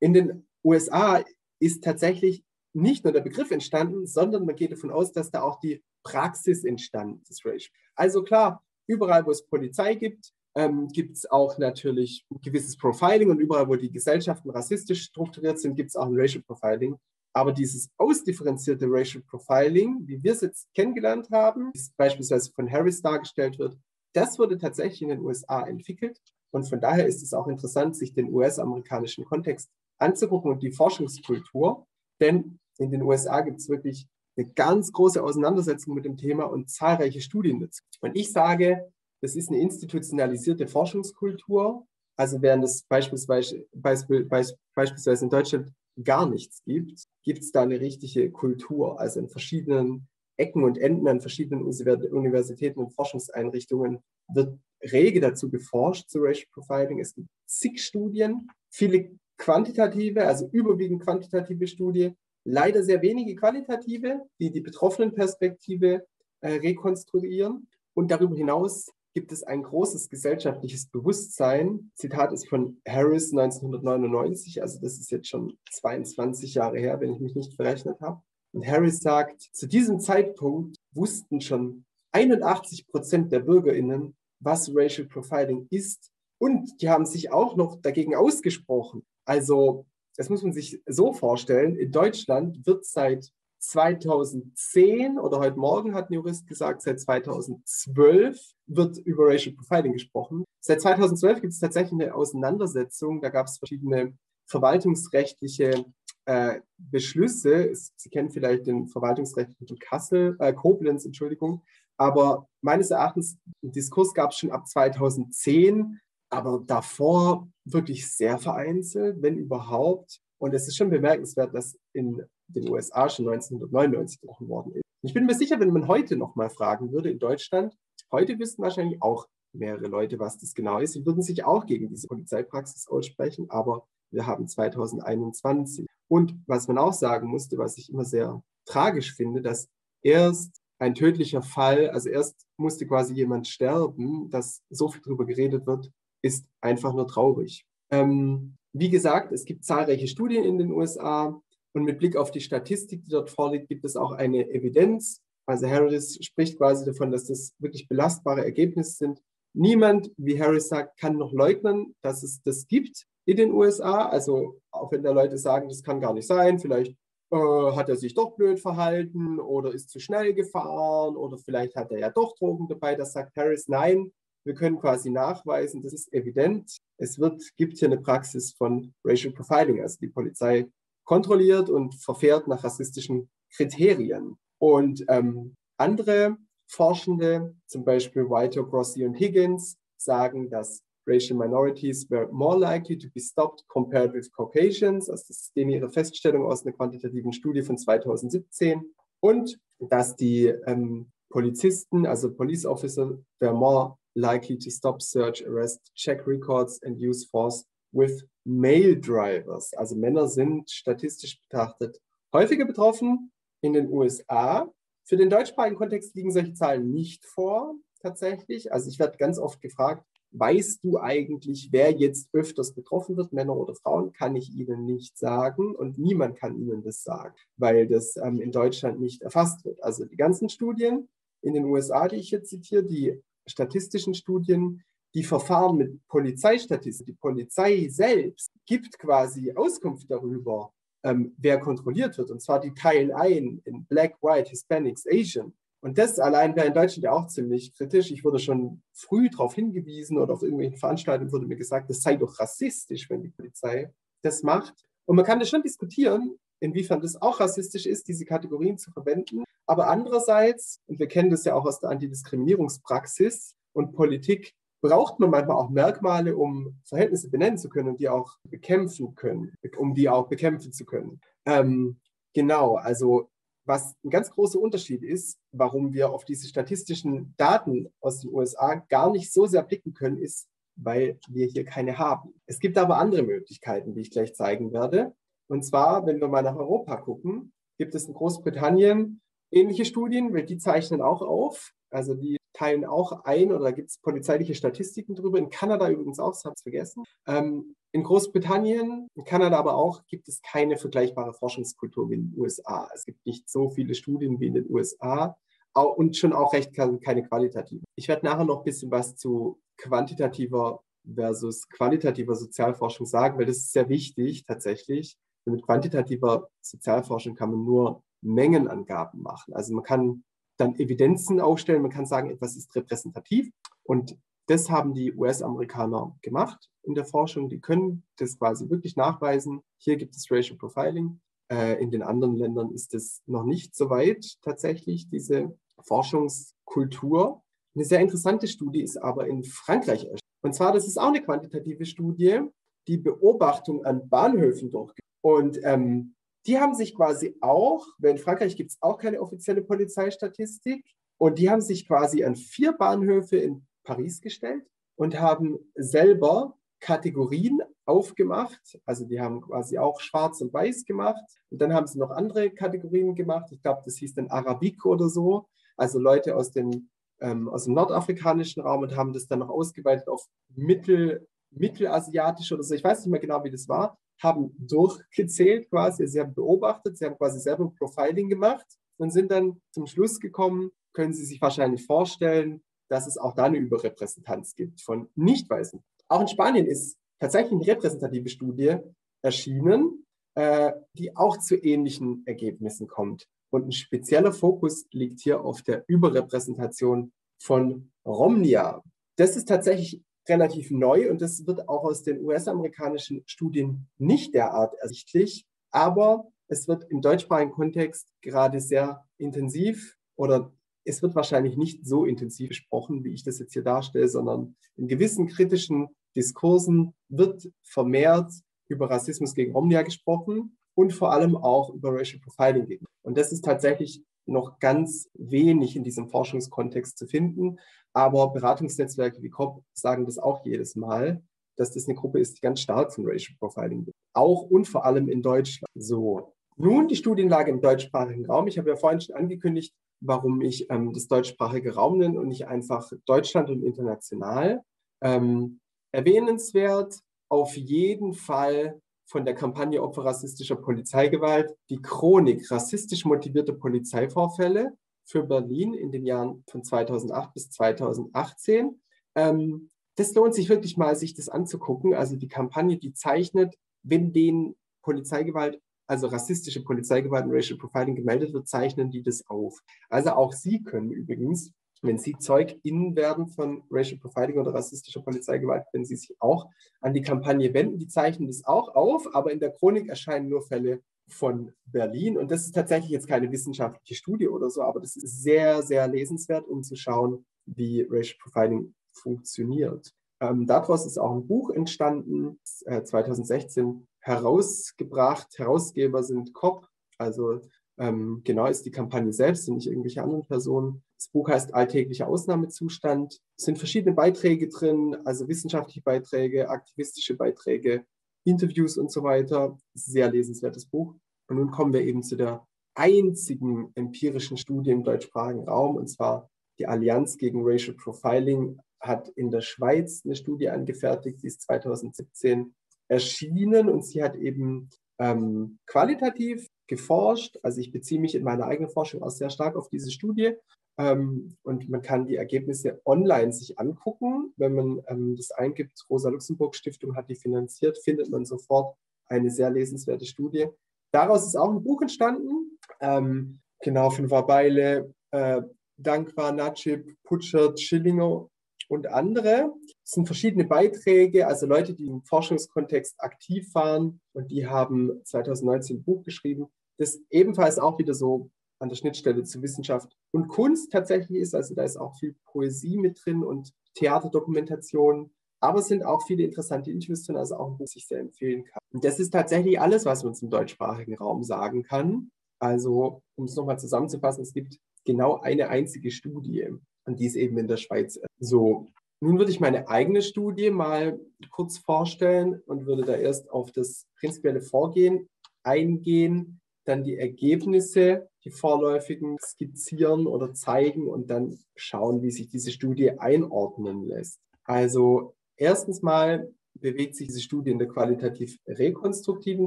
In 0.00 0.14
den 0.14 0.46
USA 0.64 1.22
ist 1.60 1.84
tatsächlich 1.84 2.42
nicht 2.76 3.04
nur 3.04 3.12
der 3.12 3.22
Begriff 3.22 3.50
entstanden, 3.50 4.06
sondern 4.06 4.44
man 4.44 4.54
geht 4.54 4.72
davon 4.72 4.90
aus, 4.90 5.12
dass 5.12 5.30
da 5.30 5.42
auch 5.42 5.58
die 5.60 5.82
Praxis 6.02 6.64
entstanden 6.64 7.22
ist. 7.28 7.44
Racial. 7.44 7.72
Also 7.94 8.22
klar, 8.22 8.62
überall, 8.86 9.24
wo 9.26 9.30
es 9.30 9.46
Polizei 9.46 9.94
gibt, 9.94 10.32
ähm, 10.54 10.88
gibt 10.88 11.16
es 11.16 11.30
auch 11.30 11.58
natürlich 11.58 12.26
ein 12.30 12.40
gewisses 12.40 12.76
Profiling 12.76 13.30
und 13.30 13.40
überall, 13.40 13.68
wo 13.68 13.76
die 13.76 13.90
Gesellschaften 13.90 14.50
rassistisch 14.50 15.04
strukturiert 15.04 15.58
sind, 15.58 15.74
gibt 15.74 15.90
es 15.90 15.96
auch 15.96 16.06
ein 16.06 16.18
Racial 16.18 16.42
Profiling. 16.42 16.96
Aber 17.32 17.52
dieses 17.52 17.90
ausdifferenzierte 17.98 18.86
Racial 18.88 19.22
Profiling, 19.22 20.06
wie 20.06 20.22
wir 20.22 20.32
es 20.32 20.40
jetzt 20.40 20.68
kennengelernt 20.74 21.30
haben, 21.30 21.70
das 21.74 21.90
beispielsweise 21.96 22.50
von 22.52 22.70
Harris 22.70 23.02
dargestellt 23.02 23.58
wird, 23.58 23.76
das 24.14 24.38
wurde 24.38 24.56
tatsächlich 24.56 25.02
in 25.02 25.08
den 25.08 25.20
USA 25.20 25.66
entwickelt. 25.66 26.18
Und 26.50 26.64
von 26.68 26.80
daher 26.80 27.06
ist 27.06 27.22
es 27.22 27.34
auch 27.34 27.48
interessant, 27.48 27.96
sich 27.96 28.14
den 28.14 28.32
US-amerikanischen 28.32 29.26
Kontext 29.26 29.70
anzugucken 29.98 30.50
und 30.50 30.62
die 30.62 30.72
Forschungskultur. 30.72 31.86
Denn 32.20 32.58
in 32.78 32.90
den 32.90 33.02
USA 33.02 33.40
gibt 33.40 33.60
es 33.60 33.68
wirklich 33.68 34.06
eine 34.36 34.48
ganz 34.52 34.92
große 34.92 35.22
Auseinandersetzung 35.22 35.94
mit 35.94 36.04
dem 36.04 36.16
Thema 36.16 36.44
und 36.44 36.70
zahlreiche 36.70 37.20
Studien 37.20 37.60
dazu. 37.60 37.82
Und 38.00 38.16
ich 38.16 38.32
sage, 38.32 38.92
das 39.22 39.34
ist 39.34 39.48
eine 39.48 39.60
institutionalisierte 39.60 40.66
Forschungskultur. 40.66 41.86
Also 42.16 42.42
während 42.42 42.64
es 42.64 42.82
beispielsweise, 42.82 43.66
beispielsweise 43.72 45.24
in 45.24 45.30
Deutschland 45.30 45.72
gar 46.02 46.28
nichts 46.28 46.62
gibt, 46.64 47.04
gibt 47.22 47.40
es 47.40 47.52
da 47.52 47.62
eine 47.62 47.80
richtige 47.80 48.30
Kultur. 48.30 49.00
Also 49.00 49.20
in 49.20 49.28
verschiedenen 49.28 50.08
Ecken 50.36 50.64
und 50.64 50.76
Enden 50.76 51.08
an 51.08 51.20
verschiedenen 51.20 51.64
Universitäten 51.64 52.80
und 52.80 52.90
Forschungseinrichtungen 52.94 54.02
wird 54.28 54.58
rege 54.92 55.20
dazu 55.20 55.50
geforscht 55.50 56.10
zu 56.10 56.18
Racial 56.20 56.46
Profiling. 56.52 57.00
Es 57.00 57.14
gibt 57.14 57.28
zig 57.46 57.82
Studien, 57.82 58.50
viele 58.70 59.10
quantitative, 59.38 60.26
also 60.26 60.48
überwiegend 60.52 61.02
quantitative 61.02 61.66
Studien, 61.66 62.16
leider 62.46 62.82
sehr 62.82 63.02
wenige 63.02 63.34
qualitative, 63.34 64.22
die 64.40 64.50
die 64.50 64.60
betroffenen 64.60 65.12
Perspektive 65.12 66.06
äh, 66.40 66.52
rekonstruieren. 66.54 67.68
Und 67.94 68.10
darüber 68.10 68.36
hinaus 68.36 68.90
gibt 69.14 69.32
es 69.32 69.42
ein 69.42 69.62
großes 69.62 70.08
gesellschaftliches 70.08 70.86
Bewusstsein. 70.86 71.90
Zitat 71.94 72.32
ist 72.32 72.48
von 72.48 72.80
Harris 72.86 73.32
1999, 73.32 74.62
also 74.62 74.78
das 74.80 74.98
ist 74.98 75.10
jetzt 75.10 75.28
schon 75.28 75.56
22 75.70 76.54
Jahre 76.54 76.78
her, 76.78 77.00
wenn 77.00 77.12
ich 77.12 77.20
mich 77.20 77.34
nicht 77.34 77.54
verrechnet 77.54 78.00
habe. 78.00 78.20
Und 78.52 78.66
Harris 78.66 79.00
sagt, 79.00 79.42
zu 79.52 79.66
diesem 79.66 80.00
Zeitpunkt 80.00 80.76
wussten 80.92 81.40
schon 81.40 81.84
81 82.12 82.86
Prozent 82.88 83.32
der 83.32 83.40
BürgerInnen, 83.40 84.14
was 84.40 84.70
Racial 84.74 85.08
Profiling 85.08 85.66
ist. 85.70 86.10
Und 86.38 86.80
die 86.80 86.90
haben 86.90 87.06
sich 87.06 87.32
auch 87.32 87.56
noch 87.56 87.80
dagegen 87.80 88.14
ausgesprochen. 88.14 89.04
Also, 89.24 89.86
das 90.16 90.30
muss 90.30 90.42
man 90.42 90.52
sich 90.52 90.82
so 90.86 91.12
vorstellen. 91.12 91.76
In 91.76 91.92
Deutschland 91.92 92.66
wird 92.66 92.84
seit 92.84 93.30
2010 93.58 95.18
oder 95.18 95.38
heute 95.38 95.58
Morgen 95.58 95.94
hat 95.94 96.10
ein 96.10 96.14
Jurist 96.14 96.46
gesagt, 96.46 96.82
seit 96.82 97.00
2012 97.00 98.38
wird 98.66 98.98
über 98.98 99.28
Racial 99.28 99.54
Profiling 99.54 99.92
gesprochen. 99.92 100.44
Seit 100.60 100.80
2012 100.80 101.40
gibt 101.40 101.52
es 101.52 101.60
tatsächlich 101.60 102.00
eine 102.00 102.14
Auseinandersetzung. 102.14 103.20
Da 103.20 103.28
gab 103.28 103.46
es 103.46 103.58
verschiedene 103.58 104.16
verwaltungsrechtliche 104.46 105.84
äh, 106.26 106.60
Beschlüsse. 106.78 107.70
Sie 107.72 108.10
kennen 108.10 108.30
vielleicht 108.30 108.66
den 108.66 108.86
verwaltungsrechtlichen 108.88 109.78
Kassel, 109.78 110.36
äh, 110.38 110.52
Koblenz, 110.52 111.04
Entschuldigung. 111.04 111.62
Aber 111.96 112.48
meines 112.60 112.90
Erachtens, 112.90 113.38
einen 113.62 113.72
Diskurs 113.72 114.12
gab 114.12 114.30
es 114.30 114.38
schon 114.38 114.50
ab 114.50 114.66
2010, 114.68 115.98
aber 116.36 116.62
davor 116.66 117.48
wirklich 117.64 118.10
sehr 118.10 118.38
vereinzelt, 118.38 119.22
wenn 119.22 119.38
überhaupt. 119.38 120.20
Und 120.38 120.54
es 120.54 120.68
ist 120.68 120.76
schon 120.76 120.90
bemerkenswert, 120.90 121.54
dass 121.54 121.78
in 121.92 122.22
den 122.48 122.68
USA 122.68 123.08
schon 123.08 123.28
1999 123.28 124.20
gebrochen 124.20 124.48
worden 124.48 124.72
ist. 124.74 124.82
Ich 125.02 125.14
bin 125.14 125.26
mir 125.26 125.34
sicher, 125.34 125.58
wenn 125.60 125.72
man 125.72 125.88
heute 125.88 126.16
noch 126.16 126.36
mal 126.36 126.50
fragen 126.50 126.92
würde 126.92 127.10
in 127.10 127.18
Deutschland, 127.18 127.74
heute 128.12 128.38
wüssten 128.38 128.62
wahrscheinlich 128.62 129.02
auch 129.02 129.26
mehrere 129.52 129.86
Leute, 129.86 130.18
was 130.18 130.38
das 130.38 130.54
genau 130.54 130.78
ist. 130.78 130.92
Sie 130.92 131.06
würden 131.06 131.22
sich 131.22 131.44
auch 131.44 131.66
gegen 131.66 131.88
diese 131.88 132.08
Polizeipraxis 132.08 132.88
aussprechen, 132.88 133.48
aber 133.50 133.86
wir 134.10 134.26
haben 134.26 134.46
2021. 134.46 135.86
Und 136.08 136.34
was 136.46 136.68
man 136.68 136.78
auch 136.78 136.92
sagen 136.92 137.28
musste, 137.28 137.58
was 137.58 137.78
ich 137.78 137.90
immer 137.90 138.04
sehr 138.04 138.42
tragisch 138.66 139.14
finde, 139.14 139.42
dass 139.42 139.68
erst 140.02 140.60
ein 140.78 140.94
tödlicher 140.94 141.42
Fall, 141.42 141.90
also 141.90 142.08
erst 142.08 142.46
musste 142.58 142.86
quasi 142.86 143.14
jemand 143.14 143.48
sterben, 143.48 144.30
dass 144.30 144.62
so 144.70 144.88
viel 144.88 145.00
darüber 145.02 145.24
geredet 145.24 145.66
wird, 145.66 145.90
ist 146.26 146.46
einfach 146.60 146.92
nur 146.92 147.08
traurig. 147.08 147.64
Ähm, 147.90 148.56
wie 148.72 148.90
gesagt, 148.90 149.32
es 149.32 149.44
gibt 149.44 149.64
zahlreiche 149.64 150.08
Studien 150.08 150.44
in 150.44 150.58
den 150.58 150.70
USA. 150.70 151.40
Und 151.72 151.84
mit 151.84 151.98
Blick 151.98 152.16
auf 152.16 152.30
die 152.30 152.40
Statistik, 152.40 153.04
die 153.04 153.10
dort 153.10 153.28
vorliegt, 153.28 153.68
gibt 153.68 153.84
es 153.84 153.96
auch 153.96 154.12
eine 154.12 154.48
Evidenz. 154.50 155.20
Also 155.46 155.68
Harris 155.68 156.18
spricht 156.24 156.56
quasi 156.56 156.84
davon, 156.84 157.10
dass 157.10 157.26
das 157.26 157.54
wirklich 157.58 157.86
belastbare 157.86 158.44
Ergebnisse 158.44 158.92
sind. 158.92 159.20
Niemand, 159.54 160.10
wie 160.16 160.40
Harris 160.40 160.68
sagt, 160.68 160.98
kann 160.98 161.16
noch 161.16 161.32
leugnen, 161.32 161.94
dass 162.02 162.22
es 162.22 162.42
das 162.42 162.66
gibt 162.66 163.06
in 163.26 163.36
den 163.36 163.52
USA. 163.52 164.08
Also 164.08 164.58
auch 164.70 164.90
wenn 164.90 165.02
da 165.02 165.12
Leute 165.12 165.38
sagen, 165.38 165.68
das 165.68 165.82
kann 165.82 166.00
gar 166.00 166.14
nicht 166.14 166.26
sein, 166.26 166.58
vielleicht 166.58 166.96
äh, 167.30 167.36
hat 167.36 167.88
er 167.88 167.96
sich 167.96 168.14
doch 168.14 168.36
blöd 168.36 168.60
verhalten 168.60 169.38
oder 169.38 169.72
ist 169.72 169.90
zu 169.90 170.00
schnell 170.00 170.32
gefahren 170.32 171.16
oder 171.16 171.38
vielleicht 171.38 171.76
hat 171.76 171.90
er 171.90 171.98
ja 171.98 172.10
doch 172.10 172.34
Drogen 172.36 172.68
dabei. 172.68 172.94
Das 172.94 173.12
sagt 173.12 173.36
Harris, 173.36 173.68
nein, 173.68 174.12
wir 174.46 174.54
können 174.54 174.78
quasi 174.78 175.10
nachweisen, 175.10 175.82
das 175.82 175.92
ist 175.92 176.12
evident. 176.12 176.76
Es 176.98 177.18
wird, 177.18 177.42
gibt 177.56 177.78
hier 177.78 177.88
eine 177.88 177.98
Praxis 177.98 178.52
von 178.52 178.94
Racial 179.04 179.34
Profiling. 179.34 179.82
Also 179.82 179.98
die 180.00 180.08
Polizei 180.08 180.66
kontrolliert 181.04 181.68
und 181.68 181.94
verfährt 181.96 182.48
nach 182.48 182.64
rassistischen 182.64 183.28
Kriterien. 183.54 184.36
Und 184.58 185.04
ähm, 185.08 185.54
andere 185.78 186.36
Forschende, 186.68 187.54
zum 187.66 187.84
Beispiel 187.84 188.28
White, 188.30 188.62
Grossi 188.64 189.04
und 189.04 189.14
Higgins, 189.18 189.76
sagen, 189.98 190.48
dass 190.48 190.82
racial 191.06 191.38
minorities 191.38 192.10
were 192.10 192.28
more 192.32 192.58
likely 192.58 192.98
to 192.98 193.08
be 193.14 193.20
stopped 193.20 193.64
compared 193.68 194.12
with 194.12 194.32
Caucasians. 194.32 195.08
Also 195.08 195.24
das 195.28 195.42
ist 195.42 195.56
denen 195.56 195.70
ihre 195.70 195.88
Feststellung 195.88 196.46
aus 196.46 196.64
einer 196.64 196.74
quantitativen 196.74 197.32
Studie 197.32 197.62
von 197.62 197.78
2017. 197.78 198.92
Und 199.20 199.58
dass 199.78 200.16
die 200.16 200.46
ähm, 200.66 201.10
Polizisten, 201.30 202.06
also 202.06 202.32
Police 202.32 202.66
Officer, 202.66 203.18
were 203.40 203.52
more 203.52 203.96
likely 204.16 204.58
to 204.58 204.70
stop, 204.70 205.02
search, 205.02 205.42
arrest, 205.42 205.92
check 205.94 206.26
records 206.26 206.82
and 206.82 206.98
use 206.98 207.24
force 207.24 207.64
with 207.92 208.24
Male 208.44 208.96
Drivers. 208.96 209.72
Also 209.74 209.94
Männer 209.94 210.26
sind 210.26 210.70
statistisch 210.70 211.40
betrachtet 211.40 212.00
häufiger 212.32 212.66
betroffen 212.66 213.32
in 213.62 213.72
den 213.72 213.88
USA. 213.90 214.70
Für 215.04 215.16
den 215.16 215.30
deutschsprachigen 215.30 215.76
Kontext 215.76 216.14
liegen 216.14 216.32
solche 216.32 216.54
Zahlen 216.54 216.92
nicht 216.92 217.24
vor, 217.24 217.74
tatsächlich. 218.00 218.72
Also 218.72 218.88
ich 218.90 218.98
werde 218.98 219.16
ganz 219.16 219.38
oft 219.38 219.60
gefragt, 219.60 220.04
weißt 220.32 220.84
du 220.84 220.98
eigentlich, 220.98 221.68
wer 221.70 221.92
jetzt 221.92 222.28
öfters 222.32 222.74
betroffen 222.74 223.16
wird, 223.16 223.32
Männer 223.32 223.56
oder 223.56 223.74
Frauen? 223.74 224.12
Kann 224.12 224.36
ich 224.36 224.52
Ihnen 224.52 224.84
nicht 224.84 225.16
sagen 225.16 225.74
und 225.74 225.98
niemand 225.98 226.36
kann 226.36 226.58
Ihnen 226.58 226.82
das 226.82 227.02
sagen, 227.02 227.34
weil 227.56 227.86
das 227.86 228.16
ähm, 228.16 228.40
in 228.40 228.52
Deutschland 228.52 229.00
nicht 229.00 229.22
erfasst 229.22 229.64
wird. 229.64 229.82
Also 229.82 230.04
die 230.04 230.16
ganzen 230.16 230.48
Studien 230.48 231.08
in 231.42 231.54
den 231.54 231.64
USA, 231.64 232.08
die 232.08 232.16
ich 232.16 232.30
jetzt 232.32 232.50
zitiere, 232.50 232.84
die 232.84 233.22
statistischen 233.46 234.14
Studien, 234.14 234.82
die 235.14 235.24
Verfahren 235.24 235.78
mit 235.78 236.06
Polizeistatistik, 236.08 237.06
die 237.06 237.12
Polizei 237.14 237.88
selbst 237.88 238.52
gibt 238.66 238.98
quasi 238.98 239.52
Auskunft 239.54 240.10
darüber, 240.10 240.72
ähm, 241.04 241.34
wer 241.38 241.58
kontrolliert 241.58 242.18
wird. 242.18 242.30
Und 242.30 242.42
zwar 242.42 242.60
die 242.60 242.74
teilen 242.74 243.12
ein 243.12 243.62
in 243.64 243.86
Black, 243.86 244.16
White, 244.22 244.50
Hispanics, 244.50 245.06
Asian. 245.06 245.54
Und 245.80 245.98
das 245.98 246.18
allein 246.18 246.56
wäre 246.56 246.66
in 246.66 246.74
Deutschland 246.74 247.04
ja 247.04 247.12
auch 247.12 247.28
ziemlich 247.28 247.72
kritisch. 247.72 248.10
Ich 248.10 248.24
wurde 248.24 248.38
schon 248.38 248.82
früh 248.92 249.30
darauf 249.30 249.54
hingewiesen 249.54 250.18
oder 250.18 250.34
auf 250.34 250.42
irgendwelchen 250.42 250.76
Veranstaltungen 250.76 251.32
wurde 251.32 251.46
mir 251.46 251.56
gesagt, 251.56 251.88
das 251.88 252.02
sei 252.02 252.16
doch 252.16 252.38
rassistisch, 252.38 253.08
wenn 253.08 253.22
die 253.22 253.28
Polizei 253.28 253.92
das 254.22 254.42
macht. 254.42 254.74
Und 255.04 255.16
man 255.16 255.24
kann 255.24 255.38
das 255.38 255.48
schon 255.48 255.62
diskutieren, 255.62 256.38
inwiefern 256.60 257.00
das 257.00 257.20
auch 257.20 257.40
rassistisch 257.40 257.86
ist, 257.86 258.08
diese 258.08 258.24
Kategorien 258.24 258.78
zu 258.78 258.90
verwenden. 258.90 259.44
Aber 259.66 259.88
andererseits, 259.88 260.80
und 260.86 260.98
wir 260.98 261.08
kennen 261.08 261.30
das 261.30 261.44
ja 261.44 261.54
auch 261.54 261.66
aus 261.66 261.80
der 261.80 261.90
Antidiskriminierungspraxis 261.90 263.54
und 263.72 263.92
Politik, 263.92 264.54
braucht 264.80 265.18
man 265.18 265.30
manchmal 265.30 265.56
auch 265.56 265.70
Merkmale, 265.70 266.36
um 266.36 266.78
Verhältnisse 266.84 267.30
benennen 267.30 267.58
zu 267.58 267.68
können 267.68 267.88
und 267.88 268.00
die 268.00 268.08
auch 268.08 268.36
bekämpfen 268.48 269.14
können, 269.14 269.52
um 269.78 269.94
die 269.94 270.08
auch 270.08 270.28
bekämpfen 270.28 270.72
zu 270.72 270.84
können. 270.84 271.20
Ähm, 271.44 271.98
genau, 272.34 272.76
also 272.76 273.30
was 273.64 273.96
ein 274.04 274.10
ganz 274.10 274.30
großer 274.30 274.60
Unterschied 274.60 275.02
ist, 275.02 275.38
warum 275.50 275.92
wir 275.92 276.10
auf 276.10 276.24
diese 276.24 276.46
statistischen 276.46 277.34
Daten 277.36 277.88
aus 278.00 278.20
den 278.20 278.32
USA 278.32 278.76
gar 278.88 279.10
nicht 279.10 279.32
so 279.32 279.46
sehr 279.46 279.62
blicken 279.62 279.92
können, 279.92 280.18
ist, 280.18 280.48
weil 280.76 281.18
wir 281.28 281.46
hier 281.46 281.64
keine 281.64 281.98
haben. 281.98 282.34
Es 282.46 282.60
gibt 282.60 282.78
aber 282.78 282.98
andere 282.98 283.22
Möglichkeiten, 283.22 283.94
die 283.94 284.02
ich 284.02 284.10
gleich 284.10 284.34
zeigen 284.34 284.72
werde. 284.72 285.14
Und 285.48 285.64
zwar, 285.64 286.06
wenn 286.06 286.20
wir 286.20 286.28
mal 286.28 286.42
nach 286.42 286.56
Europa 286.56 286.96
gucken, 286.96 287.52
gibt 287.78 287.94
es 287.94 288.06
in 288.06 288.14
Großbritannien 288.14 289.20
ähnliche 289.50 289.84
Studien, 289.84 290.34
weil 290.34 290.44
die 290.44 290.58
zeichnen 290.58 291.02
auch 291.02 291.22
auf. 291.22 291.72
Also 291.90 292.14
die 292.14 292.36
teilen 292.52 292.84
auch 292.84 293.24
ein 293.24 293.52
oder 293.52 293.72
gibt 293.72 293.90
es 293.90 293.98
polizeiliche 293.98 294.54
Statistiken 294.54 295.14
darüber. 295.14 295.38
In 295.38 295.50
Kanada 295.50 295.88
übrigens 295.88 296.18
auch, 296.18 296.32
das 296.32 296.44
habe 296.44 296.54
ich 296.56 296.62
vergessen. 296.62 297.04
Ähm, 297.26 297.74
in 297.92 298.02
Großbritannien, 298.02 299.08
in 299.14 299.24
Kanada 299.24 299.58
aber 299.58 299.76
auch, 299.76 300.04
gibt 300.06 300.28
es 300.28 300.40
keine 300.42 300.76
vergleichbare 300.76 301.32
Forschungskultur 301.32 302.10
wie 302.10 302.14
in 302.14 302.30
den 302.30 302.40
USA. 302.40 302.88
Es 302.94 303.04
gibt 303.04 303.24
nicht 303.26 303.48
so 303.48 303.70
viele 303.70 303.94
Studien 303.94 304.40
wie 304.40 304.46
in 304.46 304.54
den 304.54 304.70
USA 304.70 305.36
und 305.74 306.16
schon 306.16 306.32
auch 306.32 306.54
recht 306.54 306.74
keine 306.74 307.22
qualitative. 307.28 307.84
Ich 307.96 308.08
werde 308.08 308.24
nachher 308.24 308.44
noch 308.44 308.58
ein 308.58 308.64
bisschen 308.64 308.90
was 308.90 309.16
zu 309.16 309.60
quantitativer 309.76 310.82
versus 311.14 311.68
qualitativer 311.68 312.34
Sozialforschung 312.34 313.06
sagen, 313.06 313.38
weil 313.38 313.46
das 313.46 313.58
ist 313.58 313.72
sehr 313.72 313.88
wichtig 313.88 314.44
tatsächlich. 314.46 315.16
Mit 315.46 315.64
quantitativer 315.64 316.48
Sozialforschung 316.60 317.34
kann 317.34 317.50
man 317.50 317.64
nur 317.64 318.02
Mengenangaben 318.20 319.22
machen. 319.22 319.54
Also 319.54 319.74
man 319.74 319.84
kann 319.84 320.24
dann 320.56 320.74
Evidenzen 320.76 321.40
aufstellen, 321.40 321.82
man 321.82 321.90
kann 321.90 322.06
sagen, 322.06 322.30
etwas 322.30 322.56
ist 322.56 322.74
repräsentativ 322.74 323.50
und 323.84 324.18
das 324.46 324.70
haben 324.70 324.94
die 324.94 325.12
US-Amerikaner 325.12 326.16
gemacht 326.22 326.70
in 326.82 326.94
der 326.94 327.04
Forschung. 327.04 327.48
Die 327.48 327.60
können 327.60 328.04
das 328.16 328.38
quasi 328.38 328.70
wirklich 328.70 328.96
nachweisen. 328.96 329.60
Hier 329.78 329.96
gibt 329.96 330.14
es 330.14 330.30
Racial 330.30 330.56
Profiling. 330.56 331.20
Äh, 331.50 331.80
in 331.82 331.90
den 331.90 332.02
anderen 332.02 332.36
Ländern 332.36 332.70
ist 332.70 332.94
es 332.94 333.22
noch 333.26 333.44
nicht 333.44 333.74
so 333.74 333.90
weit 333.90 334.36
tatsächlich, 334.42 335.08
diese 335.08 335.56
Forschungskultur. 335.80 337.42
Eine 337.74 337.84
sehr 337.84 338.00
interessante 338.00 338.46
Studie 338.46 338.82
ist 338.82 338.96
aber 338.96 339.26
in 339.26 339.44
Frankreich 339.44 340.04
erschienen. 340.04 340.20
Und 340.42 340.54
zwar, 340.54 340.72
das 340.72 340.86
ist 340.86 340.98
auch 340.98 341.08
eine 341.08 341.22
quantitative 341.22 341.84
Studie, 341.84 342.40
die 342.86 342.98
Beobachtung 342.98 343.84
an 343.84 344.08
Bahnhöfen 344.08 344.70
durchgeführt. 344.70 345.05
Und 345.26 345.58
ähm, 345.64 346.14
die 346.46 346.60
haben 346.60 346.76
sich 346.76 346.94
quasi 346.94 347.36
auch, 347.40 347.84
weil 347.98 348.12
in 348.12 348.18
Frankreich 348.18 348.54
gibt 348.54 348.70
es 348.70 348.78
auch 348.80 348.96
keine 348.96 349.20
offizielle 349.20 349.60
Polizeistatistik, 349.60 350.84
und 351.18 351.40
die 351.40 351.50
haben 351.50 351.62
sich 351.62 351.88
quasi 351.88 352.22
an 352.22 352.36
vier 352.36 352.72
Bahnhöfe 352.72 353.38
in 353.38 353.66
Paris 353.82 354.20
gestellt 354.20 354.64
und 354.94 355.18
haben 355.18 355.58
selber 355.74 356.56
Kategorien 356.78 357.60
aufgemacht. 357.86 358.78
Also 358.84 359.04
die 359.04 359.20
haben 359.20 359.40
quasi 359.40 359.78
auch 359.78 359.98
schwarz 360.00 360.40
und 360.42 360.52
weiß 360.52 360.84
gemacht. 360.84 361.24
Und 361.50 361.60
dann 361.60 361.72
haben 361.72 361.88
sie 361.88 361.98
noch 361.98 362.10
andere 362.10 362.50
Kategorien 362.50 363.16
gemacht. 363.16 363.46
Ich 363.50 363.62
glaube, 363.62 363.82
das 363.84 363.96
hieß 363.96 364.14
dann 364.14 364.28
Arabik 364.28 364.84
oder 364.84 365.08
so. 365.08 365.48
Also 365.76 365.98
Leute 365.98 366.36
aus 366.36 366.52
dem, 366.52 366.88
ähm, 367.20 367.48
aus 367.48 367.64
dem 367.64 367.74
nordafrikanischen 367.74 368.62
Raum 368.62 368.82
und 368.82 368.94
haben 368.94 369.12
das 369.12 369.26
dann 369.26 369.40
noch 369.40 369.48
ausgeweitet 369.48 370.06
auf 370.06 370.24
Mittel, 370.54 371.26
mittelasiatisch 371.50 372.52
oder 372.52 372.62
so. 372.62 372.74
Ich 372.74 372.84
weiß 372.84 373.00
nicht 373.00 373.10
mehr 373.10 373.20
genau, 373.20 373.42
wie 373.42 373.50
das 373.50 373.68
war. 373.68 373.98
Haben 374.22 374.54
durchgezählt 374.58 375.68
quasi. 375.68 376.06
Sie 376.06 376.20
haben 376.20 376.34
beobachtet, 376.34 376.98
sie 376.98 377.04
haben 377.04 377.16
quasi 377.16 377.40
selber 377.40 377.70
Profiling 377.78 378.28
gemacht 378.28 378.66
und 378.98 379.10
sind 379.10 379.30
dann 379.30 379.60
zum 379.72 379.86
Schluss 379.86 380.20
gekommen, 380.20 380.70
können 380.92 381.12
Sie 381.12 381.24
sich 381.24 381.40
wahrscheinlich 381.40 381.84
vorstellen, 381.84 382.62
dass 382.88 383.06
es 383.06 383.18
auch 383.18 383.34
da 383.34 383.44
eine 383.44 383.58
Überrepräsentanz 383.58 384.54
gibt 384.54 384.80
von 384.80 385.08
Nicht-Weißen. 385.14 385.82
Auch 386.08 386.20
in 386.20 386.28
Spanien 386.28 386.66
ist 386.66 386.96
tatsächlich 387.20 387.52
eine 387.52 387.66
repräsentative 387.66 388.28
Studie 388.28 388.76
erschienen, 389.22 390.06
äh, 390.34 390.72
die 390.94 391.16
auch 391.16 391.38
zu 391.38 391.56
ähnlichen 391.56 392.22
Ergebnissen 392.26 392.86
kommt. 392.86 393.28
Und 393.50 393.68
ein 393.68 393.72
spezieller 393.72 394.32
Fokus 394.32 394.86
liegt 394.92 395.20
hier 395.20 395.40
auf 395.44 395.62
der 395.62 395.84
Überrepräsentation 395.86 397.12
von 397.38 397.90
Romnia. 398.06 398.82
Das 399.16 399.36
ist 399.36 399.48
tatsächlich 399.48 400.02
relativ 400.28 400.70
neu 400.70 401.10
und 401.10 401.20
das 401.20 401.46
wird 401.46 401.68
auch 401.68 401.84
aus 401.84 402.02
den 402.02 402.22
US-amerikanischen 402.22 403.22
Studien 403.26 403.88
nicht 403.98 404.34
derart 404.34 404.74
ersichtlich. 404.80 405.46
Aber 405.70 406.28
es 406.48 406.68
wird 406.68 406.90
im 406.90 407.00
deutschsprachigen 407.00 407.52
Kontext 407.52 408.12
gerade 408.22 408.60
sehr 408.60 409.04
intensiv 409.18 409.96
oder 410.16 410.52
es 410.84 411.02
wird 411.02 411.14
wahrscheinlich 411.14 411.56
nicht 411.56 411.84
so 411.84 412.04
intensiv 412.04 412.48
gesprochen, 412.48 413.02
wie 413.04 413.12
ich 413.12 413.24
das 413.24 413.38
jetzt 413.38 413.52
hier 413.52 413.64
darstelle, 413.64 414.08
sondern 414.08 414.56
in 414.76 414.86
gewissen 414.86 415.26
kritischen 415.26 415.88
Diskursen 416.14 416.94
wird 417.08 417.48
vermehrt 417.62 418.32
über 418.68 418.88
Rassismus 418.88 419.34
gegen 419.34 419.52
Romnia 419.52 419.82
gesprochen 419.82 420.56
und 420.74 420.92
vor 420.92 421.12
allem 421.12 421.36
auch 421.36 421.74
über 421.74 421.92
Racial 421.92 422.20
Profiling. 422.20 422.80
Und 423.02 423.16
das 423.16 423.32
ist 423.32 423.44
tatsächlich 423.44 424.02
noch 424.26 424.58
ganz 424.58 425.08
wenig 425.14 425.76
in 425.76 425.84
diesem 425.84 426.08
Forschungskontext 426.08 426.98
zu 426.98 427.06
finden. 427.06 427.58
Aber 427.92 428.32
Beratungsnetzwerke 428.32 429.22
wie 429.22 429.30
COP 429.30 429.62
sagen 429.72 430.04
das 430.04 430.18
auch 430.18 430.44
jedes 430.44 430.76
Mal, 430.76 431.22
dass 431.56 431.72
das 431.72 431.88
eine 431.88 431.96
Gruppe 431.96 432.20
ist, 432.20 432.36
die 432.36 432.40
ganz 432.40 432.60
stark 432.60 432.92
von 432.92 433.06
Racial 433.06 433.36
Profiling 433.38 433.86
wird. 433.86 433.96
Auch 434.12 434.42
und 434.42 434.66
vor 434.66 434.84
allem 434.84 435.08
in 435.08 435.22
Deutschland. 435.22 435.70
So. 435.74 436.34
Nun 436.56 436.88
die 436.88 436.96
Studienlage 436.96 437.50
im 437.50 437.60
deutschsprachigen 437.60 438.26
Raum. 438.26 438.46
Ich 438.48 438.58
habe 438.58 438.70
ja 438.70 438.76
vorhin 438.76 439.00
schon 439.00 439.14
angekündigt, 439.14 439.74
warum 440.00 440.40
ich 440.40 440.70
ähm, 440.70 440.92
das 440.92 441.08
deutschsprachige 441.08 441.74
Raum 441.74 441.98
nenne 441.98 442.18
und 442.18 442.28
nicht 442.28 442.46
einfach 442.48 442.90
Deutschland 443.06 443.50
und 443.50 443.62
international. 443.62 444.62
Ähm, 445.02 445.60
erwähnenswert 445.92 447.00
auf 447.30 447.56
jeden 447.56 448.14
Fall 448.14 448.80
von 449.06 449.24
der 449.24 449.34
Kampagne 449.34 449.82
Opfer 449.82 450.04
rassistischer 450.04 450.56
Polizeigewalt 450.56 451.54
die 451.70 451.80
Chronik 451.80 452.50
rassistisch 452.50 453.04
motivierte 453.04 453.52
Polizeivorfälle 453.52 454.76
für 455.04 455.22
Berlin 455.22 455.74
in 455.74 455.92
den 455.92 456.04
Jahren 456.04 456.42
von 456.48 456.64
2008 456.64 457.32
bis 457.32 457.50
2018. 457.50 458.80
Ähm, 459.14 459.70
das 459.94 460.12
lohnt 460.14 460.34
sich 460.34 460.48
wirklich 460.48 460.76
mal, 460.76 460.96
sich 460.96 461.14
das 461.14 461.28
anzugucken. 461.28 461.94
Also 461.94 462.16
die 462.16 462.28
Kampagne, 462.28 462.76
die 462.76 462.92
zeichnet, 462.92 463.56
wenn 463.82 464.12
den 464.12 464.56
Polizeigewalt 464.82 465.60
also 465.86 466.08
rassistische 466.08 466.62
Polizeigewalt 466.62 467.26
und 467.26 467.32
Racial 467.32 467.58
Profiling 467.58 467.94
gemeldet 467.94 468.32
wird, 468.32 468.48
zeichnen 468.48 468.90
die 468.90 469.02
das 469.02 469.26
auf. 469.28 469.62
Also 469.88 470.10
auch 470.10 470.32
Sie 470.32 470.62
können 470.62 470.90
übrigens, 470.90 471.52
wenn 471.82 471.98
Sie 471.98 472.16
ZeugInnen 472.18 472.96
werden 472.96 473.28
von 473.28 473.62
Racial 473.70 474.00
Profiling 474.00 474.38
oder 474.38 474.54
rassistischer 474.54 475.00
Polizeigewalt, 475.00 475.64
können 475.70 475.84
Sie 475.84 475.96
sich 475.96 476.14
auch 476.20 476.48
an 476.80 476.94
die 476.94 477.02
Kampagne 477.02 477.52
wenden. 477.54 477.78
Die 477.78 477.88
zeichnen 477.88 478.28
das 478.28 478.44
auch 478.44 478.74
auf, 478.74 479.14
aber 479.14 479.32
in 479.32 479.40
der 479.40 479.50
Chronik 479.50 479.88
erscheinen 479.88 480.28
nur 480.28 480.42
Fälle 480.42 480.80
von 481.08 481.52
Berlin. 481.66 482.18
Und 482.18 482.30
das 482.30 482.44
ist 482.44 482.52
tatsächlich 482.52 482.90
jetzt 482.90 483.08
keine 483.08 483.30
wissenschaftliche 483.30 483.94
Studie 483.94 484.28
oder 484.28 484.50
so, 484.50 484.62
aber 484.62 484.80
das 484.80 484.96
ist 484.96 485.22
sehr, 485.22 485.62
sehr 485.62 485.86
lesenswert, 485.86 486.46
um 486.48 486.62
zu 486.62 486.76
schauen, 486.76 487.24
wie 487.44 487.82
Racial 487.82 488.18
Profiling 488.20 488.74
funktioniert. 488.92 489.94
Ähm, 490.20 490.46
daraus 490.46 490.86
ist 490.86 490.98
auch 490.98 491.14
ein 491.14 491.26
Buch 491.26 491.50
entstanden, 491.50 492.40
äh, 492.64 492.82
2016 492.82 493.86
herausgebracht. 494.00 495.38
Herausgeber 495.38 496.02
sind 496.02 496.32
COP, 496.32 496.66
also 496.96 497.40
ähm, 497.78 498.22
genau 498.24 498.46
ist 498.46 498.64
die 498.64 498.70
Kampagne 498.70 499.12
selbst 499.12 499.48
und 499.48 499.56
nicht 499.56 499.66
irgendwelche 499.66 500.02
anderen 500.02 500.24
Personen. 500.24 500.82
Das 500.98 501.08
Buch 501.08 501.28
heißt 501.28 501.54
Alltäglicher 501.54 502.08
Ausnahmezustand. 502.08 503.20
Es 503.38 503.44
sind 503.44 503.58
verschiedene 503.58 503.94
Beiträge 503.94 504.48
drin, 504.48 504.96
also 505.04 505.28
wissenschaftliche 505.28 505.82
Beiträge, 505.82 506.48
aktivistische 506.48 507.16
Beiträge, 507.16 507.84
Interviews 508.24 508.78
und 508.78 508.90
so 508.90 509.02
weiter. 509.02 509.58
Sehr 509.74 510.10
lesenswertes 510.10 510.66
Buch. 510.66 510.94
Und 511.28 511.36
nun 511.36 511.50
kommen 511.50 511.72
wir 511.72 511.82
eben 511.82 512.02
zu 512.02 512.16
der 512.16 512.46
einzigen 512.74 513.72
empirischen 513.74 514.36
Studie 514.36 514.70
im 514.70 514.84
deutschsprachigen 514.84 515.48
Raum, 515.48 515.76
und 515.76 515.88
zwar 515.88 516.30
die 516.58 516.66
Allianz 516.66 517.16
gegen 517.16 517.42
Racial 517.42 517.76
Profiling 517.76 518.58
hat 518.80 519.08
in 519.08 519.30
der 519.30 519.40
Schweiz 519.40 520.02
eine 520.04 520.16
Studie 520.16 520.48
angefertigt, 520.48 521.22
die 521.22 521.26
ist 521.26 521.42
2017 521.42 522.54
erschienen 522.88 523.68
und 523.68 523.84
sie 523.84 524.02
hat 524.02 524.14
eben 524.16 524.70
ähm, 524.98 525.58
qualitativ 525.66 526.46
geforscht. 526.66 527.38
Also 527.42 527.60
ich 527.60 527.72
beziehe 527.72 528.00
mich 528.00 528.14
in 528.14 528.22
meiner 528.22 528.46
eigenen 528.46 528.70
Forschung 528.70 529.02
auch 529.02 529.10
sehr 529.10 529.30
stark 529.30 529.56
auf 529.56 529.68
diese 529.68 529.90
Studie. 529.90 530.34
Ähm, 530.78 531.36
und 531.42 531.68
man 531.68 531.82
kann 531.82 532.06
die 532.06 532.16
Ergebnisse 532.16 532.80
online 532.84 533.32
sich 533.32 533.58
angucken. 533.58 534.32
Wenn 534.36 534.54
man 534.54 534.82
ähm, 534.88 535.16
das 535.16 535.30
eingibt, 535.30 535.84
Rosa-Luxemburg-Stiftung 535.88 536.96
hat 536.96 537.08
die 537.08 537.14
finanziert, 537.14 537.78
findet 537.82 538.10
man 538.10 538.24
sofort 538.24 538.76
eine 539.06 539.30
sehr 539.30 539.50
lesenswerte 539.50 540.04
Studie. 540.04 540.46
Daraus 540.92 541.26
ist 541.26 541.36
auch 541.36 541.50
ein 541.50 541.62
Buch 541.62 541.80
entstanden, 541.82 542.58
ähm, 542.80 543.40
genau 543.60 543.90
von 543.90 544.10
Wabeile, 544.10 544.92
äh, 545.12 545.42
Dankwa, 545.78 546.32
Natschib, 546.32 546.96
Putschert, 547.04 547.60
Schillinger 547.60 548.28
und 548.68 548.86
andere. 548.88 549.52
Es 549.84 549.92
sind 549.92 550.06
verschiedene 550.06 550.44
Beiträge, 550.44 551.26
also 551.26 551.46
Leute, 551.46 551.74
die 551.74 551.86
im 551.86 552.02
Forschungskontext 552.02 552.96
aktiv 552.98 553.54
waren 553.54 554.00
und 554.12 554.30
die 554.30 554.46
haben 554.46 555.00
2019 555.04 555.78
ein 555.78 555.84
Buch 555.84 556.02
geschrieben, 556.02 556.48
das 556.78 556.98
ebenfalls 557.10 557.58
auch 557.58 557.78
wieder 557.78 557.94
so 557.94 558.30
an 558.58 558.68
der 558.68 558.76
Schnittstelle 558.76 559.24
zu 559.24 559.42
Wissenschaft 559.42 559.96
und 560.12 560.28
Kunst 560.28 560.72
tatsächlich 560.72 561.20
ist. 561.20 561.34
Also 561.34 561.54
da 561.54 561.64
ist 561.64 561.76
auch 561.76 561.96
viel 561.98 562.14
Poesie 562.24 562.78
mit 562.78 563.00
drin 563.04 563.22
und 563.22 563.52
Theaterdokumentation. 563.74 565.10
Aber 565.40 565.58
es 565.58 565.68
sind 565.68 565.84
auch 565.84 566.06
viele 566.06 566.24
interessante 566.24 566.70
Interviews 566.70 567.04
drin, 567.04 567.16
also 567.16 567.36
auch 567.36 567.46
ein 567.46 567.52
Buch, 567.52 567.64
das 567.64 567.76
ich 567.76 567.86
sehr 567.86 568.00
empfehlen 568.00 568.44
kann. 568.44 568.58
Und 568.72 568.84
das 568.84 568.98
ist 568.98 569.10
tatsächlich 569.10 569.60
alles, 569.60 569.84
was 569.84 570.02
man 570.02 570.14
zum 570.14 570.30
deutschsprachigen 570.30 570.96
Raum 570.96 571.22
sagen 571.22 571.62
kann. 571.62 572.10
Also, 572.38 573.02
um 573.16 573.26
es 573.26 573.36
nochmal 573.36 573.58
zusammenzufassen, 573.58 574.22
es 574.22 574.32
gibt 574.32 574.58
genau 574.84 575.20
eine 575.20 575.48
einzige 575.48 575.90
Studie, 575.90 576.48
und 576.86 577.00
die 577.00 577.06
ist 577.06 577.16
eben 577.16 577.36
in 577.36 577.48
der 577.48 577.56
Schweiz 577.56 577.98
so. 578.18 578.66
Nun 579.00 579.18
würde 579.18 579.30
ich 579.30 579.40
meine 579.40 579.68
eigene 579.68 580.00
Studie 580.00 580.50
mal 580.50 580.98
kurz 581.30 581.58
vorstellen 581.58 582.40
und 582.46 582.66
würde 582.66 582.84
da 582.84 582.94
erst 582.94 583.30
auf 583.30 583.50
das 583.52 583.86
prinzipielle 583.98 584.40
Vorgehen 584.40 585.08
eingehen, 585.42 586.40
dann 586.66 586.84
die 586.84 586.96
Ergebnisse, 586.96 588.08
die 588.24 588.30
vorläufigen 588.30 589.18
skizzieren 589.20 590.06
oder 590.06 590.34
zeigen 590.34 590.88
und 590.88 591.10
dann 591.10 591.38
schauen, 591.54 592.02
wie 592.02 592.10
sich 592.10 592.28
diese 592.28 592.50
Studie 592.50 592.98
einordnen 592.98 593.86
lässt. 593.86 594.20
Also 594.44 595.14
erstens 595.36 595.82
mal 595.82 596.32
bewegt 596.54 596.96
sich 596.96 597.08
diese 597.08 597.20
Studie 597.20 597.50
in 597.50 597.58
der 597.58 597.68
qualitativ 597.68 598.38
rekonstruktiven 598.46 599.46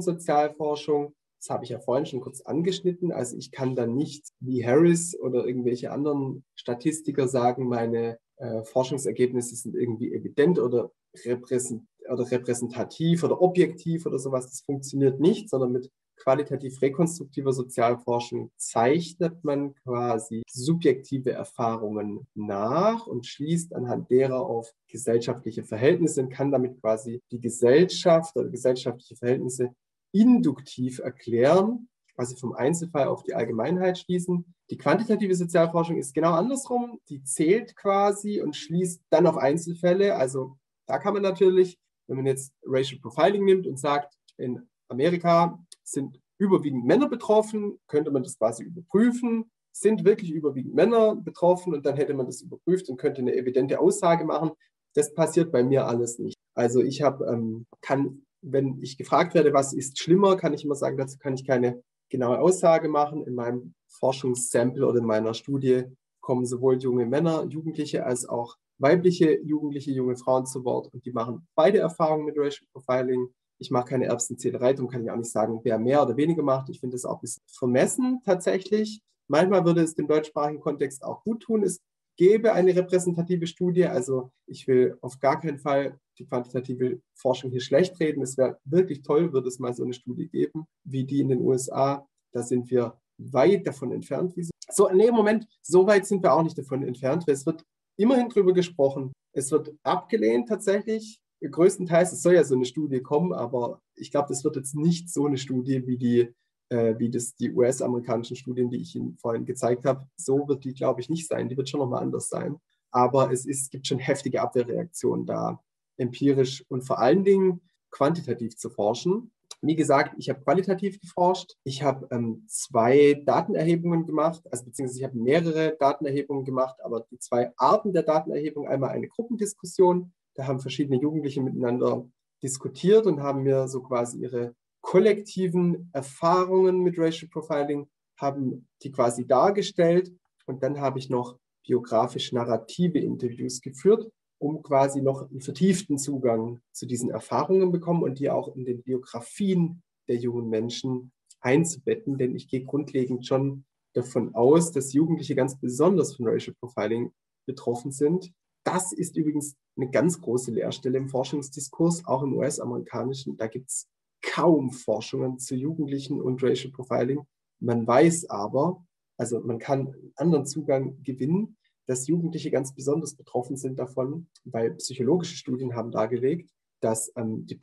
Sozialforschung. 0.00 1.14
Das 1.38 1.50
habe 1.50 1.64
ich 1.64 1.70
ja 1.70 1.78
vorhin 1.78 2.06
schon 2.06 2.20
kurz 2.20 2.40
angeschnitten. 2.42 3.12
Also 3.12 3.36
ich 3.36 3.50
kann 3.50 3.74
dann 3.74 3.96
nicht 3.96 4.28
wie 4.40 4.64
Harris 4.64 5.18
oder 5.18 5.46
irgendwelche 5.46 5.90
anderen 5.90 6.44
Statistiker 6.54 7.28
sagen, 7.28 7.68
meine 7.68 8.18
äh, 8.36 8.62
Forschungsergebnisse 8.64 9.56
sind 9.56 9.74
irgendwie 9.74 10.12
evident 10.12 10.58
oder, 10.58 10.90
repräsent 11.24 11.82
oder 12.10 12.30
repräsentativ 12.30 13.24
oder 13.24 13.40
objektiv 13.40 14.06
oder 14.06 14.18
sowas. 14.18 14.46
Das 14.46 14.60
funktioniert 14.60 15.20
nicht, 15.20 15.48
sondern 15.48 15.72
mit 15.72 15.90
qualitativ 16.20 16.80
rekonstruktiver 16.82 17.52
Sozialforschung 17.52 18.50
zeichnet 18.56 19.42
man 19.42 19.74
quasi 19.74 20.42
subjektive 20.48 21.32
Erfahrungen 21.32 22.26
nach 22.34 23.06
und 23.06 23.26
schließt 23.26 23.74
anhand 23.74 24.10
derer 24.10 24.40
auf 24.40 24.72
gesellschaftliche 24.88 25.64
Verhältnisse 25.64 26.22
und 26.22 26.30
kann 26.30 26.52
damit 26.52 26.80
quasi 26.80 27.20
die 27.32 27.40
Gesellschaft 27.40 28.36
oder 28.36 28.48
gesellschaftliche 28.48 29.16
Verhältnisse 29.16 29.74
induktiv 30.12 30.98
erklären, 30.98 31.88
quasi 32.14 32.36
vom 32.36 32.52
Einzelfall 32.52 33.08
auf 33.08 33.22
die 33.22 33.34
Allgemeinheit 33.34 33.98
schließen. 33.98 34.54
Die 34.70 34.76
quantitative 34.76 35.34
Sozialforschung 35.34 35.96
ist 35.96 36.14
genau 36.14 36.32
andersrum. 36.32 37.00
Die 37.08 37.22
zählt 37.24 37.74
quasi 37.76 38.40
und 38.40 38.56
schließt 38.56 39.02
dann 39.10 39.26
auf 39.26 39.36
Einzelfälle. 39.36 40.16
Also 40.16 40.56
da 40.86 40.98
kann 40.98 41.14
man 41.14 41.22
natürlich, 41.22 41.78
wenn 42.08 42.16
man 42.16 42.26
jetzt 42.26 42.52
Racial 42.64 43.00
Profiling 43.00 43.44
nimmt 43.44 43.66
und 43.66 43.78
sagt, 43.78 44.14
in 44.36 44.68
Amerika 44.88 45.58
sind 45.90 46.20
überwiegend 46.38 46.86
Männer 46.86 47.08
betroffen, 47.08 47.78
könnte 47.86 48.10
man 48.10 48.22
das 48.22 48.38
quasi 48.38 48.64
überprüfen. 48.64 49.50
Sind 49.72 50.04
wirklich 50.04 50.32
überwiegend 50.32 50.74
Männer 50.74 51.14
betroffen 51.14 51.74
und 51.74 51.86
dann 51.86 51.96
hätte 51.96 52.14
man 52.14 52.26
das 52.26 52.42
überprüft 52.42 52.88
und 52.88 52.96
könnte 52.96 53.20
eine 53.20 53.36
evidente 53.36 53.78
Aussage 53.78 54.24
machen. 54.24 54.50
Das 54.94 55.14
passiert 55.14 55.52
bei 55.52 55.62
mir 55.62 55.86
alles 55.86 56.18
nicht. 56.18 56.36
Also 56.54 56.82
ich 56.82 57.02
habe, 57.02 57.24
ähm, 57.26 57.66
kann, 57.80 58.26
wenn 58.42 58.80
ich 58.82 58.98
gefragt 58.98 59.34
werde, 59.34 59.52
was 59.52 59.72
ist 59.72 59.98
schlimmer, 59.98 60.36
kann 60.36 60.54
ich 60.54 60.64
immer 60.64 60.74
sagen, 60.74 60.96
dazu 60.96 61.18
kann 61.18 61.34
ich 61.34 61.46
keine 61.46 61.82
genaue 62.08 62.40
Aussage 62.40 62.88
machen. 62.88 63.24
In 63.26 63.34
meinem 63.34 63.74
Forschungssample 63.86 64.84
oder 64.86 64.98
in 64.98 65.06
meiner 65.06 65.34
Studie 65.34 65.84
kommen 66.20 66.46
sowohl 66.46 66.78
junge 66.78 67.06
Männer, 67.06 67.46
Jugendliche 67.48 68.04
als 68.04 68.28
auch 68.28 68.56
weibliche 68.78 69.40
Jugendliche, 69.42 69.92
junge 69.92 70.16
Frauen 70.16 70.46
zu 70.46 70.64
Wort 70.64 70.92
und 70.92 71.04
die 71.04 71.12
machen 71.12 71.46
beide 71.54 71.78
Erfahrungen 71.78 72.24
mit 72.24 72.36
Racial 72.38 72.66
Profiling. 72.72 73.28
Ich 73.60 73.70
mache 73.70 73.90
keine 73.90 74.06
Erbsenzählerei, 74.06 74.72
darum 74.72 74.90
kann 74.90 75.04
ich 75.04 75.10
auch 75.10 75.16
nicht 75.16 75.30
sagen, 75.30 75.60
wer 75.62 75.78
mehr 75.78 76.02
oder 76.02 76.16
weniger 76.16 76.42
macht. 76.42 76.70
Ich 76.70 76.80
finde 76.80 76.94
das 76.94 77.04
auch 77.04 77.16
ein 77.16 77.20
bisschen 77.20 77.42
vermessen 77.46 78.20
tatsächlich. 78.24 79.02
Manchmal 79.28 79.64
würde 79.64 79.82
es 79.82 79.94
dem 79.94 80.08
deutschsprachigen 80.08 80.60
Kontext 80.60 81.04
auch 81.04 81.22
gut 81.22 81.42
tun. 81.42 81.62
Es 81.62 81.78
gäbe 82.16 82.52
eine 82.52 82.74
repräsentative 82.74 83.46
Studie. 83.46 83.84
Also 83.84 84.30
ich 84.46 84.66
will 84.66 84.96
auf 85.02 85.20
gar 85.20 85.40
keinen 85.40 85.58
Fall 85.58 85.98
die 86.18 86.26
quantitative 86.26 87.00
Forschung 87.14 87.50
hier 87.50 87.60
schlecht 87.60 88.00
reden. 88.00 88.22
Es 88.22 88.36
wäre 88.36 88.58
wirklich 88.64 89.02
toll, 89.02 89.32
würde 89.32 89.48
es 89.48 89.58
mal 89.58 89.74
so 89.74 89.84
eine 89.84 89.94
Studie 89.94 90.28
geben, 90.28 90.66
wie 90.84 91.04
die 91.04 91.20
in 91.20 91.28
den 91.28 91.40
USA. 91.40 92.06
Da 92.32 92.42
sind 92.42 92.70
wir 92.70 92.98
weit 93.18 93.66
davon 93.66 93.92
entfernt. 93.92 94.34
So, 94.70 94.88
nee, 94.90 95.10
Moment, 95.10 95.46
so 95.62 95.86
weit 95.86 96.06
sind 96.06 96.22
wir 96.22 96.32
auch 96.32 96.42
nicht 96.42 96.58
davon 96.58 96.82
entfernt. 96.82 97.24
Es 97.26 97.44
wird 97.46 97.64
immerhin 97.98 98.28
darüber 98.28 98.52
gesprochen. 98.52 99.12
Es 99.32 99.50
wird 99.50 99.72
abgelehnt 99.82 100.48
tatsächlich 100.48 101.20
größtenteils, 101.48 102.12
es 102.12 102.22
soll 102.22 102.34
ja 102.34 102.44
so 102.44 102.54
eine 102.54 102.64
Studie 102.64 103.00
kommen, 103.00 103.32
aber 103.32 103.80
ich 103.94 104.10
glaube, 104.10 104.28
das 104.28 104.44
wird 104.44 104.56
jetzt 104.56 104.74
nicht 104.74 105.10
so 105.10 105.26
eine 105.26 105.38
Studie 105.38 105.86
wie 105.86 105.96
die, 105.96 106.34
äh, 106.68 106.98
wie 106.98 107.10
das 107.10 107.34
die 107.34 107.52
US-amerikanischen 107.52 108.36
Studien, 108.36 108.70
die 108.70 108.80
ich 108.80 108.94
Ihnen 108.94 109.16
vorhin 109.16 109.46
gezeigt 109.46 109.84
habe. 109.84 110.06
So 110.16 110.46
wird 110.48 110.64
die, 110.64 110.74
glaube 110.74 111.00
ich, 111.00 111.08
nicht 111.08 111.26
sein. 111.28 111.48
Die 111.48 111.56
wird 111.56 111.68
schon 111.68 111.80
nochmal 111.80 112.02
anders 112.02 112.28
sein. 112.28 112.56
Aber 112.90 113.30
es 113.32 113.46
ist, 113.46 113.70
gibt 113.70 113.86
schon 113.86 113.98
heftige 113.98 114.42
Abwehrreaktionen 114.42 115.24
da, 115.24 115.62
empirisch 115.96 116.64
und 116.68 116.82
vor 116.82 116.98
allen 116.98 117.24
Dingen 117.24 117.60
quantitativ 117.90 118.56
zu 118.56 118.70
forschen. 118.70 119.32
Wie 119.62 119.76
gesagt, 119.76 120.14
ich 120.18 120.30
habe 120.30 120.40
qualitativ 120.40 121.00
geforscht. 121.00 121.56
Ich 121.64 121.82
habe 121.82 122.08
ähm, 122.10 122.44
zwei 122.48 123.22
Datenerhebungen 123.26 124.06
gemacht, 124.06 124.42
also 124.50 124.64
beziehungsweise 124.64 125.00
ich 125.00 125.04
habe 125.04 125.18
mehrere 125.18 125.76
Datenerhebungen 125.78 126.44
gemacht, 126.44 126.76
aber 126.82 127.06
die 127.10 127.18
zwei 127.18 127.52
Arten 127.56 127.92
der 127.92 128.02
Datenerhebung, 128.02 128.66
einmal 128.66 128.90
eine 128.90 129.08
Gruppendiskussion 129.08 130.12
da 130.40 130.46
haben 130.46 130.60
verschiedene 130.60 130.98
Jugendliche 130.98 131.42
miteinander 131.42 132.08
diskutiert 132.42 133.04
und 133.04 133.20
haben 133.20 133.42
mir 133.42 133.68
so 133.68 133.82
quasi 133.82 134.22
ihre 134.22 134.54
kollektiven 134.80 135.90
Erfahrungen 135.92 136.80
mit 136.80 136.98
Racial 136.98 137.28
Profiling, 137.28 137.86
haben 138.16 138.66
die 138.82 138.90
quasi 138.90 139.26
dargestellt. 139.26 140.10
Und 140.46 140.62
dann 140.62 140.80
habe 140.80 140.98
ich 140.98 141.10
noch 141.10 141.36
biografisch-narrative 141.66 142.98
Interviews 142.98 143.60
geführt, 143.60 144.10
um 144.38 144.62
quasi 144.62 145.02
noch 145.02 145.28
einen 145.28 145.42
vertieften 145.42 145.98
Zugang 145.98 146.60
zu 146.72 146.86
diesen 146.86 147.10
Erfahrungen 147.10 147.70
bekommen 147.70 148.02
und 148.02 148.18
die 148.18 148.30
auch 148.30 148.56
in 148.56 148.64
den 148.64 148.82
Biografien 148.82 149.82
der 150.08 150.16
jungen 150.16 150.48
Menschen 150.48 151.12
einzubetten. 151.42 152.16
Denn 152.16 152.34
ich 152.34 152.48
gehe 152.48 152.64
grundlegend 152.64 153.26
schon 153.26 153.66
davon 153.92 154.34
aus, 154.34 154.72
dass 154.72 154.94
Jugendliche 154.94 155.34
ganz 155.34 155.60
besonders 155.60 156.16
von 156.16 156.28
Racial 156.28 156.56
Profiling 156.58 157.12
betroffen 157.46 157.92
sind 157.92 158.32
das 158.64 158.92
ist 158.92 159.16
übrigens 159.16 159.56
eine 159.80 159.90
ganz 159.90 160.20
große 160.20 160.50
Leerstelle 160.50 160.98
im 160.98 161.08
Forschungsdiskurs, 161.08 162.06
auch 162.06 162.22
im 162.22 162.34
US-amerikanischen. 162.36 163.36
Da 163.36 163.46
gibt 163.46 163.70
es 163.70 163.88
kaum 164.22 164.70
Forschungen 164.70 165.38
zu 165.38 165.54
Jugendlichen 165.54 166.20
und 166.20 166.42
Racial 166.42 166.72
Profiling. 166.72 167.20
Man 167.60 167.86
weiß 167.86 168.28
aber, 168.28 168.84
also 169.16 169.40
man 169.40 169.58
kann 169.58 169.88
einen 169.88 170.12
anderen 170.16 170.46
Zugang 170.46 171.02
gewinnen, 171.02 171.56
dass 171.86 172.06
Jugendliche 172.06 172.50
ganz 172.50 172.74
besonders 172.74 173.14
betroffen 173.14 173.56
sind 173.56 173.78
davon, 173.78 174.28
weil 174.44 174.74
psychologische 174.74 175.36
Studien 175.36 175.74
haben 175.74 175.90
dargelegt, 175.90 176.50
dass 176.80 177.12
ähm, 177.16 177.46
die 177.46 177.54